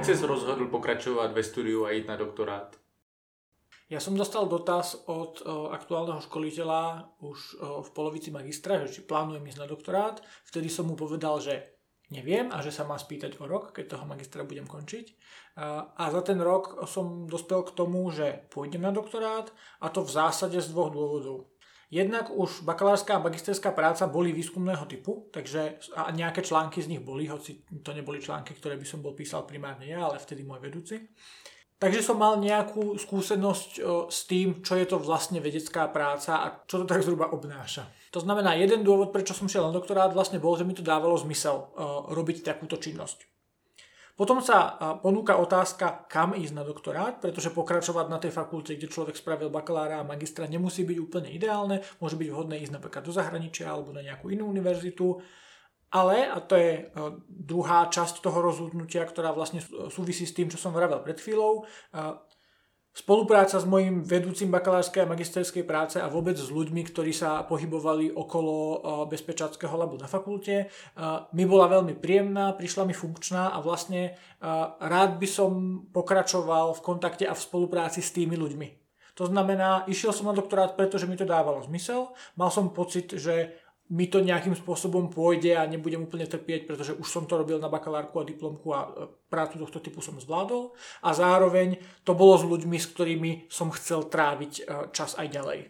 Jak 0.00 0.18
jsi 0.18 0.26
rozhodl 0.26 0.66
pokračovat 0.66 1.32
ve 1.32 1.42
studiu 1.42 1.84
a 1.84 1.90
jít 1.90 2.08
na 2.08 2.16
doktorát? 2.16 2.76
Ja 3.90 4.00
som 4.00 4.16
dostal 4.16 4.48
dotaz 4.48 4.96
od 5.04 5.44
o, 5.44 5.68
aktuálneho 5.76 6.24
školiteľa 6.24 7.12
už 7.20 7.38
o, 7.60 7.84
v 7.84 7.90
polovici 7.92 8.32
magistra, 8.32 8.80
že 8.80 8.88
či 8.88 9.00
plánujem 9.04 9.44
ísť 9.44 9.60
na 9.60 9.68
doktorát. 9.68 10.24
Vtedy 10.48 10.72
som 10.72 10.88
mu 10.88 10.96
povedal, 10.96 11.36
že 11.44 11.76
neviem 12.08 12.48
a 12.48 12.64
že 12.64 12.72
sa 12.72 12.88
má 12.88 12.96
spýtať 12.96 13.36
o 13.42 13.44
rok, 13.44 13.76
keď 13.76 13.92
toho 13.92 14.08
magistra 14.08 14.48
budem 14.48 14.64
končiť. 14.64 15.06
A, 15.60 15.92
a 15.92 16.04
za 16.08 16.24
ten 16.24 16.40
rok 16.40 16.80
som 16.88 17.28
dospel 17.28 17.60
k 17.60 17.76
tomu, 17.76 18.08
že 18.08 18.48
pôjdem 18.48 18.80
na 18.80 18.96
doktorát 18.96 19.52
a 19.84 19.92
to 19.92 20.00
v 20.00 20.14
zásade 20.16 20.64
z 20.64 20.72
dvoch 20.72 20.96
dôvodov. 20.96 21.49
Jednak 21.90 22.30
už 22.30 22.62
bakalárska 22.62 23.18
a 23.18 23.24
magisterská 23.26 23.74
práca 23.74 24.06
boli 24.06 24.30
výskumného 24.30 24.86
typu, 24.86 25.26
takže 25.34 25.82
a 25.98 26.14
nejaké 26.14 26.38
články 26.38 26.78
z 26.78 26.86
nich 26.86 27.02
boli, 27.02 27.26
hoci 27.26 27.66
to 27.82 27.90
neboli 27.90 28.22
články, 28.22 28.54
ktoré 28.54 28.78
by 28.78 28.86
som 28.86 29.02
bol 29.02 29.18
písal 29.18 29.42
primárne 29.42 29.90
ja, 29.90 30.06
ale 30.06 30.22
vtedy 30.22 30.46
môj 30.46 30.62
vedúci. 30.62 31.10
Takže 31.80 32.04
som 32.04 32.20
mal 32.20 32.38
nejakú 32.38 32.94
skúsenosť 32.94 33.70
s 34.06 34.28
tým, 34.28 34.62
čo 34.62 34.76
je 34.76 34.86
to 34.86 35.02
vlastne 35.02 35.42
vedecká 35.42 35.90
práca 35.90 36.44
a 36.44 36.62
čo 36.68 36.84
to 36.84 36.86
tak 36.86 37.02
zhruba 37.02 37.32
obnáša. 37.32 37.88
To 38.14 38.20
znamená, 38.20 38.54
jeden 38.54 38.84
dôvod, 38.86 39.10
prečo 39.10 39.34
som 39.34 39.48
šiel 39.50 39.66
na 39.66 39.74
doktorát, 39.74 40.12
vlastne 40.12 40.36
bol, 40.38 40.54
že 40.54 40.68
mi 40.68 40.76
to 40.76 40.84
dávalo 40.84 41.16
zmysel 41.18 41.72
robiť 42.12 42.44
takúto 42.44 42.76
činnosť. 42.78 43.24
Potom 44.20 44.44
sa 44.44 44.76
ponúka 45.00 45.40
otázka, 45.40 46.04
kam 46.04 46.36
ísť 46.36 46.52
na 46.52 46.60
doktorát, 46.60 47.24
pretože 47.24 47.48
pokračovať 47.56 48.06
na 48.12 48.20
tej 48.20 48.36
fakulte, 48.36 48.76
kde 48.76 48.92
človek 48.92 49.16
spravil 49.16 49.48
bakalára 49.48 49.96
a 49.96 50.04
magistra, 50.04 50.44
nemusí 50.44 50.84
byť 50.84 50.98
úplne 51.00 51.32
ideálne. 51.32 51.80
Môže 52.04 52.20
byť 52.20 52.28
vhodné 52.28 52.60
ísť 52.60 52.76
napríklad 52.76 53.00
do 53.08 53.16
zahraničia 53.16 53.72
alebo 53.72 53.96
na 53.96 54.04
nejakú 54.04 54.28
inú 54.28 54.44
univerzitu. 54.44 55.24
Ale, 55.88 56.28
a 56.28 56.36
to 56.44 56.52
je 56.52 56.92
druhá 57.26 57.88
časť 57.88 58.20
toho 58.20 58.44
rozhodnutia, 58.44 59.08
ktorá 59.08 59.32
vlastne 59.32 59.64
súvisí 59.88 60.28
s 60.28 60.36
tým, 60.36 60.52
čo 60.52 60.60
som 60.60 60.76
vravel 60.76 61.00
pred 61.00 61.16
chvíľou, 61.16 61.64
Spolupráca 62.90 63.54
s 63.54 63.62
mojim 63.62 64.02
vedúcim 64.02 64.50
bakalárskej 64.50 65.06
a 65.06 65.10
magisterskej 65.14 65.62
práce 65.62 66.02
a 66.02 66.10
vôbec 66.10 66.34
s 66.34 66.50
ľuďmi, 66.50 66.82
ktorí 66.90 67.14
sa 67.14 67.46
pohybovali 67.46 68.10
okolo 68.10 68.54
eh, 68.54 68.78
bezpečáckého 69.06 69.70
labu 69.78 69.94
na 69.94 70.10
fakulte, 70.10 70.66
eh, 70.66 70.70
mi 71.30 71.46
bola 71.46 71.70
veľmi 71.70 71.94
príjemná, 71.94 72.50
prišla 72.58 72.90
mi 72.90 72.94
funkčná 72.94 73.54
a 73.54 73.62
vlastne 73.62 74.10
eh, 74.10 74.46
rád 74.82 75.22
by 75.22 75.28
som 75.30 75.50
pokračoval 75.94 76.74
v 76.74 76.80
kontakte 76.82 77.24
a 77.30 77.34
v 77.38 77.44
spolupráci 77.46 78.02
s 78.02 78.10
tými 78.10 78.34
ľuďmi. 78.34 78.68
To 79.14 79.30
znamená, 79.30 79.86
išiel 79.86 80.10
som 80.10 80.26
na 80.26 80.34
doktorát, 80.34 80.74
pretože 80.74 81.06
mi 81.06 81.14
to 81.14 81.28
dávalo 81.28 81.62
zmysel, 81.62 82.10
mal 82.34 82.50
som 82.50 82.74
pocit, 82.74 83.14
že 83.14 83.54
mi 83.90 84.06
to 84.06 84.22
nejakým 84.22 84.54
spôsobom 84.54 85.10
pôjde 85.10 85.58
a 85.58 85.66
nebudem 85.66 86.06
úplne 86.06 86.22
trpieť, 86.22 86.66
pretože 86.66 86.94
už 86.94 87.08
som 87.10 87.26
to 87.26 87.34
robil 87.34 87.58
na 87.58 87.66
bakalárku 87.66 88.22
a 88.22 88.28
diplomku 88.28 88.70
a 88.70 88.86
e, 88.86 88.88
prácu 89.26 89.58
tohto 89.58 89.82
typu 89.82 89.98
som 89.98 90.14
zvládol. 90.14 90.70
A 91.02 91.10
zároveň 91.10 91.74
to 92.06 92.14
bolo 92.14 92.38
s 92.38 92.46
ľuďmi, 92.46 92.78
s 92.78 92.86
ktorými 92.94 93.30
som 93.50 93.74
chcel 93.74 94.06
tráviť 94.06 94.52
e, 94.58 94.62
čas 94.94 95.18
aj 95.18 95.26
ďalej. 95.34 95.60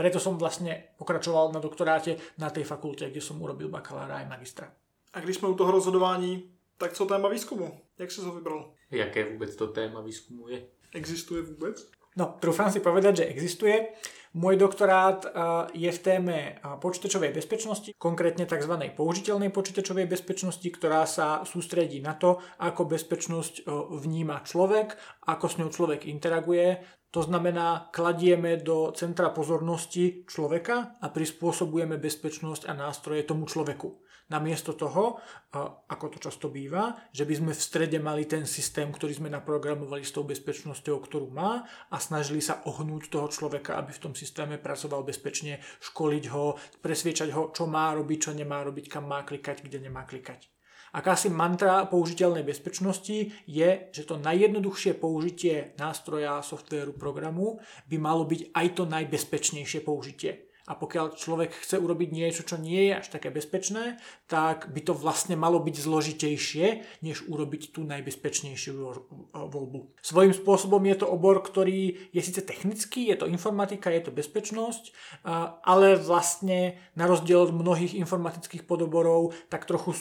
Preto 0.00 0.16
som 0.16 0.40
vlastne 0.40 0.96
pokračoval 0.96 1.52
na 1.52 1.60
doktoráte 1.60 2.16
na 2.40 2.48
tej 2.48 2.64
fakulte, 2.64 3.12
kde 3.12 3.20
som 3.20 3.36
urobil 3.36 3.68
bakalára 3.68 4.24
aj 4.24 4.32
magistra. 4.32 4.72
A 5.12 5.20
když 5.20 5.36
jsme 5.36 5.48
u 5.48 5.54
toho 5.54 5.70
rozhodování, 5.70 6.50
tak 6.78 6.92
co 6.92 7.06
téma 7.06 7.28
výzkumu? 7.28 7.80
Jak 7.98 8.10
se 8.10 8.22
ho 8.22 8.32
vybral? 8.32 8.72
Jaké 8.90 9.32
vůbec 9.32 9.56
to 9.56 9.66
téma 9.66 10.00
výzkumu 10.00 10.48
je? 10.48 10.62
Existuje 10.94 11.42
vůbec? 11.42 11.90
No, 12.16 12.36
trúfam 12.40 12.72
si 12.72 12.80
povedať, 12.80 13.16
že 13.16 13.30
existuje. 13.30 13.86
Môj 14.30 14.62
doktorát 14.62 15.26
je 15.74 15.90
v 15.90 16.02
téme 16.06 16.62
počítačovej 16.62 17.34
bezpečnosti, 17.34 17.90
konkrétne 17.98 18.46
tzv. 18.46 18.78
použiteľnej 18.94 19.50
počítačovej 19.50 20.06
bezpečnosti, 20.06 20.70
ktorá 20.70 21.02
sa 21.02 21.42
sústredí 21.42 21.98
na 21.98 22.14
to, 22.14 22.38
ako 22.62 22.86
bezpečnosť 22.86 23.66
vníma 23.90 24.46
človek, 24.46 24.94
ako 25.26 25.46
s 25.50 25.58
ňou 25.58 25.70
človek 25.74 26.06
interaguje. 26.06 26.78
To 27.10 27.26
znamená, 27.26 27.90
kladieme 27.90 28.54
do 28.62 28.94
centra 28.94 29.34
pozornosti 29.34 30.22
človeka 30.30 31.02
a 31.02 31.10
prispôsobujeme 31.10 31.98
bezpečnosť 31.98 32.70
a 32.70 32.72
nástroje 32.78 33.26
tomu 33.26 33.50
človeku. 33.50 33.98
Namiesto 34.30 34.78
toho, 34.78 35.18
ako 35.90 36.06
to 36.14 36.18
často 36.22 36.46
býva, 36.46 36.94
že 37.10 37.26
by 37.26 37.34
sme 37.34 37.52
v 37.52 37.58
strede 37.58 37.98
mali 37.98 38.30
ten 38.30 38.46
systém, 38.46 38.86
ktorý 38.86 39.18
sme 39.18 39.28
naprogramovali 39.34 40.06
s 40.06 40.14
tou 40.14 40.22
bezpečnosťou, 40.22 40.96
ktorú 41.02 41.34
má 41.34 41.66
a 41.90 41.96
snažili 41.98 42.38
sa 42.38 42.62
ohnúť 42.62 43.10
toho 43.10 43.26
človeka, 43.26 43.74
aby 43.74 43.90
v 43.90 44.02
tom 44.06 44.14
systéme 44.14 44.62
pracoval 44.62 45.02
bezpečne, 45.02 45.58
školiť 45.82 46.24
ho, 46.30 46.54
presviečať 46.78 47.34
ho, 47.34 47.50
čo 47.50 47.66
má 47.66 47.90
robiť, 47.90 48.18
čo 48.22 48.32
nemá 48.38 48.62
robiť, 48.62 48.86
kam 48.86 49.10
má 49.10 49.26
klikať, 49.26 49.66
kde 49.66 49.90
nemá 49.90 50.06
klikať. 50.06 50.46
Akási 50.90 51.30
mantra 51.30 51.86
použiteľnej 51.86 52.42
bezpečnosti 52.42 53.30
je, 53.46 53.68
že 53.94 54.02
to 54.02 54.18
najjednoduchšie 54.18 54.98
použitie 54.98 55.74
nástroja, 55.78 56.42
softvéru, 56.42 56.98
programu 56.98 57.62
by 57.86 57.96
malo 57.98 58.26
byť 58.26 58.50
aj 58.50 58.66
to 58.74 58.82
najbezpečnejšie 58.90 59.86
použitie. 59.86 60.49
A 60.70 60.78
pokiaľ 60.78 61.18
človek 61.18 61.50
chce 61.66 61.82
urobiť 61.82 62.14
niečo, 62.14 62.46
čo 62.46 62.54
nie 62.54 62.86
je 62.86 63.02
až 63.02 63.10
také 63.10 63.34
bezpečné, 63.34 63.98
tak 64.30 64.70
by 64.70 64.86
to 64.86 64.94
vlastne 64.94 65.34
malo 65.34 65.58
byť 65.58 65.76
zložitejšie, 65.82 66.66
než 67.02 67.26
urobiť 67.26 67.74
tú 67.74 67.82
najbezpečnejšiu 67.82 68.72
voľbu. 69.34 69.98
Svojím 69.98 70.30
spôsobom 70.30 70.78
je 70.86 70.96
to 71.02 71.10
obor, 71.10 71.42
ktorý 71.42 71.98
je 72.14 72.22
síce 72.22 72.46
technický, 72.46 73.10
je 73.10 73.18
to 73.18 73.26
informatika, 73.26 73.90
je 73.90 74.06
to 74.06 74.14
bezpečnosť, 74.14 74.94
ale 75.66 75.98
vlastne 75.98 76.78
na 76.94 77.10
rozdiel 77.10 77.50
od 77.50 77.56
mnohých 77.56 77.98
informatických 77.98 78.62
podoborov, 78.62 79.34
tak 79.50 79.66
trochu 79.66 79.98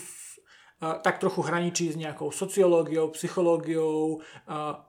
tak 0.79 1.19
trochu 1.19 1.43
hraničí 1.43 1.91
s 1.91 1.99
nejakou 1.99 2.31
sociológiou, 2.31 3.11
psychológiou, 3.11 4.23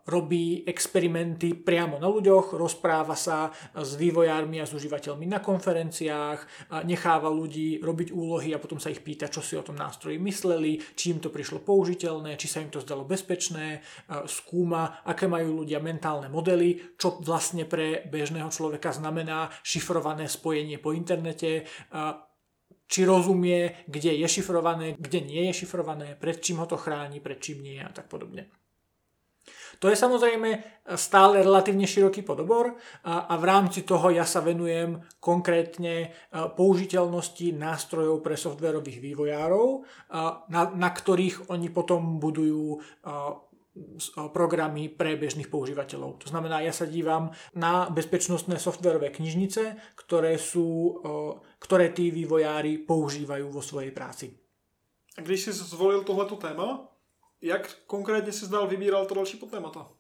robí 0.06 0.62
experimenty 0.62 1.58
priamo 1.58 1.98
na 1.98 2.06
ľuďoch, 2.06 2.54
rozpráva 2.54 3.18
sa 3.18 3.50
s 3.74 3.98
vývojármi 3.98 4.62
a 4.62 4.66
s 4.66 4.74
užívateľmi 4.74 5.26
na 5.26 5.42
konferenciách, 5.42 6.70
necháva 6.86 7.26
ľudí 7.26 7.82
robiť 7.82 8.14
úlohy 8.14 8.54
a 8.54 8.62
potom 8.62 8.78
sa 8.78 8.94
ich 8.94 9.02
pýta, 9.02 9.26
čo 9.26 9.42
si 9.42 9.58
o 9.58 9.66
tom 9.66 9.74
nástroji 9.74 10.22
mysleli, 10.22 10.78
či 10.94 11.10
im 11.10 11.18
to 11.18 11.34
prišlo 11.34 11.66
použiteľné, 11.66 12.38
či 12.38 12.46
sa 12.46 12.62
im 12.62 12.70
to 12.70 12.78
zdalo 12.78 13.02
bezpečné, 13.02 13.82
skúma, 14.30 15.02
aké 15.02 15.26
majú 15.26 15.66
ľudia 15.66 15.82
mentálne 15.82 16.30
modely, 16.30 16.94
čo 16.94 17.18
vlastne 17.18 17.66
pre 17.66 18.06
bežného 18.06 18.46
človeka 18.54 18.94
znamená 18.94 19.50
šifrované 19.66 20.30
spojenie 20.30 20.78
po 20.78 20.94
internete, 20.94 21.66
či 22.90 23.06
rozumie, 23.06 23.86
kde 23.86 24.18
je 24.18 24.26
šifrované, 24.26 24.98
kde 24.98 25.22
nie 25.22 25.46
je 25.48 25.62
šifrované, 25.62 26.18
pred 26.18 26.42
čím 26.42 26.58
ho 26.58 26.66
to 26.66 26.74
chráni, 26.74 27.22
pred 27.22 27.38
čím 27.38 27.62
nie 27.62 27.78
a 27.78 27.94
tak 27.94 28.10
podobne. 28.10 28.50
To 29.80 29.88
je 29.88 29.96
samozrejme 29.96 30.60
stále 30.92 31.40
relatívne 31.40 31.88
široký 31.88 32.20
podobor 32.20 32.76
a, 33.00 33.32
v 33.40 33.44
rámci 33.48 33.80
toho 33.88 34.12
ja 34.12 34.28
sa 34.28 34.44
venujem 34.44 35.00
konkrétne 35.16 36.12
použiteľnosti 36.34 37.56
nástrojov 37.56 38.20
pre 38.20 38.36
softverových 38.36 39.00
vývojárov, 39.00 39.68
na, 40.52 40.62
na 40.76 40.90
ktorých 40.92 41.48
oni 41.48 41.72
potom 41.72 42.20
budujú 42.20 42.76
programy 44.34 44.90
pre 44.90 45.14
bežných 45.14 45.46
používateľov. 45.46 46.22
To 46.22 46.26
znamená, 46.26 46.58
ja 46.64 46.74
sa 46.74 46.90
dívam 46.90 47.30
na 47.54 47.86
bezpečnostné 47.86 48.58
softverové 48.58 49.14
knižnice, 49.14 49.78
ktoré, 49.94 50.38
sú, 50.42 50.98
ktoré 51.62 51.94
tí 51.94 52.10
vývojári 52.10 52.82
používajú 52.82 53.46
vo 53.46 53.62
svojej 53.62 53.94
práci. 53.94 54.34
A 55.18 55.22
když 55.22 55.50
si 55.50 55.52
zvolil 55.52 56.02
tohleto 56.02 56.34
téma, 56.34 56.90
jak 57.42 57.86
konkrétne 57.86 58.32
si 58.34 58.46
zdal 58.46 58.66
vybíral 58.66 59.06
to 59.06 59.14
další 59.14 59.36
podtémata? 59.38 59.99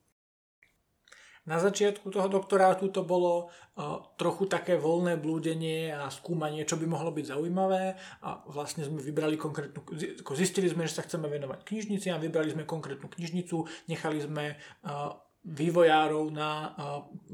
Na 1.50 1.58
začiatku 1.58 2.14
toho 2.14 2.30
doktorátu 2.30 2.94
to 2.94 3.02
bolo 3.02 3.50
uh, 3.50 3.98
trochu 4.14 4.46
také 4.46 4.78
voľné 4.78 5.18
blúdenie 5.18 5.90
a 5.90 6.06
skúmanie, 6.06 6.62
čo 6.62 6.78
by 6.78 6.86
mohlo 6.86 7.10
byť 7.10 7.34
zaujímavé. 7.34 7.98
A 8.22 8.46
vlastne 8.46 8.86
sme 8.86 9.02
vybrali 9.02 9.34
konkrétnu, 9.34 9.82
zistili 10.38 10.70
sme, 10.70 10.86
že 10.86 10.94
sa 10.94 11.02
chceme 11.02 11.26
venovať 11.26 11.66
knižnici 11.66 12.06
a 12.14 12.22
vybrali 12.22 12.54
sme 12.54 12.62
konkrétnu 12.62 13.10
knižnicu, 13.10 13.66
nechali 13.90 14.22
sme 14.22 14.54
uh, 14.54 15.18
vývojárov 15.40 16.36
na 16.36 16.76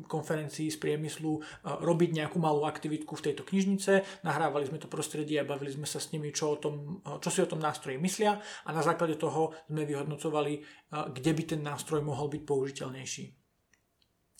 konferencii 0.06 0.70
z 0.70 0.78
priemyslu 0.78 1.42
robiť 1.66 2.14
nejakú 2.14 2.38
malú 2.38 2.62
aktivitku 2.62 3.18
v 3.18 3.24
tejto 3.30 3.42
knižnice, 3.42 4.22
nahrávali 4.22 4.70
sme 4.70 4.78
to 4.78 4.86
prostredie 4.86 5.42
a 5.42 5.48
bavili 5.48 5.74
sme 5.74 5.90
sa 5.90 5.98
s 5.98 6.14
nimi, 6.14 6.30
čo, 6.30 6.54
o 6.54 6.56
tom, 6.62 7.02
čo 7.02 7.34
si 7.34 7.42
o 7.42 7.50
tom 7.50 7.58
nástroji 7.58 7.98
myslia. 7.98 8.38
A 8.62 8.70
na 8.70 8.86
základe 8.86 9.18
toho 9.18 9.58
sme 9.66 9.82
vyhodnocovali, 9.82 10.62
kde 10.86 11.30
by 11.34 11.42
ten 11.50 11.60
nástroj 11.66 12.06
mohol 12.06 12.30
byť 12.30 12.42
použiteľnejší. 12.46 13.45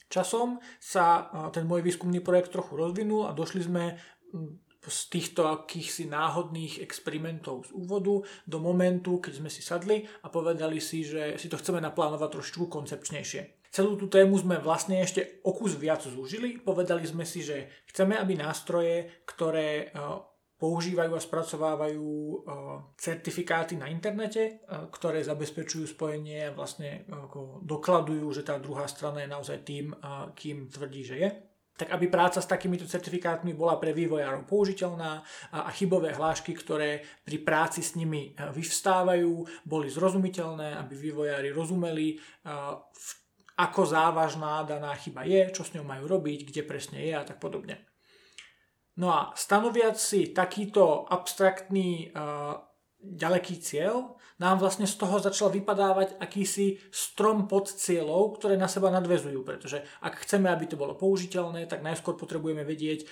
Časom 0.07 0.63
sa 0.79 1.31
ten 1.51 1.67
môj 1.67 1.83
výskumný 1.83 2.23
projekt 2.23 2.55
trochu 2.55 2.79
rozvinul 2.79 3.27
a 3.27 3.35
došli 3.35 3.67
sme 3.67 3.99
z 4.87 5.01
týchto 5.11 5.51
akýchsi 5.51 6.07
náhodných 6.07 6.79
experimentov 6.79 7.67
z 7.67 7.75
úvodu 7.75 8.23
do 8.47 8.59
momentu, 8.63 9.19
keď 9.19 9.43
sme 9.43 9.51
si 9.51 9.59
sadli 9.59 10.07
a 10.23 10.31
povedali 10.31 10.79
si, 10.79 11.03
že 11.03 11.35
si 11.43 11.51
to 11.51 11.59
chceme 11.59 11.83
naplánovať 11.83 12.39
trošku 12.39 12.71
koncepčnejšie. 12.71 13.67
Celú 13.75 13.99
tú 13.99 14.07
tému 14.07 14.39
sme 14.39 14.63
vlastne 14.63 15.03
ešte 15.03 15.43
o 15.43 15.51
kus 15.51 15.75
viac 15.75 16.07
zúžili. 16.07 16.63
Povedali 16.63 17.03
sme 17.03 17.27
si, 17.27 17.43
že 17.43 17.67
chceme, 17.91 18.15
aby 18.15 18.39
nástroje, 18.39 19.27
ktoré 19.27 19.91
používajú 20.57 21.13
a 21.13 21.21
spracovávajú 21.21 22.05
uh, 22.05 22.37
certifikáty 22.97 23.77
na 23.77 23.93
internete, 23.93 24.61
uh, 24.65 24.89
ktoré 24.89 25.21
zabezpečujú 25.21 25.85
spojenie 25.97 26.49
a 26.49 26.57
vlastne 26.57 27.05
uh, 27.13 27.29
dokladujú, 27.61 28.27
že 28.33 28.43
tá 28.43 28.57
druhá 28.57 28.89
strana 28.89 29.21
je 29.25 29.33
naozaj 29.33 29.59
tým, 29.69 29.93
kým 30.33 30.73
tvrdí, 30.73 31.05
že 31.05 31.17
je 31.21 31.31
tak 31.77 31.93
aby 31.93 32.09
práca 32.09 32.41
s 32.41 32.49
takýmito 32.49 32.89
certifikátmi 32.89 33.53
bola 33.53 33.77
pre 33.77 33.93
vývojárov 33.93 34.49
použiteľná 34.49 35.21
a 35.53 35.69
chybové 35.77 36.17
hlášky, 36.17 36.57
ktoré 36.57 37.05
pri 37.21 37.37
práci 37.45 37.85
s 37.85 38.01
nimi 38.01 38.33
vyvstávajú, 38.33 39.45
boli 39.69 39.93
zrozumiteľné, 39.93 40.73
aby 40.73 40.95
vývojári 40.97 41.53
rozumeli, 41.53 42.17
ako 43.61 43.83
závažná 43.85 44.65
daná 44.65 44.97
chyba 44.97 45.29
je, 45.29 45.53
čo 45.53 45.69
s 45.69 45.77
ňou 45.77 45.85
majú 45.85 46.09
robiť, 46.17 46.49
kde 46.49 46.63
presne 46.65 47.05
je 47.05 47.13
a 47.13 47.21
tak 47.29 47.37
podobne. 47.37 47.77
No 48.97 49.13
a 49.13 49.21
stanoviať 49.37 49.97
si 50.01 50.21
takýto 50.33 51.05
abstraktný 51.05 52.11
uh, 52.17 52.57
ďaleký 53.01 53.61
cieľ, 53.61 54.16
nám 54.41 54.63
vlastne 54.63 54.89
z 54.89 54.97
toho 54.97 55.21
začal 55.21 55.53
vypadávať 55.53 56.17
akýsi 56.17 56.81
strom 56.89 57.45
pod 57.51 57.69
cieľov, 57.69 58.41
ktoré 58.41 58.57
na 58.57 58.69
seba 58.71 58.89
nadvezujú, 58.89 59.45
pretože 59.45 59.85
ak 60.01 60.25
chceme, 60.25 60.49
aby 60.49 60.65
to 60.71 60.81
bolo 60.81 60.97
použiteľné, 60.97 61.69
tak 61.69 61.85
najskôr 61.85 62.17
potrebujeme 62.17 62.65
vedieť, 62.65 63.05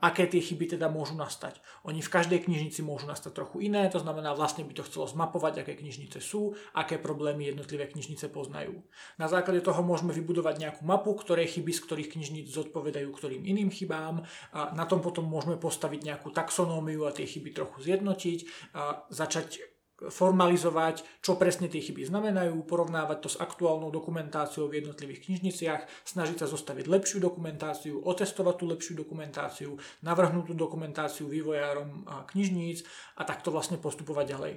aké 0.00 0.28
tie 0.28 0.44
chyby 0.44 0.76
teda 0.76 0.92
môžu 0.92 1.16
nastať. 1.16 1.62
Oni 1.88 2.04
v 2.04 2.12
každej 2.12 2.44
knižnici 2.44 2.84
môžu 2.84 3.08
nastať 3.08 3.32
trochu 3.32 3.64
iné, 3.64 3.88
to 3.88 4.00
znamená 4.00 4.36
vlastne 4.36 4.66
by 4.66 4.76
to 4.76 4.84
chcelo 4.84 5.08
zmapovať, 5.08 5.64
aké 5.64 5.78
knižnice 5.78 6.20
sú, 6.20 6.52
aké 6.76 7.00
problémy 7.00 7.48
jednotlivé 7.48 7.88
knižnice 7.88 8.28
poznajú. 8.28 8.84
Na 9.16 9.30
základe 9.30 9.64
toho 9.64 9.80
môžeme 9.80 10.12
vybudovať 10.12 10.60
nejakú 10.60 10.82
mapu, 10.84 11.16
ktoré 11.16 11.48
chyby 11.48 11.72
z 11.72 11.80
ktorých 11.84 12.12
knižníc 12.12 12.52
zodpovedajú 12.52 13.08
ktorým 13.12 13.46
iným 13.46 13.70
chybám. 13.70 14.26
A 14.56 14.74
na 14.74 14.88
tom 14.88 14.98
potom 14.98 15.28
môžeme 15.28 15.54
postaviť 15.60 16.00
nejakú 16.02 16.34
taxonómiu 16.34 17.06
a 17.06 17.14
tie 17.14 17.28
chyby 17.28 17.54
trochu 17.54 17.86
zjednotiť, 17.86 18.38
a 18.74 19.06
začať 19.12 19.71
formalizovať, 20.10 21.22
čo 21.22 21.38
presne 21.38 21.70
tie 21.70 21.78
chyby 21.78 22.08
znamenajú, 22.08 22.64
porovnávať 22.66 23.18
to 23.22 23.28
s 23.30 23.36
aktuálnou 23.38 23.94
dokumentáciou 23.94 24.66
v 24.66 24.82
jednotlivých 24.82 25.28
knižniciach, 25.28 26.08
snažiť 26.08 26.42
sa 26.42 26.46
zostaviť 26.50 26.90
lepšiu 26.90 27.22
dokumentáciu, 27.22 28.02
otestovať 28.02 28.54
tú 28.58 28.64
lepšiu 28.66 28.98
dokumentáciu, 28.98 29.78
navrhnúť 30.02 30.50
tú 30.50 30.54
dokumentáciu 30.58 31.30
vývojárom 31.30 32.08
knižníc 32.32 32.82
a 33.18 33.22
takto 33.22 33.54
vlastne 33.54 33.78
postupovať 33.78 34.26
ďalej. 34.34 34.54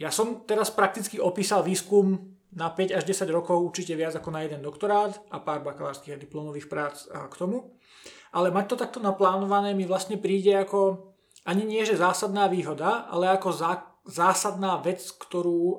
Ja 0.00 0.10
som 0.10 0.42
teraz 0.48 0.74
prakticky 0.74 1.22
opísal 1.22 1.62
výskum 1.62 2.34
na 2.54 2.70
5 2.70 2.98
až 2.98 3.02
10 3.06 3.30
rokov, 3.30 3.62
určite 3.62 3.94
viac 3.98 4.14
ako 4.14 4.30
na 4.30 4.46
jeden 4.46 4.62
doktorát 4.62 5.18
a 5.30 5.42
pár 5.42 5.62
bakalárskych 5.62 6.14
a 6.14 6.22
diplomových 6.22 6.70
prác 6.70 7.06
k 7.10 7.34
tomu. 7.34 7.74
Ale 8.34 8.50
mať 8.50 8.74
to 8.74 8.76
takto 8.78 8.98
naplánované 8.98 9.74
mi 9.74 9.86
vlastne 9.86 10.18
príde 10.18 10.54
ako 10.54 11.10
ani 11.46 11.62
nie, 11.62 11.86
že 11.86 12.00
zásadná 12.00 12.48
výhoda, 12.50 13.06
ale 13.06 13.30
ako 13.30 13.52
zá, 13.54 13.93
zásadná 14.04 14.76
vec, 14.84 15.00
ktorú 15.00 15.60
uh, 15.64 15.76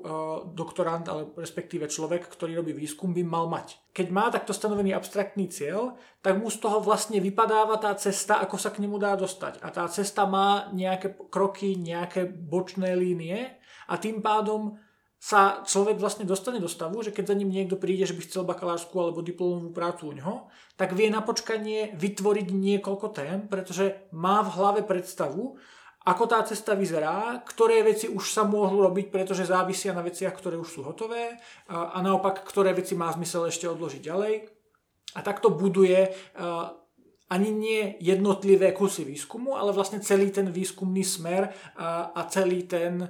doktorant, 0.49 1.05
ale 1.05 1.29
respektíve 1.37 1.85
človek, 1.85 2.25
ktorý 2.25 2.57
robí 2.57 2.73
výskum, 2.73 3.13
by 3.13 3.21
mal 3.21 3.45
mať. 3.45 3.77
Keď 3.93 4.07
má 4.09 4.33
takto 4.33 4.49
stanovený 4.49 4.97
abstraktný 4.97 5.45
cieľ, 5.45 5.93
tak 6.25 6.41
mu 6.41 6.49
z 6.49 6.57
toho 6.57 6.81
vlastne 6.81 7.21
vypadáva 7.21 7.77
tá 7.77 7.93
cesta, 7.93 8.41
ako 8.41 8.57
sa 8.57 8.73
k 8.73 8.81
nemu 8.81 8.97
dá 8.97 9.13
dostať. 9.13 9.61
A 9.61 9.69
tá 9.69 9.85
cesta 9.85 10.25
má 10.25 10.73
nejaké 10.73 11.13
kroky, 11.29 11.77
nejaké 11.77 12.25
bočné 12.25 12.97
línie 12.97 13.61
a 13.85 13.93
tým 14.01 14.25
pádom 14.25 14.81
sa 15.21 15.65
človek 15.65 15.97
vlastne 15.97 16.21
dostane 16.21 16.61
do 16.61 16.69
stavu, 16.69 17.01
že 17.01 17.09
keď 17.09 17.33
za 17.33 17.37
ním 17.37 17.49
niekto 17.49 17.81
príde, 17.81 18.05
že 18.05 18.13
by 18.13 18.21
chcel 18.29 18.45
bakalárskú 18.45 18.93
alebo 19.01 19.25
diplomovú 19.25 19.73
prácu 19.73 20.13
u 20.13 20.13
ňoho, 20.13 20.35
tak 20.77 20.93
vie 20.93 21.09
na 21.09 21.25
počkanie 21.25 21.97
vytvoriť 21.97 22.47
niekoľko 22.53 23.07
tém, 23.09 23.49
pretože 23.49 24.05
má 24.13 24.45
v 24.45 24.53
hlave 24.53 24.81
predstavu, 24.85 25.57
ako 26.05 26.23
tá 26.29 26.45
cesta 26.45 26.77
vyzerá, 26.77 27.41
ktoré 27.41 27.81
veci 27.81 28.05
už 28.05 28.29
sa 28.29 28.45
môžu 28.45 28.77
robiť, 28.77 29.09
pretože 29.09 29.49
závisia 29.49 29.89
na 29.91 30.05
veciach, 30.05 30.37
ktoré 30.37 30.53
už 30.55 30.69
sú 30.69 30.79
hotové 30.85 31.41
a, 31.65 31.97
naopak, 32.05 32.45
ktoré 32.45 32.77
veci 32.77 32.93
má 32.93 33.09
zmysel 33.09 33.49
ešte 33.49 33.65
odložiť 33.65 34.01
ďalej. 34.05 34.33
A 35.15 35.23
takto 35.23 35.47
buduje 35.47 36.11
ani 37.29 37.49
nie 37.49 37.97
jednotlivé 38.03 38.75
kusy 38.75 39.07
výskumu, 39.07 39.57
ale 39.57 39.73
vlastne 39.73 40.03
celý 40.03 40.29
ten 40.29 40.51
výskumný 40.51 41.01
smer 41.01 41.49
a, 41.73 42.13
a 42.13 42.21
celý 42.29 42.69
ten, 42.69 43.09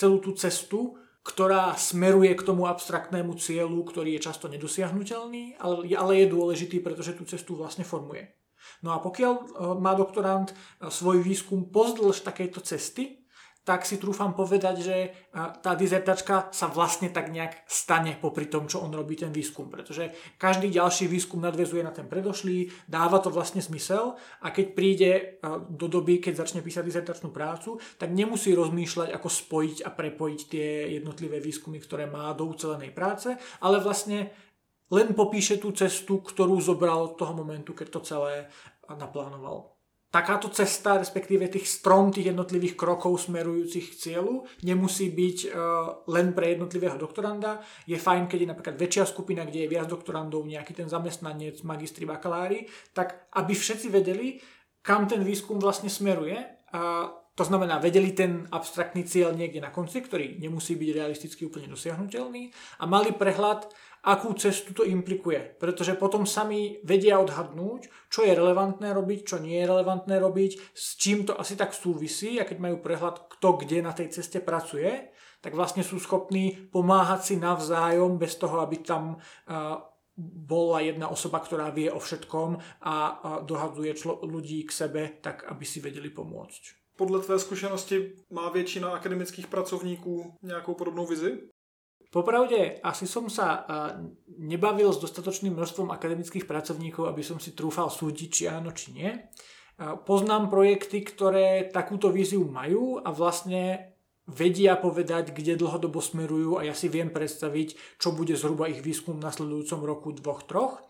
celú 0.00 0.22
tú 0.22 0.32
cestu, 0.32 0.96
ktorá 1.20 1.76
smeruje 1.76 2.32
k 2.32 2.46
tomu 2.46 2.64
abstraktnému 2.64 3.36
cieľu, 3.36 3.84
ktorý 3.84 4.16
je 4.16 4.24
často 4.24 4.48
nedosiahnutelný, 4.48 5.60
ale, 5.60 5.92
ale 5.92 6.12
je 6.24 6.32
dôležitý, 6.32 6.80
pretože 6.80 7.12
tú 7.12 7.28
cestu 7.28 7.60
vlastne 7.60 7.84
formuje. 7.84 8.39
No 8.80 8.96
a 8.96 8.98
pokiaľ 8.98 9.32
e, 9.32 9.42
má 9.80 9.92
doktorant 9.92 10.50
e, 10.50 10.54
svoj 10.88 11.20
výskum 11.20 11.68
pozdĺž 11.68 12.24
takejto 12.24 12.60
cesty, 12.64 13.20
tak 13.60 13.84
si 13.84 14.00
trúfam 14.00 14.32
povedať, 14.32 14.80
že 14.80 14.96
tá 15.60 15.76
dizertačka 15.76 16.48
sa 16.48 16.66
vlastne 16.72 17.12
tak 17.12 17.28
nejak 17.28 17.68
stane 17.68 18.16
popri 18.16 18.48
tom, 18.48 18.64
čo 18.64 18.80
on 18.80 18.88
robí 18.88 19.20
ten 19.20 19.28
výskum. 19.28 19.68
Pretože 19.68 20.10
každý 20.40 20.72
ďalší 20.72 21.04
výskum 21.06 21.44
nadvezuje 21.44 21.84
na 21.84 21.92
ten 21.92 22.08
predošlý, 22.08 22.72
dáva 22.88 23.20
to 23.20 23.28
vlastne 23.28 23.60
zmysel 23.60 24.16
a 24.40 24.48
keď 24.48 24.66
príde 24.72 25.10
do 25.70 25.86
doby, 25.92 26.24
keď 26.24 26.40
začne 26.40 26.64
písať 26.64 26.82
dizertačnú 26.82 27.28
prácu, 27.30 27.76
tak 28.00 28.10
nemusí 28.10 28.56
rozmýšľať, 28.56 29.12
ako 29.12 29.28
spojiť 29.28 29.78
a 29.84 29.90
prepojiť 29.92 30.40
tie 30.48 30.68
jednotlivé 30.96 31.36
výskumy, 31.38 31.78
ktoré 31.84 32.08
má 32.08 32.32
do 32.32 32.48
ucelenej 32.48 32.96
práce, 32.96 33.36
ale 33.60 33.76
vlastne 33.78 34.32
len 34.90 35.14
popíše 35.14 35.62
tú 35.62 35.70
cestu, 35.70 36.22
ktorú 36.22 36.58
zobral 36.58 37.10
od 37.10 37.14
toho 37.14 37.34
momentu, 37.34 37.74
keď 37.74 37.88
to 37.94 38.00
celé 38.02 38.34
naplánoval 38.90 39.80
takáto 40.10 40.50
cesta, 40.50 40.98
respektíve 40.98 41.46
tých 41.46 41.70
strom 41.70 42.10
tých 42.10 42.34
jednotlivých 42.34 42.74
krokov 42.74 43.30
smerujúcich 43.30 43.94
k 43.94 43.98
cieľu 43.98 44.42
nemusí 44.66 45.14
byť 45.14 45.38
uh, 45.46 45.50
len 46.10 46.34
pre 46.34 46.58
jednotlivého 46.58 46.98
doktoranda. 46.98 47.62
Je 47.86 47.94
fajn, 47.94 48.26
keď 48.26 48.38
je 48.42 48.50
napríklad 48.50 48.76
väčšia 48.76 49.06
skupina, 49.06 49.46
kde 49.46 49.64
je 49.64 49.72
viac 49.72 49.86
doktorandov, 49.86 50.42
nejaký 50.50 50.74
ten 50.74 50.90
zamestnanec, 50.90 51.62
magistri, 51.62 52.04
bakalári, 52.10 52.66
tak 52.90 53.30
aby 53.38 53.54
všetci 53.54 53.86
vedeli, 53.86 54.42
kam 54.82 55.06
ten 55.06 55.22
výskum 55.22 55.62
vlastne 55.62 55.86
smeruje. 55.86 56.42
A 56.74 57.14
to 57.38 57.46
znamená, 57.46 57.78
vedeli 57.78 58.10
ten 58.12 58.50
abstraktný 58.50 59.06
cieľ 59.06 59.32
niekde 59.32 59.62
na 59.62 59.70
konci, 59.70 60.02
ktorý 60.02 60.42
nemusí 60.42 60.74
byť 60.74 60.90
realisticky 60.90 61.46
úplne 61.46 61.70
dosiahnutelný 61.70 62.50
a 62.82 62.84
mali 62.84 63.14
prehľad, 63.14 63.70
akú 64.04 64.32
cestu 64.34 64.72
to 64.72 64.82
implikuje. 64.84 65.56
Pretože 65.60 65.96
potom 65.96 66.24
sami 66.26 66.80
vedia 66.84 67.20
odhadnúť, 67.20 67.88
čo 68.08 68.24
je 68.24 68.32
relevantné 68.32 68.92
robiť, 68.96 69.20
čo 69.24 69.36
nie 69.38 69.60
je 69.60 69.68
relevantné 69.68 70.16
robiť, 70.16 70.72
s 70.72 70.96
čím 70.96 71.28
to 71.28 71.36
asi 71.36 71.56
tak 71.56 71.76
súvisí 71.76 72.40
a 72.40 72.48
keď 72.48 72.58
majú 72.58 72.76
prehľad, 72.80 73.28
kto 73.36 73.60
kde 73.60 73.84
na 73.84 73.92
tej 73.92 74.08
ceste 74.08 74.40
pracuje, 74.40 75.12
tak 75.40 75.56
vlastne 75.56 75.80
sú 75.80 75.96
schopní 75.96 76.68
pomáhať 76.72 77.20
si 77.24 77.34
navzájom 77.40 78.20
bez 78.20 78.36
toho, 78.36 78.60
aby 78.60 78.76
tam 78.84 79.16
bola 80.20 80.84
jedna 80.84 81.08
osoba, 81.08 81.40
ktorá 81.40 81.72
vie 81.72 81.88
o 81.88 81.96
všetkom 81.96 82.60
a 82.84 82.94
dohadzuje 83.48 83.96
člo- 83.96 84.20
ľudí 84.20 84.68
k 84.68 84.72
sebe, 84.72 85.02
tak 85.24 85.48
aby 85.48 85.64
si 85.64 85.80
vedeli 85.80 86.12
pomôcť. 86.12 86.92
Podle 86.96 87.20
tvé 87.24 87.38
zkušenosti 87.38 88.12
má 88.30 88.50
většina 88.50 88.92
akademických 88.92 89.46
pracovníků 89.46 90.36
nějakou 90.42 90.74
podobnou 90.74 91.06
vizi? 91.06 91.48
Popravde, 92.10 92.82
asi 92.82 93.06
som 93.06 93.30
sa 93.30 93.62
nebavil 94.34 94.90
s 94.90 94.98
dostatočným 94.98 95.54
množstvom 95.54 95.94
akademických 95.94 96.42
pracovníkov, 96.42 97.06
aby 97.06 97.22
som 97.22 97.38
si 97.38 97.54
trúfal 97.54 97.86
súdiť, 97.86 98.28
či 98.34 98.42
áno, 98.50 98.74
či 98.74 98.90
nie. 98.90 99.14
Poznám 99.78 100.50
projekty, 100.50 101.06
ktoré 101.06 101.70
takúto 101.70 102.10
víziu 102.10 102.42
majú 102.50 102.98
a 102.98 103.14
vlastne 103.14 103.94
vedia 104.26 104.74
povedať, 104.74 105.30
kde 105.30 105.54
dlhodobo 105.54 106.02
smerujú 106.02 106.58
a 106.58 106.66
ja 106.66 106.74
si 106.74 106.90
viem 106.90 107.14
predstaviť, 107.14 107.98
čo 108.02 108.10
bude 108.10 108.34
zhruba 108.34 108.66
ich 108.66 108.82
výskum 108.82 109.22
v 109.22 109.24
nasledujúcom 109.30 109.80
roku, 109.86 110.10
dvoch, 110.10 110.42
troch. 110.50 110.82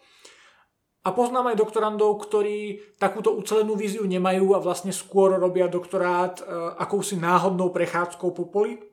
A 1.05 1.13
poznám 1.13 1.53
aj 1.53 1.61
doktorandov, 1.61 2.17
ktorí 2.29 2.81
takúto 2.97 3.37
ucelenú 3.37 3.77
víziu 3.77 4.09
nemajú 4.09 4.57
a 4.57 4.61
vlastne 4.61 4.93
skôr 4.93 5.37
robia 5.37 5.69
doktorát 5.69 6.41
akousi 6.81 7.21
náhodnou 7.21 7.73
prechádzkou 7.73 8.33
po 8.33 8.49
poli 8.49 8.90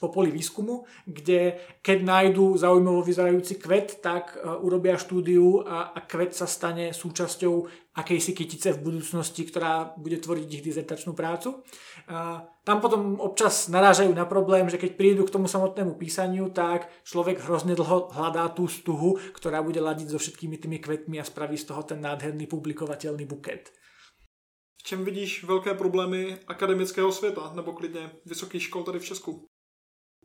po 0.00 0.08
poli 0.08 0.30
výskumu, 0.30 0.84
kde 1.06 1.56
keď 1.82 1.98
nájdú 2.02 2.56
zaujímavo 2.56 3.00
vyzerajúci 3.02 3.56
kvet, 3.56 4.00
tak 4.04 4.36
uh, 4.36 4.60
urobia 4.60 5.00
štúdiu 5.00 5.64
a, 5.64 5.96
a 5.96 5.98
kvet 6.04 6.36
sa 6.36 6.44
stane 6.44 6.92
súčasťou 6.92 7.86
akejsi 7.96 8.36
kytice 8.36 8.76
v 8.76 8.82
budúcnosti, 8.92 9.48
ktorá 9.48 9.96
bude 9.96 10.20
tvoriť 10.20 10.48
ich 10.60 10.64
dizertačnú 10.64 11.16
prácu. 11.16 11.64
Uh, 12.04 12.44
tam 12.66 12.84
potom 12.84 13.16
občas 13.22 13.72
narážajú 13.72 14.12
na 14.12 14.28
problém, 14.28 14.68
že 14.68 14.76
keď 14.76 15.00
prídu 15.00 15.22
k 15.24 15.32
tomu 15.32 15.48
samotnému 15.48 15.96
písaniu, 15.96 16.52
tak 16.52 16.92
človek 17.08 17.40
hrozne 17.46 17.72
dlho 17.72 18.12
hľadá 18.12 18.52
tú 18.52 18.68
stuhu, 18.68 19.16
ktorá 19.32 19.62
bude 19.62 19.80
ladiť 19.80 20.12
so 20.12 20.18
všetkými 20.18 20.60
tými 20.60 20.78
kvetmi 20.82 21.16
a 21.22 21.24
spraví 21.24 21.56
z 21.56 21.72
toho 21.72 21.82
ten 21.86 22.02
nádherný 22.02 22.44
publikovateľný 22.50 23.24
buket. 23.24 23.72
V 24.76 24.82
čem 24.82 25.04
vidíš 25.04 25.44
velké 25.44 25.74
problémy 25.74 26.38
akademického 26.46 27.12
světa 27.12 27.52
nebo 27.54 27.72
klidně 27.72 28.10
vysokých 28.26 28.62
škol 28.62 28.82
tady 28.84 28.98
v 28.98 29.04
Česku? 29.04 29.46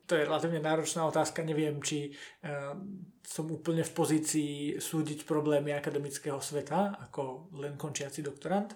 To 0.06 0.18
je 0.18 0.26
relatívne 0.26 0.60
náročná 0.60 1.06
otázka. 1.08 1.46
Neviem, 1.46 1.80
či 1.80 2.12
uh, 2.12 2.76
som 3.22 3.46
úplne 3.48 3.86
v 3.86 3.92
pozícii 3.96 4.52
súdiť 4.76 5.24
problémy 5.24 5.72
akademického 5.72 6.38
sveta 6.42 6.98
ako 7.08 7.54
len 7.58 7.78
končiaci 7.80 8.20
doktorant. 8.20 8.74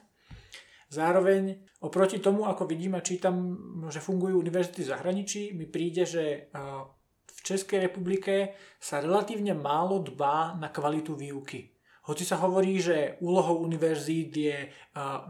Zároveň 0.86 1.66
oproti 1.82 2.22
tomu, 2.22 2.46
ako 2.46 2.64
vidím 2.64 2.94
a 2.94 3.02
čítam, 3.02 3.58
že 3.90 3.98
fungujú 3.98 4.38
univerzity 4.38 4.86
v 4.86 4.92
zahraničí, 4.94 5.42
mi 5.52 5.66
príde, 5.66 6.06
že 6.06 6.48
uh, 6.54 6.86
v 7.26 7.38
Českej 7.42 7.90
republike 7.90 8.56
sa 8.80 9.02
relatívne 9.02 9.52
málo 9.52 10.00
dbá 10.00 10.56
na 10.56 10.72
kvalitu 10.72 11.18
výuky. 11.18 11.75
Hoci 12.06 12.22
sa 12.22 12.38
hovorí, 12.38 12.78
že 12.78 13.18
úlohou 13.18 13.66
univerzít 13.66 14.30
je 14.30 14.70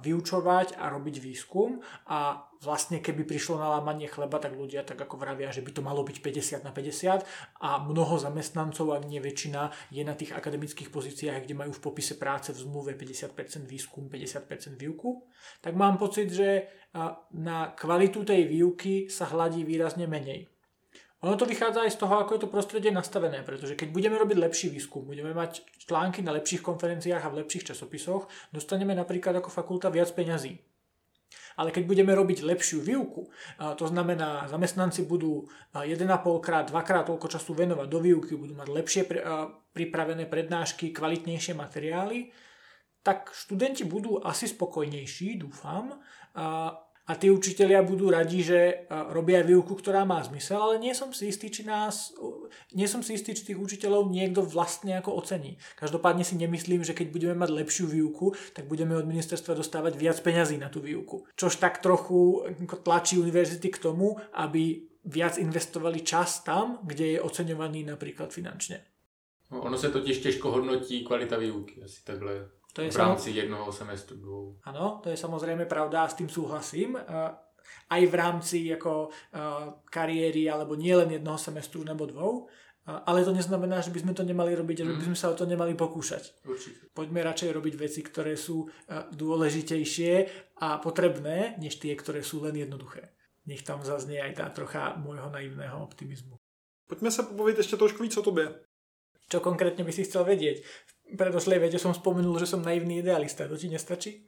vyučovať 0.05 0.77
a 0.77 0.93
robiť 0.93 1.24
výskum 1.24 1.81
a 2.05 2.45
vlastne 2.61 3.01
keby 3.01 3.24
prišlo 3.24 3.57
na 3.57 3.72
lámanie 3.77 4.09
chleba, 4.09 4.37
tak 4.37 4.57
ľudia 4.57 4.85
tak 4.85 5.01
ako 5.01 5.16
vravia, 5.16 5.53
že 5.53 5.64
by 5.64 5.72
to 5.72 5.81
malo 5.81 6.05
byť 6.05 6.16
50 6.20 6.68
na 6.68 6.72
50 6.72 7.24
a 7.64 7.81
mnoho 7.81 8.16
zamestnancov, 8.20 8.93
ak 8.93 9.09
nie 9.09 9.20
väčšina, 9.24 9.72
je 9.89 10.05
na 10.05 10.12
tých 10.12 10.37
akademických 10.37 10.93
pozíciách, 10.93 11.49
kde 11.49 11.57
majú 11.57 11.72
v 11.72 11.85
popise 11.85 12.16
práce 12.20 12.53
v 12.53 12.61
zmluve 12.61 12.93
50% 12.93 13.64
výskum, 13.64 14.09
50% 14.12 14.77
výuku, 14.77 15.24
tak 15.64 15.72
mám 15.77 15.97
pocit, 15.97 16.29
že 16.33 16.68
na 17.37 17.72
kvalitu 17.77 18.24
tej 18.24 18.49
výuky 18.49 19.09
sa 19.12 19.29
hladí 19.29 19.64
výrazne 19.64 20.09
menej. 20.09 20.49
Ono 21.25 21.33
to 21.41 21.49
vychádza 21.49 21.89
aj 21.89 21.97
z 21.97 22.01
toho, 22.05 22.14
ako 22.21 22.37
je 22.37 22.41
to 22.45 22.53
prostredie 22.53 22.93
nastavené, 22.93 23.41
pretože 23.41 23.73
keď 23.73 23.89
budeme 23.89 24.21
robiť 24.21 24.37
lepší 24.37 24.69
výskum, 24.69 25.09
budeme 25.09 25.33
mať 25.33 25.64
články 25.89 26.21
na 26.21 26.37
lepších 26.37 26.61
konferenciách 26.61 27.25
a 27.25 27.33
v 27.33 27.41
lepších 27.41 27.73
časopisoch, 27.73 28.29
dostaneme 28.53 28.93
napríklad 28.93 29.41
ako 29.41 29.49
fakulta 29.49 29.89
viac 29.89 30.12
peňazí. 30.12 30.61
Ale 31.57 31.73
keď 31.73 31.89
budeme 31.89 32.12
robiť 32.12 32.45
lepšiu 32.45 32.85
výuku, 32.85 33.33
to 33.81 33.85
znamená, 33.89 34.45
zamestnanci 34.45 35.09
budú 35.09 35.49
1,5 35.73 36.05
krát, 36.45 36.69
2 36.69 36.77
krát 36.85 37.09
toľko 37.09 37.33
času 37.33 37.57
venovať 37.57 37.89
do 37.89 37.99
výuky, 38.05 38.37
budú 38.37 38.53
mať 38.53 38.69
lepšie 38.69 39.03
pripravené 39.73 40.29
prednášky, 40.29 40.93
kvalitnejšie 40.93 41.57
materiály, 41.57 42.29
tak 43.01 43.33
študenti 43.33 43.89
budú 43.89 44.21
asi 44.21 44.53
spokojnejší, 44.53 45.41
dúfam, 45.41 45.97
a 47.07 47.15
tí 47.15 47.31
učitelia 47.31 47.87
budú 47.87 48.11
radi, 48.11 48.43
že 48.43 48.91
robia 49.15 49.47
výuku, 49.47 49.79
ktorá 49.79 50.03
má 50.03 50.19
zmysel, 50.27 50.59
ale 50.59 50.83
nie 50.83 50.91
som 50.91 51.15
si 51.15 51.31
istý, 51.31 51.55
či 51.55 51.63
nás, 51.63 52.11
nie 52.75 52.91
som 52.91 53.03
si 53.03 53.15
istý, 53.15 53.31
či 53.31 53.47
tých 53.47 53.63
učiteľov 53.63 54.11
niekto 54.11 54.43
vlastne 54.43 54.99
ako 54.99 55.23
ocení. 55.23 55.55
Každopádne 55.79 56.27
si 56.27 56.35
nemyslím, 56.35 56.83
že 56.83 56.99
keď 56.99 57.15
budeme 57.15 57.35
mať 57.39 57.51
lepšiu 57.63 57.87
výuku, 57.87 58.35
tak 58.51 58.67
budeme 58.67 58.99
od 58.99 59.07
ministerstva 59.07 59.55
dostávať 59.55 59.95
viac 59.95 60.19
peňazí 60.19 60.59
na 60.59 60.67
tú 60.67 60.83
výuku. 60.83 61.23
Čož 61.39 61.63
tak 61.63 61.79
trochu 61.79 62.43
tlačí 62.83 63.23
univerzity 63.23 63.71
k 63.71 63.79
tomu, 63.79 64.19
aby 64.35 64.83
viac 65.07 65.39
investovali 65.39 66.03
čas 66.03 66.43
tam, 66.43 66.83
kde 66.83 67.07
je 67.07 67.23
oceňovaný 67.23 67.87
napríklad 67.87 68.35
finančne. 68.35 68.83
No, 69.51 69.63
ono 69.63 69.79
se 69.79 69.91
totiž 69.91 70.19
těžko 70.19 70.51
hodnotí 70.51 71.05
kvalita 71.05 71.39
výuky, 71.39 71.83
asi 71.83 72.05
takhle 72.05 72.51
to 72.77 72.85
je 72.85 72.93
v 72.93 73.01
rámci 73.01 73.33
samo... 73.33 73.41
jednoho 73.41 73.68
semestru. 73.72 74.61
Áno, 74.68 75.01
to 75.01 75.09
je 75.09 75.16
samozrejme 75.16 75.64
pravda 75.64 76.05
a 76.05 76.11
s 76.12 76.20
tým 76.20 76.29
súhlasím. 76.29 77.01
Aj 77.89 78.03
v 78.05 78.14
rámci 78.14 78.68
ako 78.68 79.09
kariéry 79.89 80.45
alebo 80.53 80.77
nie 80.77 80.93
len 80.93 81.09
jednoho 81.09 81.41
semestru 81.41 81.81
nebo 81.81 82.05
dvou. 82.05 82.53
Ale 82.87 83.27
to 83.27 83.35
neznamená, 83.35 83.83
že 83.83 83.91
by 83.91 83.99
sme 83.99 84.12
to 84.14 84.22
nemali 84.22 84.55
robiť 84.55 84.79
a 84.79 84.87
že 84.87 84.95
by 84.95 85.03
mm. 85.03 85.09
sme 85.11 85.18
sa 85.18 85.33
o 85.33 85.35
to 85.35 85.43
nemali 85.43 85.74
pokúšať. 85.74 86.47
Určite. 86.47 86.95
Poďme 86.95 87.27
radšej 87.27 87.51
robiť 87.51 87.74
veci, 87.74 87.99
ktoré 87.99 88.39
sú 88.39 88.70
dôležitejšie 89.11 90.12
a 90.62 90.79
potrebné, 90.79 91.59
než 91.59 91.83
tie, 91.83 91.99
ktoré 91.99 92.22
sú 92.22 92.47
len 92.47 92.55
jednoduché. 92.55 93.11
Nech 93.51 93.66
tam 93.66 93.83
zaznie 93.83 94.22
aj 94.22 94.39
tá 94.39 94.47
trocha 94.55 94.95
môjho 95.03 95.27
naivného 95.35 95.83
optimizmu. 95.83 96.39
Poďme 96.87 97.11
sa 97.11 97.27
pobaviť 97.27 97.66
ešte 97.66 97.74
trošku 97.74 98.07
víc 98.07 98.14
o 98.14 98.22
tobě. 98.22 98.55
Čo 99.27 99.43
konkrétne 99.43 99.83
by 99.83 99.91
si 99.91 100.07
chcel 100.07 100.22
vedieť? 100.22 100.62
Predošlej 101.15 101.63
vete 101.63 101.79
som 101.79 101.95
spomenul, 101.95 102.39
že 102.43 102.51
som 102.51 102.67
naivný 102.67 102.99
idealista. 102.99 103.47
To 103.47 103.57
ti 103.57 103.69
nestačí? 103.69 104.27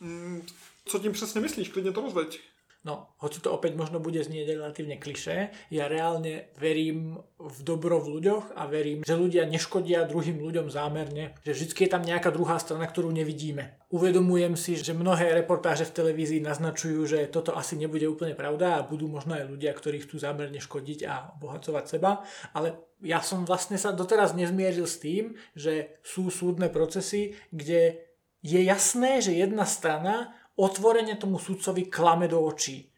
Mm, 0.00 0.42
co 0.84 0.98
tím 0.98 1.12
přesně 1.12 1.40
myslíš? 1.40 1.68
Klidně 1.68 1.92
to 1.92 2.00
rozveď. 2.00 2.40
No, 2.84 3.16
hoci 3.16 3.40
to 3.40 3.48
opäť 3.48 3.80
možno 3.80 3.96
bude 3.96 4.20
znieť 4.20 4.60
relatívne 4.60 5.00
klišé, 5.00 5.56
ja 5.72 5.88
reálne 5.88 6.52
verím 6.60 7.16
v 7.40 7.58
dobro 7.64 7.96
v 7.96 8.20
ľuďoch 8.20 8.52
a 8.60 8.68
verím, 8.68 9.00
že 9.08 9.16
ľudia 9.16 9.48
neškodia 9.48 10.04
druhým 10.04 10.36
ľuďom 10.36 10.68
zámerne, 10.68 11.32
že 11.40 11.56
vždy 11.56 11.72
je 11.72 11.88
tam 11.88 12.04
nejaká 12.04 12.28
druhá 12.28 12.60
strana, 12.60 12.84
ktorú 12.84 13.08
nevidíme. 13.08 13.80
Uvedomujem 13.88 14.52
si, 14.60 14.76
že 14.76 14.92
mnohé 14.92 15.32
reportáže 15.32 15.88
v 15.88 15.96
televízii 15.96 16.44
naznačujú, 16.44 17.08
že 17.08 17.24
toto 17.32 17.56
asi 17.56 17.80
nebude 17.80 18.04
úplne 18.04 18.36
pravda 18.36 18.76
a 18.76 18.84
budú 18.84 19.08
možno 19.08 19.32
aj 19.32 19.48
ľudia, 19.48 19.72
ktorí 19.72 20.04
chcú 20.04 20.20
zámerne 20.20 20.60
škodiť 20.60 21.08
a 21.08 21.32
obohacovať 21.40 21.84
seba, 21.88 22.20
ale 22.52 22.76
ja 23.04 23.20
som 23.20 23.44
vlastne 23.44 23.76
sa 23.76 23.92
doteraz 23.92 24.32
nezmieril 24.32 24.88
s 24.88 24.98
tým, 24.98 25.36
že 25.52 26.00
sú 26.00 26.32
súdne 26.32 26.72
procesy, 26.72 27.36
kde 27.52 28.00
je 28.40 28.60
jasné, 28.64 29.20
že 29.20 29.36
jedna 29.36 29.68
strana 29.68 30.32
otvorene 30.56 31.20
tomu 31.20 31.36
sudcovi 31.36 31.86
klame 31.92 32.26
do 32.26 32.40
očí. 32.40 32.90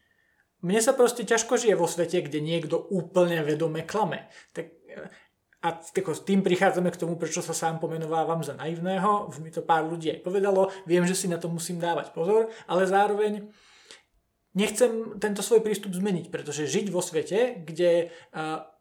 Mne 0.65 0.81
sa 0.83 0.97
proste 0.97 1.23
ťažko 1.23 1.61
žije 1.61 1.75
vo 1.79 1.87
svete, 1.87 2.23
kde 2.25 2.41
niekto 2.43 2.79
úplne 2.91 3.45
vedome 3.45 3.85
klame. 3.87 4.31
Tak, 4.57 4.73
a 5.63 5.69
tako, 5.79 6.15
s 6.15 6.23
tým 6.23 6.47
prichádzame 6.47 6.91
k 6.95 7.01
tomu, 7.03 7.19
prečo 7.19 7.43
sa 7.43 7.55
sám 7.55 7.83
pomenovávam 7.83 8.43
za 8.43 8.55
naivného. 8.55 9.31
Mi 9.43 9.51
to 9.51 9.67
pár 9.67 9.87
ľudí 9.87 10.15
aj 10.15 10.21
povedalo. 10.23 10.71
Viem, 10.87 11.07
že 11.07 11.19
si 11.19 11.27
na 11.27 11.43
to 11.43 11.51
musím 11.51 11.83
dávať 11.83 12.15
pozor, 12.15 12.51
ale 12.71 12.87
zároveň 12.87 13.51
nechcem 14.57 15.21
tento 15.21 15.45
svoj 15.45 15.61
prístup 15.61 15.93
zmeniť, 15.93 16.33
pretože 16.33 16.71
žiť 16.71 16.87
vo 16.89 17.05
svete, 17.05 17.63
kde 17.67 18.15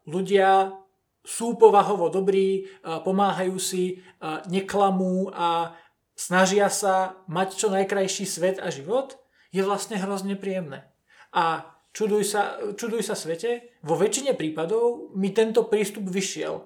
ľudia 0.08 0.78
sú 1.26 1.58
povahovo 1.58 2.06
dobrí, 2.06 2.70
pomáhajú 2.80 3.58
si, 3.58 3.98
neklamú 4.46 5.28
a 5.34 5.74
snažia 6.14 6.70
sa 6.70 7.18
mať 7.26 7.48
čo 7.58 7.66
najkrajší 7.68 8.24
svet 8.24 8.56
a 8.62 8.70
život, 8.70 9.18
je 9.50 9.60
vlastne 9.66 9.98
hrozne 9.98 10.38
príjemné. 10.38 10.86
A 11.34 11.74
čuduj 11.90 12.24
sa, 12.24 12.56
čuduj 12.78 13.02
sa 13.02 13.18
svete, 13.18 13.76
vo 13.82 13.98
väčšine 13.98 14.38
prípadov 14.38 15.12
mi 15.18 15.34
tento 15.34 15.66
prístup 15.66 16.06
vyšiel. 16.08 16.62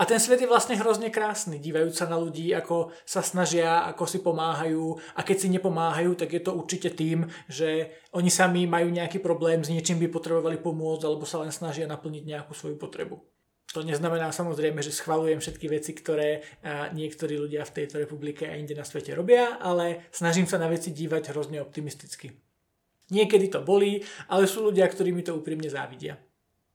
A 0.00 0.08
ten 0.08 0.18
svet 0.18 0.40
je 0.40 0.50
vlastne 0.50 0.74
hrozne 0.74 1.12
krásny, 1.12 1.62
dívajúc 1.62 1.94
sa 1.94 2.10
na 2.10 2.18
ľudí, 2.18 2.50
ako 2.56 2.90
sa 3.06 3.22
snažia, 3.22 3.86
ako 3.86 4.08
si 4.08 4.18
pomáhajú 4.24 4.98
a 5.14 5.20
keď 5.22 5.36
si 5.36 5.48
nepomáhajú, 5.52 6.16
tak 6.18 6.32
je 6.32 6.42
to 6.42 6.56
určite 6.56 6.96
tým, 6.96 7.28
že 7.46 7.92
oni 8.10 8.32
sami 8.32 8.66
majú 8.66 8.88
nejaký 8.90 9.22
problém, 9.22 9.62
s 9.62 9.70
niečím 9.70 10.02
by 10.02 10.08
potrebovali 10.10 10.58
pomôcť 10.58 11.06
alebo 11.06 11.22
sa 11.28 11.44
len 11.44 11.54
snažia 11.54 11.86
naplniť 11.86 12.24
nejakú 12.24 12.50
svoju 12.50 12.80
potrebu. 12.80 13.20
To 13.72 13.80
neznamená 13.80 14.28
samozrejme, 14.32 14.84
že 14.84 14.92
schvalujem 14.92 15.40
všetky 15.40 15.66
veci, 15.72 15.96
ktoré 15.96 16.44
niektorí 16.92 17.40
ľudia 17.40 17.64
v 17.64 17.74
tejto 17.80 17.98
republike 18.04 18.44
a 18.44 18.56
inde 18.60 18.76
na 18.76 18.84
svete 18.84 19.16
robia, 19.16 19.56
ale 19.56 20.12
snažím 20.12 20.44
sa 20.44 20.60
na 20.60 20.68
veci 20.68 20.92
dívať 20.92 21.32
hrozne 21.32 21.56
optimisticky. 21.64 22.36
Niekedy 23.08 23.48
to 23.48 23.64
bolí, 23.64 24.04
ale 24.28 24.44
sú 24.44 24.64
ľudia, 24.64 24.88
ktorí 24.88 25.12
mi 25.12 25.24
to 25.24 25.36
úprimne 25.36 25.68
závidia. 25.72 26.20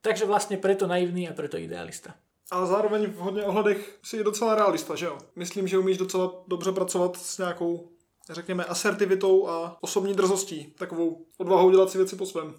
Takže 0.01 0.25
vlastne 0.25 0.57
preto 0.57 0.85
naivný 0.89 1.29
a 1.29 1.37
preto 1.37 1.57
idealista. 1.57 2.17
Ale 2.51 2.67
zároveň 2.67 3.07
v 3.11 3.15
hodně 3.15 3.43
ohledech 3.43 3.99
si 4.03 4.23
docela 4.23 4.55
realista, 4.55 4.95
že 4.95 5.05
jo? 5.05 5.17
Myslím, 5.35 5.67
že 5.67 5.77
umíš 5.77 5.97
docela 5.97 6.33
dobře 6.47 6.71
pracovat 6.71 7.17
s 7.17 7.37
nějakou, 7.37 7.89
řekněme, 8.29 8.65
asertivitou 8.65 9.47
a 9.47 9.77
osobní 9.81 10.13
drzostí. 10.13 10.73
Takovou 10.77 11.25
odvahou 11.37 11.71
dělat 11.71 11.89
si 11.89 11.97
věci 11.97 12.15
po 12.15 12.25
svém. 12.25 12.55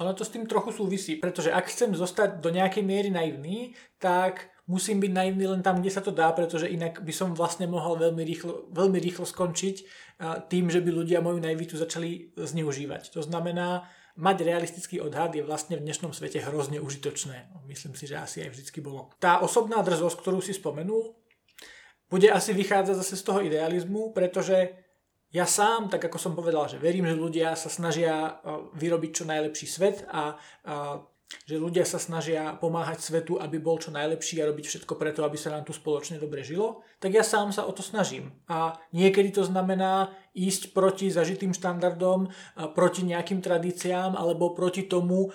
Ono 0.00 0.16
to 0.16 0.24
s 0.24 0.32
tým 0.32 0.48
trochu 0.48 0.72
súvisí, 0.72 1.20
pretože 1.20 1.52
ak 1.52 1.68
chcem 1.68 1.92
zostať 1.92 2.40
do 2.40 2.48
nejakej 2.48 2.80
miery 2.80 3.12
naivný, 3.12 3.76
tak 4.00 4.48
musím 4.64 4.96
byť 4.96 5.12
naivný 5.12 5.44
len 5.44 5.60
tam, 5.60 5.84
kde 5.84 5.92
sa 5.92 6.00
to 6.00 6.08
dá, 6.08 6.32
pretože 6.32 6.72
inak 6.72 7.04
by 7.04 7.12
som 7.12 7.36
vlastne 7.36 7.68
mohol 7.68 8.00
veľmi 8.00 8.24
rýchlo, 8.24 8.72
veľmi 8.72 8.96
rýchlo 8.96 9.28
skončiť 9.28 9.76
tým, 10.48 10.72
že 10.72 10.80
by 10.80 10.88
ľudia 10.88 11.20
moju 11.20 11.36
naivitu 11.44 11.76
začali 11.76 12.32
zneužívať. 12.32 13.12
To 13.12 13.20
znamená, 13.20 13.84
mať 14.16 14.40
realistický 14.40 15.04
odhad 15.04 15.36
je 15.36 15.44
vlastne 15.44 15.76
v 15.76 15.84
dnešnom 15.84 16.16
svete 16.16 16.40
hrozne 16.48 16.80
užitočné. 16.80 17.52
Myslím 17.68 17.92
si, 17.92 18.08
že 18.08 18.16
asi 18.16 18.40
aj 18.40 18.56
vždycky 18.56 18.80
bolo. 18.80 19.12
Tá 19.20 19.44
osobná 19.44 19.84
drzosť, 19.84 20.16
ktorú 20.16 20.40
si 20.40 20.56
spomenul, 20.56 21.12
bude 22.08 22.32
asi 22.32 22.56
vychádzať 22.56 22.94
zase 23.04 23.14
z 23.20 23.22
toho 23.22 23.44
idealizmu, 23.44 24.16
pretože 24.16 24.74
ja 25.30 25.46
sám, 25.46 25.86
tak 25.86 26.02
ako 26.10 26.18
som 26.18 26.32
povedal, 26.34 26.66
že 26.66 26.82
verím, 26.82 27.06
že 27.06 27.14
ľudia 27.14 27.54
sa 27.54 27.70
snažia 27.70 28.42
vyrobiť 28.74 29.10
čo 29.14 29.24
najlepší 29.26 29.66
svet 29.70 30.02
a, 30.10 30.34
že 31.46 31.62
ľudia 31.62 31.86
sa 31.86 32.02
snažia 32.02 32.58
pomáhať 32.58 32.98
svetu, 32.98 33.38
aby 33.38 33.62
bol 33.62 33.78
čo 33.78 33.94
najlepší 33.94 34.42
a 34.42 34.50
robiť 34.50 34.66
všetko 34.66 34.98
preto, 34.98 35.22
aby 35.22 35.38
sa 35.38 35.54
nám 35.54 35.62
tu 35.62 35.70
spoločne 35.70 36.18
dobre 36.18 36.42
žilo, 36.42 36.82
tak 36.98 37.14
ja 37.14 37.22
sám 37.22 37.54
sa 37.54 37.62
o 37.62 37.70
to 37.70 37.86
snažím. 37.86 38.34
A 38.50 38.74
niekedy 38.90 39.30
to 39.30 39.46
znamená 39.46 40.10
ísť 40.34 40.74
proti 40.74 41.06
zažitým 41.06 41.54
štandardom, 41.54 42.34
proti 42.74 43.06
nejakým 43.06 43.38
tradíciám 43.38 44.18
alebo 44.18 44.58
proti 44.58 44.90
tomu, 44.90 45.30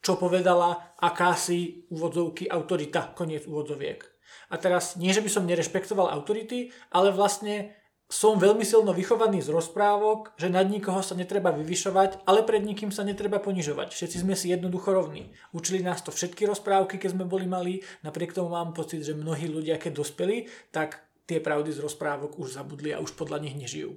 čo 0.00 0.16
povedala 0.16 0.96
akási 0.96 1.88
úvodzovky 1.92 2.48
autorita, 2.48 3.12
koniec 3.12 3.44
úvodzoviek. 3.44 4.00
A 4.48 4.56
teraz 4.56 4.96
nie, 4.96 5.12
že 5.12 5.20
by 5.20 5.28
som 5.28 5.44
nerešpektoval 5.44 6.08
autority, 6.08 6.72
ale 6.88 7.12
vlastne 7.12 7.83
som 8.10 8.36
veľmi 8.36 8.64
silno 8.68 8.92
vychovaný 8.92 9.40
z 9.40 9.48
rozprávok, 9.48 10.36
že 10.36 10.52
nad 10.52 10.68
nikoho 10.68 11.00
sa 11.00 11.16
netreba 11.16 11.50
vyvyšovať, 11.50 12.28
ale 12.28 12.44
pred 12.44 12.60
nikým 12.60 12.92
sa 12.92 13.00
netreba 13.00 13.40
ponižovať. 13.40 13.96
Všetci 13.96 14.16
sme 14.20 14.36
si 14.36 14.52
jednoducho 14.52 14.92
rovní. 14.92 15.32
Učili 15.56 15.80
nás 15.80 16.04
to 16.04 16.12
všetky 16.12 16.44
rozprávky, 16.44 17.00
keď 17.00 17.16
sme 17.16 17.24
boli 17.24 17.48
malí, 17.48 17.80
napriek 18.04 18.36
tomu 18.36 18.52
mám 18.52 18.76
pocit, 18.76 19.02
že 19.02 19.16
mnohí 19.16 19.48
ľudia, 19.48 19.80
keď 19.80 20.04
dospeli, 20.04 20.46
tak 20.68 21.00
tie 21.24 21.40
pravdy 21.40 21.72
z 21.72 21.80
rozprávok 21.80 22.36
už 22.36 22.60
zabudli 22.60 22.92
a 22.92 23.00
už 23.00 23.16
podľa 23.16 23.40
nich 23.40 23.56
nežijú. 23.56 23.96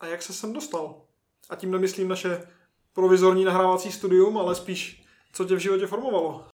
A 0.00 0.06
jak 0.06 0.22
se 0.22 0.32
sem 0.32 0.52
dostal? 0.52 1.02
A 1.50 1.56
tím 1.56 1.70
nemyslím 1.70 2.08
naše 2.08 2.46
provizorní 2.92 3.44
nahrávací 3.44 3.92
studium, 3.92 4.38
ale 4.38 4.54
spíš, 4.54 5.04
co 5.32 5.44
tě 5.44 5.54
v 5.54 5.58
životě 5.58 5.86
formovalo? 5.86 6.51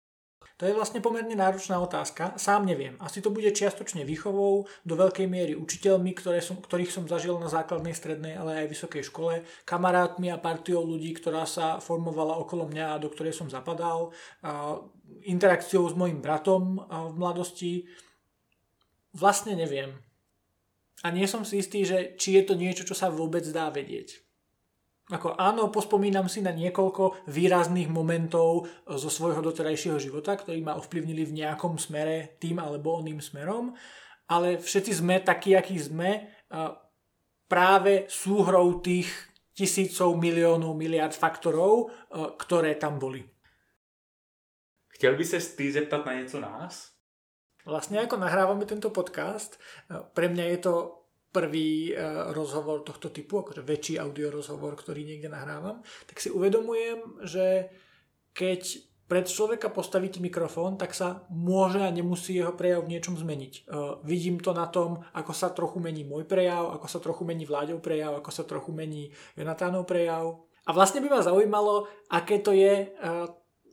To 0.64 0.72
je 0.72 0.80
vlastne 0.80 1.04
pomerne 1.04 1.36
náročná 1.36 1.76
otázka. 1.84 2.40
Sám 2.40 2.64
neviem. 2.64 2.96
Asi 3.04 3.20
to 3.20 3.36
bude 3.36 3.52
čiastočne 3.52 4.08
výchovou, 4.08 4.64
do 4.88 4.96
veľkej 4.96 5.28
miery 5.28 5.60
učiteľmi, 5.60 6.16
ktoré 6.16 6.40
som, 6.40 6.56
ktorých 6.56 6.88
som 6.88 7.04
zažil 7.04 7.36
na 7.36 7.52
základnej, 7.52 7.92
strednej, 7.92 8.40
ale 8.40 8.64
aj 8.64 8.72
vysokej 8.72 9.04
škole, 9.04 9.44
kamarátmi 9.68 10.32
a 10.32 10.40
partiou 10.40 10.80
ľudí, 10.88 11.20
ktorá 11.20 11.44
sa 11.44 11.84
formovala 11.84 12.40
okolo 12.40 12.72
mňa 12.72 12.96
a 12.96 13.02
do 13.04 13.12
ktorej 13.12 13.36
som 13.36 13.52
zapadal, 13.52 14.16
interakciou 15.28 15.84
s 15.84 16.00
mojim 16.00 16.24
bratom 16.24 16.80
v 16.80 17.16
mladosti. 17.20 17.84
Vlastne 19.12 19.60
neviem. 19.60 20.00
A 21.04 21.12
nie 21.12 21.28
som 21.28 21.44
si 21.44 21.60
istý, 21.60 21.84
že 21.84 22.16
či 22.16 22.40
je 22.40 22.44
to 22.48 22.56
niečo, 22.56 22.88
čo 22.88 22.96
sa 22.96 23.12
vôbec 23.12 23.44
dá 23.52 23.68
vedieť. 23.68 24.23
Ako 25.12 25.36
áno, 25.36 25.68
pospomínam 25.68 26.32
si 26.32 26.40
na 26.40 26.56
niekoľko 26.56 27.28
výrazných 27.28 27.92
momentov 27.92 28.64
e, 28.64 28.96
zo 28.96 29.12
svojho 29.12 29.44
doterajšieho 29.44 30.00
života, 30.00 30.40
ktorí 30.40 30.64
ma 30.64 30.80
ovplyvnili 30.80 31.28
v 31.28 31.44
nejakom 31.44 31.76
smere 31.76 32.40
tým 32.40 32.64
alebo 32.64 33.04
oným 33.04 33.20
smerom, 33.20 33.76
ale 34.32 34.56
všetci 34.56 35.04
sme 35.04 35.20
takí, 35.20 35.60
akí 35.60 35.76
sme, 35.76 36.32
práve 37.52 38.08
súhrou 38.08 38.80
tých 38.80 39.12
tisícov, 39.52 40.16
miliónov, 40.16 40.72
miliard 40.72 41.12
faktorov, 41.12 41.92
e, 41.92 42.34
ktoré 42.40 42.80
tam 42.80 42.96
boli. 42.96 43.28
Chtěl 44.88 45.18
by 45.18 45.26
se 45.26 45.40
ty 45.40 45.72
zeptat 45.72 46.06
na 46.06 46.14
něco 46.14 46.40
nás? 46.40 46.94
Vlastne 47.64 48.04
ako 48.04 48.20
nahrávame 48.20 48.68
tento 48.68 48.92
podcast, 48.92 49.56
pre 50.12 50.28
mňa 50.28 50.46
je 50.52 50.60
to 50.68 51.03
prvý 51.34 51.92
eh, 51.92 51.98
rozhovor 52.32 52.86
tohto 52.86 53.10
typu, 53.10 53.42
akože 53.42 53.66
väčší 53.66 53.98
audio 53.98 54.30
rozhovor, 54.30 54.78
ktorý 54.78 55.02
niekde 55.02 55.34
nahrávam, 55.34 55.82
tak 56.06 56.22
si 56.22 56.30
uvedomujem, 56.30 57.26
že 57.26 57.74
keď 58.38 58.94
pred 59.04 59.28
človeka 59.28 59.68
postavíte 59.70 60.24
mikrofón, 60.24 60.80
tak 60.80 60.96
sa 60.96 61.28
môže 61.30 61.78
a 61.84 61.92
nemusí 61.92 62.40
jeho 62.40 62.56
prejav 62.56 62.88
v 62.88 62.98
niečom 62.98 63.20
zmeniť. 63.20 63.68
Uh, 63.68 64.00
vidím 64.02 64.40
to 64.40 64.56
na 64.56 64.66
tom, 64.66 65.06
ako 65.14 65.36
sa 65.36 65.52
trochu 65.52 65.78
mení 65.84 66.08
môj 66.08 66.26
prejav, 66.26 66.72
ako 66.74 66.88
sa 66.88 66.98
trochu 67.04 67.22
mení 67.28 67.44
Vláďov 67.46 67.84
prejav, 67.84 68.18
ako 68.18 68.32
sa 68.32 68.48
trochu 68.48 68.72
mení 68.74 69.12
Jonatánov 69.38 69.86
prejav. 69.86 70.42
A 70.66 70.72
vlastne 70.72 71.04
by 71.04 71.14
ma 71.14 71.22
zaujímalo, 71.22 71.86
aké 72.10 72.42
to 72.42 72.56
je 72.56 72.90
uh, 72.90 73.28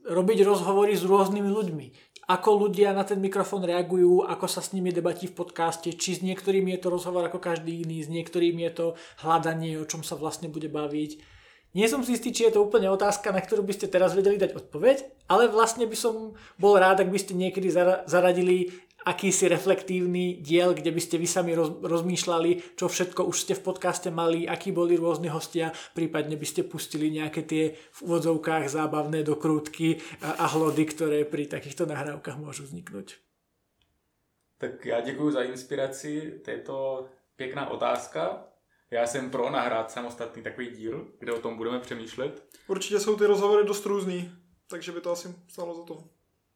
robiť 0.05 0.45
rozhovory 0.45 0.93
s 0.99 1.07
rôznymi 1.07 1.49
ľuďmi 1.49 1.87
ako 2.27 2.67
ľudia 2.67 2.93
na 2.93 3.01
ten 3.01 3.17
mikrofón 3.17 3.65
reagujú, 3.65 4.25
ako 4.25 4.45
sa 4.45 4.61
s 4.61 4.71
nimi 4.77 4.93
debatí 4.93 5.25
v 5.25 5.37
podcaste, 5.37 5.89
či 5.93 6.17
s 6.17 6.21
niektorými 6.21 6.73
je 6.77 6.81
to 6.85 6.93
rozhovor 6.93 7.25
ako 7.25 7.41
každý 7.41 7.81
iný, 7.81 8.05
s 8.05 8.09
niektorými 8.09 8.61
je 8.69 8.73
to 8.73 8.87
hľadanie, 9.25 9.77
o 9.81 9.89
čom 9.89 10.05
sa 10.05 10.13
vlastne 10.13 10.47
bude 10.47 10.69
baviť. 10.69 11.41
Nie 11.71 11.87
som 11.87 12.03
si 12.03 12.19
istý, 12.19 12.35
či 12.35 12.51
je 12.51 12.59
to 12.59 12.67
úplne 12.67 12.91
otázka, 12.91 13.31
na 13.31 13.39
ktorú 13.39 13.63
by 13.63 13.71
ste 13.71 13.87
teraz 13.87 14.11
vedeli 14.11 14.35
dať 14.35 14.59
odpoveď, 14.59 15.07
ale 15.31 15.47
vlastne 15.47 15.87
by 15.87 15.95
som 15.95 16.35
bol 16.59 16.75
rád, 16.75 16.99
ak 16.99 17.07
by 17.07 17.15
ste 17.15 17.31
niekedy 17.31 17.71
zaradili 18.05 18.75
akýsi 19.05 19.47
reflektívny 19.49 20.41
diel, 20.41 20.73
kde 20.73 20.91
by 20.91 21.01
ste 21.01 21.17
vy 21.17 21.27
sami 21.27 21.57
roz, 21.57 21.81
rozmýšľali, 21.81 22.77
čo 22.77 22.85
všetko 22.87 23.25
už 23.25 23.37
ste 23.37 23.53
v 23.57 23.65
podcaste 23.65 24.09
mali, 24.13 24.45
akí 24.45 24.69
boli 24.71 24.97
rôzni 24.97 25.29
hostia, 25.29 25.73
prípadne 25.97 26.37
by 26.37 26.47
ste 26.47 26.61
pustili 26.63 27.09
nejaké 27.09 27.41
tie 27.45 27.73
v 27.73 27.99
úvodzovkách 28.05 28.69
zábavné 28.69 29.25
dokrútky 29.25 30.01
a, 30.21 30.43
a 30.43 30.45
hlody, 30.53 30.85
ktoré 30.85 31.25
pri 31.25 31.49
takýchto 31.49 31.89
nahrávkach 31.89 32.37
môžu 32.37 32.65
vzniknúť. 32.69 33.17
Tak 34.57 34.85
já 34.85 35.01
děkuji 35.01 35.31
za 35.31 35.41
inspiraci, 35.41 36.41
to 36.45 36.51
je 36.51 36.57
to 36.57 37.09
pěkná 37.35 37.69
otázka. 37.69 38.47
Já 38.91 39.07
jsem 39.07 39.31
pro 39.31 39.49
nahrát 39.49 39.91
samostatný 39.91 40.43
takový 40.43 40.69
díl, 40.69 41.07
kde 41.19 41.33
o 41.33 41.41
tom 41.41 41.57
budeme 41.57 41.79
přemýšlet. 41.79 42.45
Určitě 42.67 42.99
jsou 42.99 43.15
ty 43.17 43.25
rozhovory 43.25 43.65
dost 43.65 43.85
různý, 43.85 44.31
takže 44.67 44.91
by 44.91 45.01
to 45.01 45.11
asi 45.11 45.35
stalo 45.47 45.75
za 45.75 45.83
to. 45.83 46.03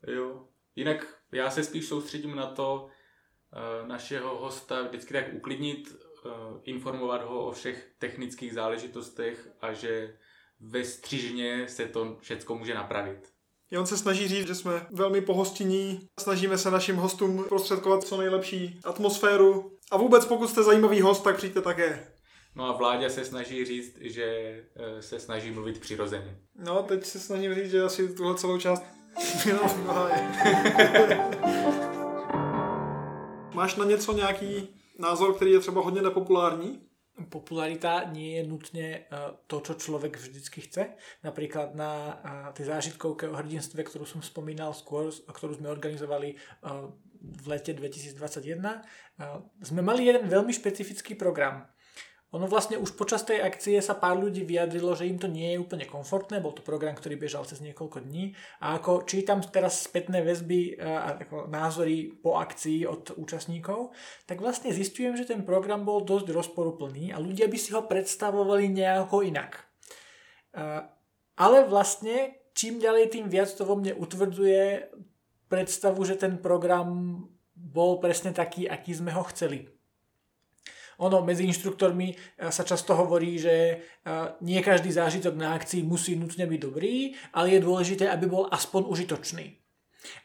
Jo. 0.07 0.47
Jinak 0.75 1.14
já 1.31 1.51
se 1.51 1.63
spíš 1.63 1.87
soustředím 1.87 2.35
na 2.35 2.45
to 2.45 2.85
uh, 2.85 3.87
našeho 3.87 4.37
hosta 4.37 4.81
vždycky 4.81 5.13
tak 5.13 5.33
uklidnit, 5.33 5.95
uh, 6.25 6.31
informovat 6.63 7.23
ho 7.23 7.45
o 7.45 7.51
všech 7.51 7.91
technických 7.99 8.53
záležitostech 8.53 9.49
a 9.61 9.73
že 9.73 10.17
ve 10.59 10.83
střížně 10.83 11.67
se 11.67 11.85
to 11.85 12.17
všechno 12.21 12.55
může 12.55 12.73
napravit. 12.73 13.35
I 13.71 13.77
on 13.77 13.85
se 13.85 13.97
snaží 13.97 14.27
říct, 14.27 14.47
že 14.47 14.55
jsme 14.55 14.87
velmi 14.91 15.21
pohostinní, 15.21 16.09
snažíme 16.19 16.57
se 16.57 16.71
našim 16.71 16.95
hostům 16.95 17.43
prostředkovat 17.43 18.03
co 18.03 18.17
nejlepší 18.17 18.79
atmosféru. 18.83 19.71
A 19.91 19.97
vůbec 19.97 20.25
pokud 20.25 20.47
jste 20.47 20.63
zajímavý 20.63 21.01
host, 21.01 21.23
tak 21.23 21.37
přijďte 21.37 21.61
také. 21.61 22.07
No 22.55 22.65
a 22.65 22.71
Vláďa 22.71 23.09
se 23.09 23.25
snaží 23.25 23.65
říct, 23.65 23.97
že 24.01 24.25
eh, 24.75 25.01
se 25.01 25.19
snaží 25.19 25.51
mluvit 25.51 25.79
přirozeně. 25.79 26.39
No, 26.55 26.83
teď 26.83 27.05
se 27.05 27.19
snažím 27.19 27.55
říct, 27.55 27.71
že 27.71 27.83
asi 27.83 28.15
tuhle 28.15 28.35
celou 28.35 28.57
část 28.57 28.83
Máš 33.53 33.75
na 33.75 33.85
něco 33.85 34.13
nějaký 34.13 34.67
názor, 34.99 35.35
který 35.35 35.51
je 35.51 35.59
třeba 35.59 35.81
hodně 35.81 36.01
nepopulární? 36.01 36.81
Popularita 37.29 38.11
nie 38.11 38.35
je 38.35 38.43
nutne 38.43 39.07
eh, 39.07 39.07
to, 39.47 39.63
čo 39.63 39.79
človek 39.79 40.19
vždycky 40.19 40.67
chce. 40.67 40.99
Napríklad 41.23 41.71
na 41.71 42.19
eh, 42.19 42.51
tej 42.51 42.65
zážitkovke 42.67 43.31
o 43.31 43.39
hrdinstve, 43.39 43.87
ktorú 43.87 44.03
som 44.03 44.19
spomínal 44.19 44.75
skôr, 44.75 45.07
ktorú 45.31 45.55
sme 45.55 45.71
organizovali 45.71 46.35
eh, 46.35 46.39
v 47.25 47.45
lete 47.47 47.73
2021, 47.73 48.61
sme 49.65 49.81
mali 49.81 50.05
jeden 50.05 50.29
veľmi 50.29 50.53
špecifický 50.53 51.17
program. 51.17 51.65
Ono 52.35 52.51
vlastne 52.51 52.75
už 52.75 52.99
počas 52.99 53.23
tej 53.23 53.39
akcie 53.39 53.79
sa 53.79 53.95
pár 53.95 54.19
ľudí 54.19 54.43
vyjadrilo, 54.43 54.91
že 54.91 55.07
im 55.07 55.15
to 55.15 55.31
nie 55.31 55.55
je 55.55 55.61
úplne 55.63 55.87
komfortné, 55.87 56.43
bol 56.43 56.51
to 56.51 56.59
program, 56.59 56.91
ktorý 56.91 57.15
bežal 57.15 57.47
cez 57.47 57.63
niekoľko 57.63 58.03
dní 58.03 58.35
a 58.59 58.75
ako 58.75 59.07
čítam 59.07 59.39
teraz 59.39 59.87
spätné 59.87 60.19
väzby 60.19 60.75
a 60.75 61.15
ako 61.15 61.47
názory 61.47 62.11
po 62.11 62.35
akcii 62.35 62.83
od 62.83 63.15
účastníkov, 63.15 63.95
tak 64.27 64.43
vlastne 64.43 64.75
zistujem, 64.75 65.15
že 65.15 65.31
ten 65.31 65.47
program 65.47 65.87
bol 65.87 66.03
dosť 66.03 66.35
rozporuplný 66.35 67.15
a 67.15 67.23
ľudia 67.23 67.47
by 67.47 67.55
si 67.55 67.71
ho 67.71 67.87
predstavovali 67.87 68.67
nejako 68.67 69.23
inak. 69.23 69.63
Ale 71.39 71.57
vlastne 71.71 72.35
čím 72.51 72.83
ďalej, 72.83 73.15
tým 73.15 73.31
viac 73.31 73.47
to 73.51 73.63
vo 73.63 73.79
mne 73.79 73.95
utvrdzuje 73.95 74.91
predstavu, 75.47 76.03
že 76.03 76.19
ten 76.19 76.35
program 76.43 77.19
bol 77.55 78.03
presne 78.03 78.35
taký, 78.35 78.67
aký 78.67 78.91
sme 78.91 79.15
ho 79.15 79.23
chceli. 79.31 79.74
Ono 80.97 81.25
medzi 81.25 81.43
inštruktormi 81.47 82.07
eh, 82.11 82.51
sa 82.51 82.63
často 82.63 82.95
hovorí, 82.95 83.35
že 83.39 83.55
eh, 83.55 83.79
nie 84.41 84.59
každý 84.63 84.91
zážitok 84.91 85.35
na 85.35 85.55
akcii 85.55 85.83
musí 85.83 86.15
nutne 86.15 86.47
byť 86.47 86.59
dobrý, 86.59 87.11
ale 87.35 87.55
je 87.55 87.65
dôležité, 87.65 88.07
aby 88.07 88.25
bol 88.27 88.47
aspoň 88.51 88.87
užitočný. 88.87 89.45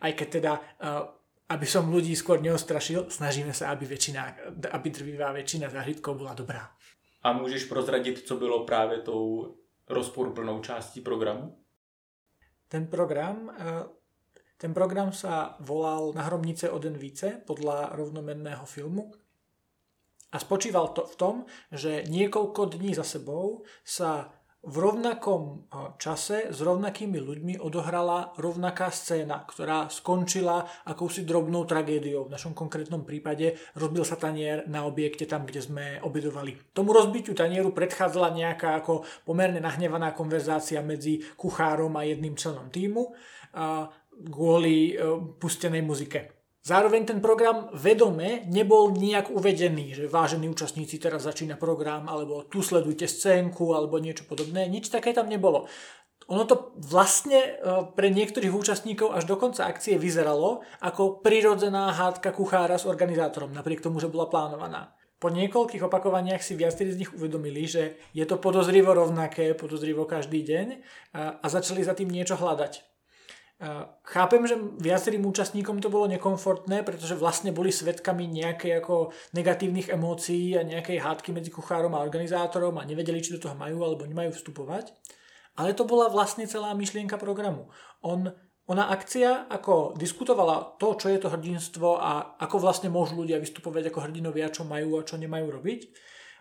Aj 0.05 0.13
keď 0.15 0.29
teda 0.29 0.53
eh, 0.59 1.19
aby 1.51 1.67
som 1.67 1.91
ľudí 1.91 2.15
skôr 2.15 2.39
neostrašil, 2.39 3.11
snažíme 3.11 3.51
sa, 3.51 3.75
aby, 3.75 3.83
väčšina, 3.83 4.23
aby 4.71 4.87
drvivá 4.87 5.35
väčšina 5.35 5.67
zážitkov 5.67 6.23
bola 6.23 6.31
dobrá. 6.31 6.71
A 7.23 7.33
můžeš 7.33 7.65
prozradit, 7.65 8.23
co 8.23 8.37
bylo 8.37 8.65
právě 8.65 8.99
tou 8.99 9.55
rozporuplnou 9.89 10.61
částí 10.63 11.01
programu? 11.01 11.59
Ten 12.69 12.87
program, 12.87 13.51
ten 14.57 14.75
program 14.75 15.13
sa 15.13 15.57
volal 15.61 16.13
Na 16.15 16.23
hromnice 16.23 16.71
od 16.71 16.85
Více 16.85 17.41
podľa 17.49 17.97
rovnomenného 17.97 18.63
filmu 18.63 19.11
a 20.31 20.37
spočíval 20.39 20.95
to 20.95 21.07
v 21.07 21.15
tom, 21.19 21.35
že 21.75 22.07
niekoľko 22.07 22.79
dní 22.79 22.95
za 22.95 23.03
sebou 23.03 23.67
sa 23.83 24.31
v 24.61 24.77
rovnakom 24.77 25.73
čase 25.97 26.53
s 26.53 26.61
rovnakými 26.61 27.17
ľuďmi 27.17 27.55
odohrala 27.65 28.37
rovnaká 28.37 28.93
scéna, 28.93 29.49
ktorá 29.49 29.89
skončila 29.89 30.85
akousi 30.85 31.25
drobnou 31.25 31.65
tragédiou. 31.65 32.29
V 32.29 32.35
našom 32.37 32.53
konkrétnom 32.53 33.09
prípade 33.09 33.57
rozbil 33.73 34.05
sa 34.05 34.21
tanier 34.21 34.69
na 34.69 34.85
objekte 34.85 35.25
tam, 35.25 35.49
kde 35.49 35.65
sme 35.65 35.85
obedovali. 36.05 36.77
Tomu 36.77 36.93
rozbitiu 36.93 37.33
tanieru 37.33 37.73
predchádzala 37.73 38.37
nejaká 38.37 38.85
ako 38.85 39.01
pomerne 39.25 39.65
nahnevaná 39.65 40.13
konverzácia 40.13 40.85
medzi 40.85 41.25
kuchárom 41.41 41.97
a 41.97 42.05
jedným 42.05 42.37
členom 42.37 42.69
týmu 42.69 43.17
kvôli 44.21 44.93
e, 44.93 44.95
pustenej 45.41 45.81
muzike. 45.81 46.40
Zároveň 46.61 47.09
ten 47.09 47.19
program 47.25 47.73
vedome 47.73 48.45
nebol 48.45 48.93
nejak 48.93 49.33
uvedený, 49.33 49.97
že 49.97 50.13
vážení 50.13 50.45
účastníci, 50.45 51.01
teraz 51.01 51.25
začína 51.25 51.57
program, 51.57 52.05
alebo 52.05 52.45
tu 52.45 52.61
sledujte 52.61 53.09
scénku, 53.09 53.73
alebo 53.73 53.97
niečo 53.97 54.29
podobné. 54.29 54.69
Nič 54.69 54.93
také 54.93 55.17
tam 55.17 55.33
nebolo. 55.33 55.65
Ono 56.29 56.45
to 56.45 56.77
vlastne 56.77 57.41
e, 57.41 57.51
pre 57.97 58.13
niektorých 58.13 58.53
účastníkov 58.53 59.17
až 59.17 59.25
do 59.25 59.41
konca 59.41 59.67
akcie 59.67 59.97
vyzeralo 59.97 60.61
ako 60.85 61.25
prirodzená 61.25 61.97
hádka 61.97 62.31
kuchára 62.37 62.77
s 62.77 62.85
organizátorom, 62.85 63.57
napriek 63.57 63.81
tomu, 63.81 63.97
že 63.97 64.13
bola 64.13 64.29
plánovaná. 64.29 64.95
Po 65.17 65.33
niekoľkých 65.33 65.85
opakovaniach 65.85 66.45
si 66.45 66.61
viacerí 66.61 66.93
z 66.93 67.01
nich 67.05 67.13
uvedomili, 67.13 67.65
že 67.65 67.97
je 68.13 68.25
to 68.29 68.37
podozrivo 68.37 68.93
rovnaké, 68.93 69.57
podozrivo 69.57 70.05
každý 70.05 70.45
deň 70.45 70.67
a, 71.13 71.41
a 71.41 71.47
začali 71.49 71.81
za 71.85 71.97
tým 71.97 72.09
niečo 72.13 72.37
hľadať. 72.37 72.90
Chápem, 74.09 74.41
že 74.49 74.57
viacerým 74.81 75.21
účastníkom 75.29 75.85
to 75.85 75.93
bolo 75.93 76.09
nekomfortné, 76.09 76.81
pretože 76.81 77.13
vlastne 77.13 77.53
boli 77.53 77.69
svetkami 77.69 78.25
nejakej 78.25 78.81
ako 78.81 79.13
negatívnych 79.37 79.93
emócií 79.93 80.57
a 80.57 80.65
nejakej 80.65 81.05
hádky 81.05 81.37
medzi 81.37 81.53
kuchárom 81.53 81.93
a 81.93 82.01
organizátorom 82.01 82.81
a 82.81 82.89
nevedeli, 82.89 83.21
či 83.21 83.37
do 83.37 83.43
toho 83.45 83.53
majú 83.53 83.85
alebo 83.85 84.09
nemajú 84.09 84.33
vstupovať. 84.33 84.97
Ale 85.61 85.77
to 85.77 85.85
bola 85.85 86.09
vlastne 86.09 86.49
celá 86.49 86.73
myšlienka 86.73 87.21
programu. 87.21 87.69
On, 88.01 88.33
ona 88.65 88.89
akcia 88.89 89.53
ako 89.53 89.93
diskutovala 89.93 90.81
to, 90.81 90.97
čo 90.97 91.13
je 91.13 91.21
to 91.21 91.29
hrdinstvo 91.29 92.01
a 92.01 92.41
ako 92.41 92.65
vlastne 92.65 92.89
môžu 92.89 93.21
ľudia 93.21 93.37
vystupovať 93.37 93.93
ako 93.93 94.09
hrdinovia, 94.09 94.49
čo 94.49 94.65
majú 94.65 94.97
a 94.97 95.05
čo 95.05 95.21
nemajú 95.21 95.53
robiť 95.53 95.81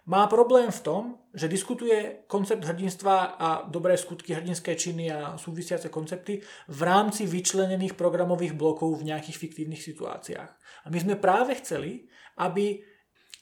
má 0.10 0.26
problém 0.26 0.74
v 0.74 0.82
tom, 0.82 1.04
že 1.38 1.46
diskutuje 1.46 2.26
koncept 2.26 2.66
hrdinstva 2.66 3.38
a 3.38 3.50
dobré 3.70 3.94
skutky 3.94 4.34
hrdinské 4.34 4.74
činy 4.74 5.14
a 5.14 5.38
súvisiace 5.38 5.94
koncepty 5.94 6.42
v 6.66 6.82
rámci 6.82 7.30
vyčlenených 7.30 7.94
programových 7.94 8.58
blokov 8.58 8.98
v 8.98 9.14
nejakých 9.14 9.38
fiktívnych 9.38 9.86
situáciách. 9.86 10.52
A 10.84 10.88
my 10.90 10.98
sme 10.98 11.16
práve 11.16 11.54
chceli, 11.62 12.10
aby, 12.42 12.82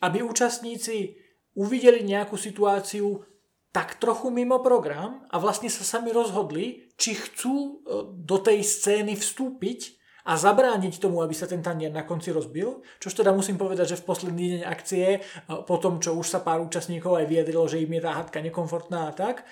aby 0.03 0.19
účastníci 0.19 1.15
uvideli 1.55 2.03
nejakú 2.03 2.35
situáciu 2.35 3.23
tak 3.71 3.95
trochu 4.03 4.27
mimo 4.27 4.59
program 4.59 5.23
a 5.31 5.39
vlastne 5.39 5.71
sa 5.71 5.87
sami 5.87 6.11
rozhodli, 6.11 6.91
či 6.99 7.15
chcú 7.15 7.55
e, 7.55 7.71
do 8.11 8.37
tej 8.43 8.65
scény 8.65 9.15
vstúpiť 9.15 9.96
a 10.27 10.35
zabrániť 10.35 10.99
tomu, 10.99 11.23
aby 11.23 11.31
sa 11.31 11.47
ten 11.47 11.63
tanier 11.63 11.87
na 11.87 12.03
konci 12.03 12.35
rozbil. 12.35 12.83
Čož 12.99 13.23
teda 13.23 13.31
musím 13.31 13.55
povedať, 13.55 13.95
že 13.95 13.99
v 14.03 14.07
posledný 14.11 14.45
deň 14.59 14.61
akcie, 14.67 15.23
po 15.47 15.79
tom, 15.79 16.03
čo 16.03 16.19
už 16.19 16.27
sa 16.27 16.43
pár 16.43 16.59
účastníkov 16.59 17.15
aj 17.15 17.25
vyjadrilo, 17.31 17.63
že 17.71 17.79
im 17.79 17.95
je 17.95 18.03
tá 18.03 18.11
hadka 18.11 18.43
nekomfortná 18.43 19.07
a 19.07 19.15
tak, 19.15 19.47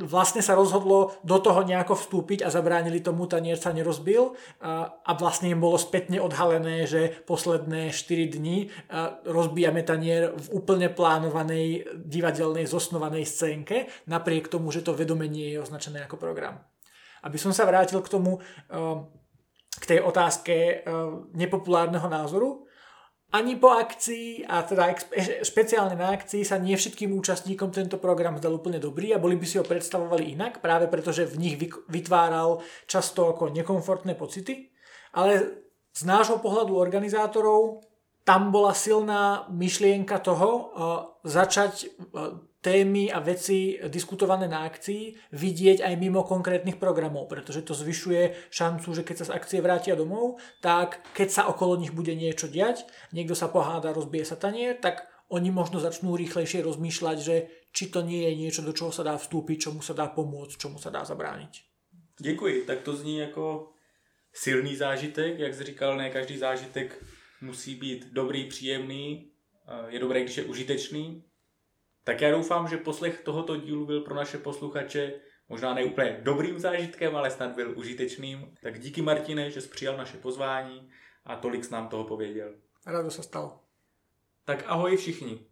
vlastne 0.00 0.40
sa 0.40 0.56
rozhodlo 0.56 1.12
do 1.20 1.36
toho 1.38 1.60
nejako 1.60 1.92
vstúpiť 1.92 2.40
a 2.40 2.48
zabránili 2.48 3.04
tomu, 3.04 3.28
tanier 3.28 3.60
sa 3.60 3.70
nerozbil 3.70 4.32
a, 4.64 4.88
a 5.04 5.10
vlastne 5.12 5.52
im 5.52 5.60
bolo 5.60 5.76
spätne 5.76 6.16
odhalené, 6.18 6.88
že 6.88 7.20
posledné 7.28 7.92
4 7.92 8.36
dni 8.40 8.72
rozbijame 9.28 9.84
tanier 9.84 10.32
v 10.32 10.46
úplne 10.56 10.88
plánovanej 10.88 12.00
divadelnej 12.00 12.64
zosnovanej 12.64 13.28
scénke, 13.28 13.92
napriek 14.08 14.48
tomu, 14.48 14.72
že 14.72 14.80
to 14.80 14.96
vedomenie 14.96 15.52
je 15.52 15.60
označené 15.60 16.08
ako 16.08 16.16
program. 16.16 16.64
Aby 17.20 17.36
som 17.36 17.52
sa 17.52 17.68
vrátil 17.68 18.00
k 18.00 18.08
tomu, 18.08 18.40
k 19.78 19.84
tej 19.86 19.98
otázke 20.02 20.54
e, 20.54 20.74
nepopulárneho 21.38 22.08
názoru. 22.10 22.66
Ani 23.30 23.54
po 23.54 23.70
akcii, 23.70 24.42
a 24.42 24.66
teda 24.66 24.90
špeciálne 25.46 25.94
na 25.94 26.10
akcii 26.10 26.42
sa 26.42 26.58
nie 26.58 26.74
všetkým 26.74 27.14
účastníkom 27.14 27.70
tento 27.70 28.02
program 28.02 28.34
zdal 28.42 28.58
úplne 28.58 28.82
dobrý 28.82 29.14
a 29.14 29.22
boli 29.22 29.38
by 29.38 29.46
si 29.46 29.62
ho 29.62 29.62
predstavovali 29.62 30.34
inak, 30.34 30.58
práve 30.58 30.90
preto, 30.90 31.14
že 31.14 31.30
v 31.30 31.38
nich 31.38 31.54
vytváral 31.86 32.58
často 32.90 33.30
ako 33.30 33.54
nekomfortné 33.54 34.18
pocity. 34.18 34.74
Ale 35.14 35.62
z 35.94 36.02
nášho 36.10 36.42
pohľadu 36.42 36.74
organizátorov 36.74 37.86
tam 38.26 38.50
bola 38.50 38.74
silná 38.74 39.46
myšlienka 39.46 40.18
toho 40.18 40.50
uh, 40.50 40.66
začať 41.22 41.86
uh, 41.86 42.34
témy 42.60 43.12
a 43.12 43.18
veci 43.20 43.80
diskutované 43.88 44.48
na 44.48 44.68
akcii 44.68 45.32
vidieť 45.32 45.80
aj 45.80 45.94
mimo 45.96 46.24
konkrétnych 46.24 46.76
programov, 46.76 47.28
pretože 47.28 47.64
to 47.64 47.72
zvyšuje 47.72 48.52
šancu, 48.52 48.94
že 48.94 49.02
keď 49.02 49.16
sa 49.16 49.24
z 49.24 49.34
akcie 49.34 49.58
vrátia 49.64 49.96
domov, 49.96 50.36
tak 50.60 51.00
keď 51.16 51.28
sa 51.30 51.42
okolo 51.48 51.80
nich 51.80 51.92
bude 51.92 52.12
niečo 52.12 52.52
diať, 52.52 52.84
niekto 53.16 53.32
sa 53.32 53.48
poháda, 53.48 53.96
rozbije 53.96 54.24
sa 54.28 54.36
tanier, 54.36 54.76
tak 54.76 55.08
oni 55.32 55.48
možno 55.50 55.80
začnú 55.80 56.18
rýchlejšie 56.18 56.60
rozmýšľať, 56.60 57.18
že 57.18 57.48
či 57.72 57.88
to 57.88 58.02
nie 58.02 58.28
je 58.28 58.32
niečo, 58.36 58.60
do 58.66 58.74
čoho 58.74 58.92
sa 58.92 59.06
dá 59.06 59.16
vstúpiť, 59.16 59.70
čomu 59.70 59.80
sa 59.80 59.94
dá 59.94 60.10
pomôcť, 60.10 60.58
čomu 60.58 60.76
sa 60.76 60.90
dá 60.90 61.06
zabrániť. 61.06 61.64
Děkuji, 62.20 62.64
tak 62.66 62.82
to 62.82 62.96
zní 62.96 63.18
jako 63.18 63.72
silný 64.32 64.76
zážitek, 64.76 65.38
jak 65.38 65.54
jsi 65.54 65.64
říkal, 65.64 65.96
ne 65.96 66.10
každý 66.10 66.36
zážitek 66.38 67.04
musí 67.40 67.74
být 67.74 68.12
dobrý, 68.12 68.44
příjemný, 68.44 69.30
je 69.88 69.98
dobré, 69.98 70.22
když 70.22 70.36
je 70.36 70.44
užitečný, 70.44 71.24
tak 72.10 72.20
já 72.20 72.30
doufám, 72.30 72.68
že 72.68 72.76
poslech 72.76 73.20
tohoto 73.20 73.56
dílu 73.56 73.86
byl 73.86 74.00
pro 74.00 74.14
naše 74.14 74.38
posluchače 74.38 75.12
možná 75.48 75.74
ne 75.74 75.84
úplně 75.84 76.20
dobrým 76.22 76.58
zážitkem, 76.58 77.16
ale 77.16 77.30
snad 77.30 77.54
byl 77.54 77.78
užitečným. 77.78 78.54
Tak 78.62 78.80
díky 78.80 79.02
Martine, 79.02 79.50
že 79.50 79.60
jsi 79.60 79.68
přijal 79.68 79.96
naše 79.96 80.18
pozvání 80.18 80.90
a 81.24 81.36
tolik 81.36 81.64
s 81.64 81.70
nám 81.70 81.88
toho 81.88 82.04
pověděl. 82.04 82.54
Rádo 82.86 83.10
se 83.10 83.22
stalo. 83.22 83.60
Tak 84.44 84.64
ahoj 84.66 84.96
všichni. 84.96 85.46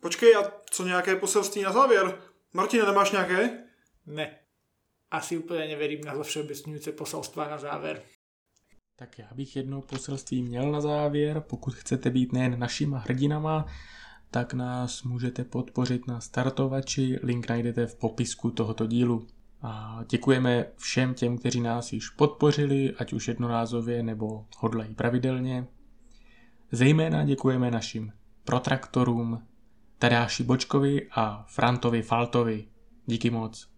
Počkej, 0.00 0.36
a 0.36 0.52
co 0.70 0.84
nějaké 0.84 1.16
poselství 1.16 1.62
na 1.62 1.72
závěr? 1.72 2.22
Martine, 2.52 2.86
nemáš 2.86 3.12
nějaké? 3.12 3.64
Ne. 4.06 4.38
Asi 5.10 5.38
úplně 5.38 5.68
neverím 5.68 6.00
na 6.04 6.22
všeobecňujúce 6.22 6.92
poselstva 6.92 7.48
na 7.48 7.58
závěr. 7.58 8.02
Tak 8.96 9.18
já 9.18 9.28
bych 9.34 9.56
jedno 9.56 9.82
poselství 9.82 10.42
měl 10.42 10.72
na 10.72 10.80
závěr. 10.80 11.40
Pokud 11.40 11.74
chcete 11.74 12.10
být 12.10 12.32
nejen 12.32 12.58
našima 12.58 12.98
hrdinama, 12.98 13.66
tak 14.30 14.54
nás 14.54 15.02
můžete 15.02 15.44
podpořit 15.44 16.06
na 16.06 16.20
startovači, 16.20 17.18
link 17.22 17.48
najdete 17.48 17.86
v 17.86 17.94
popisku 17.94 18.50
tohoto 18.50 18.86
dílu. 18.86 19.26
A 19.62 20.00
děkujeme 20.08 20.66
všem 20.76 21.14
těm, 21.14 21.38
kteří 21.38 21.60
nás 21.60 21.92
již 21.92 22.08
podpořili, 22.08 22.94
ať 22.98 23.12
už 23.12 23.28
jednorázově 23.28 24.02
nebo 24.02 24.46
hodlají 24.58 24.94
pravidelně. 24.94 25.66
Zejména 26.72 27.24
děkujeme 27.24 27.70
našim 27.70 28.12
protraktorům 28.44 29.42
Tadáši 29.98 30.42
Bočkovi 30.42 31.08
a 31.10 31.44
Frantovi 31.48 32.02
Faltovi. 32.02 32.64
Díky 33.06 33.30
moc. 33.30 33.68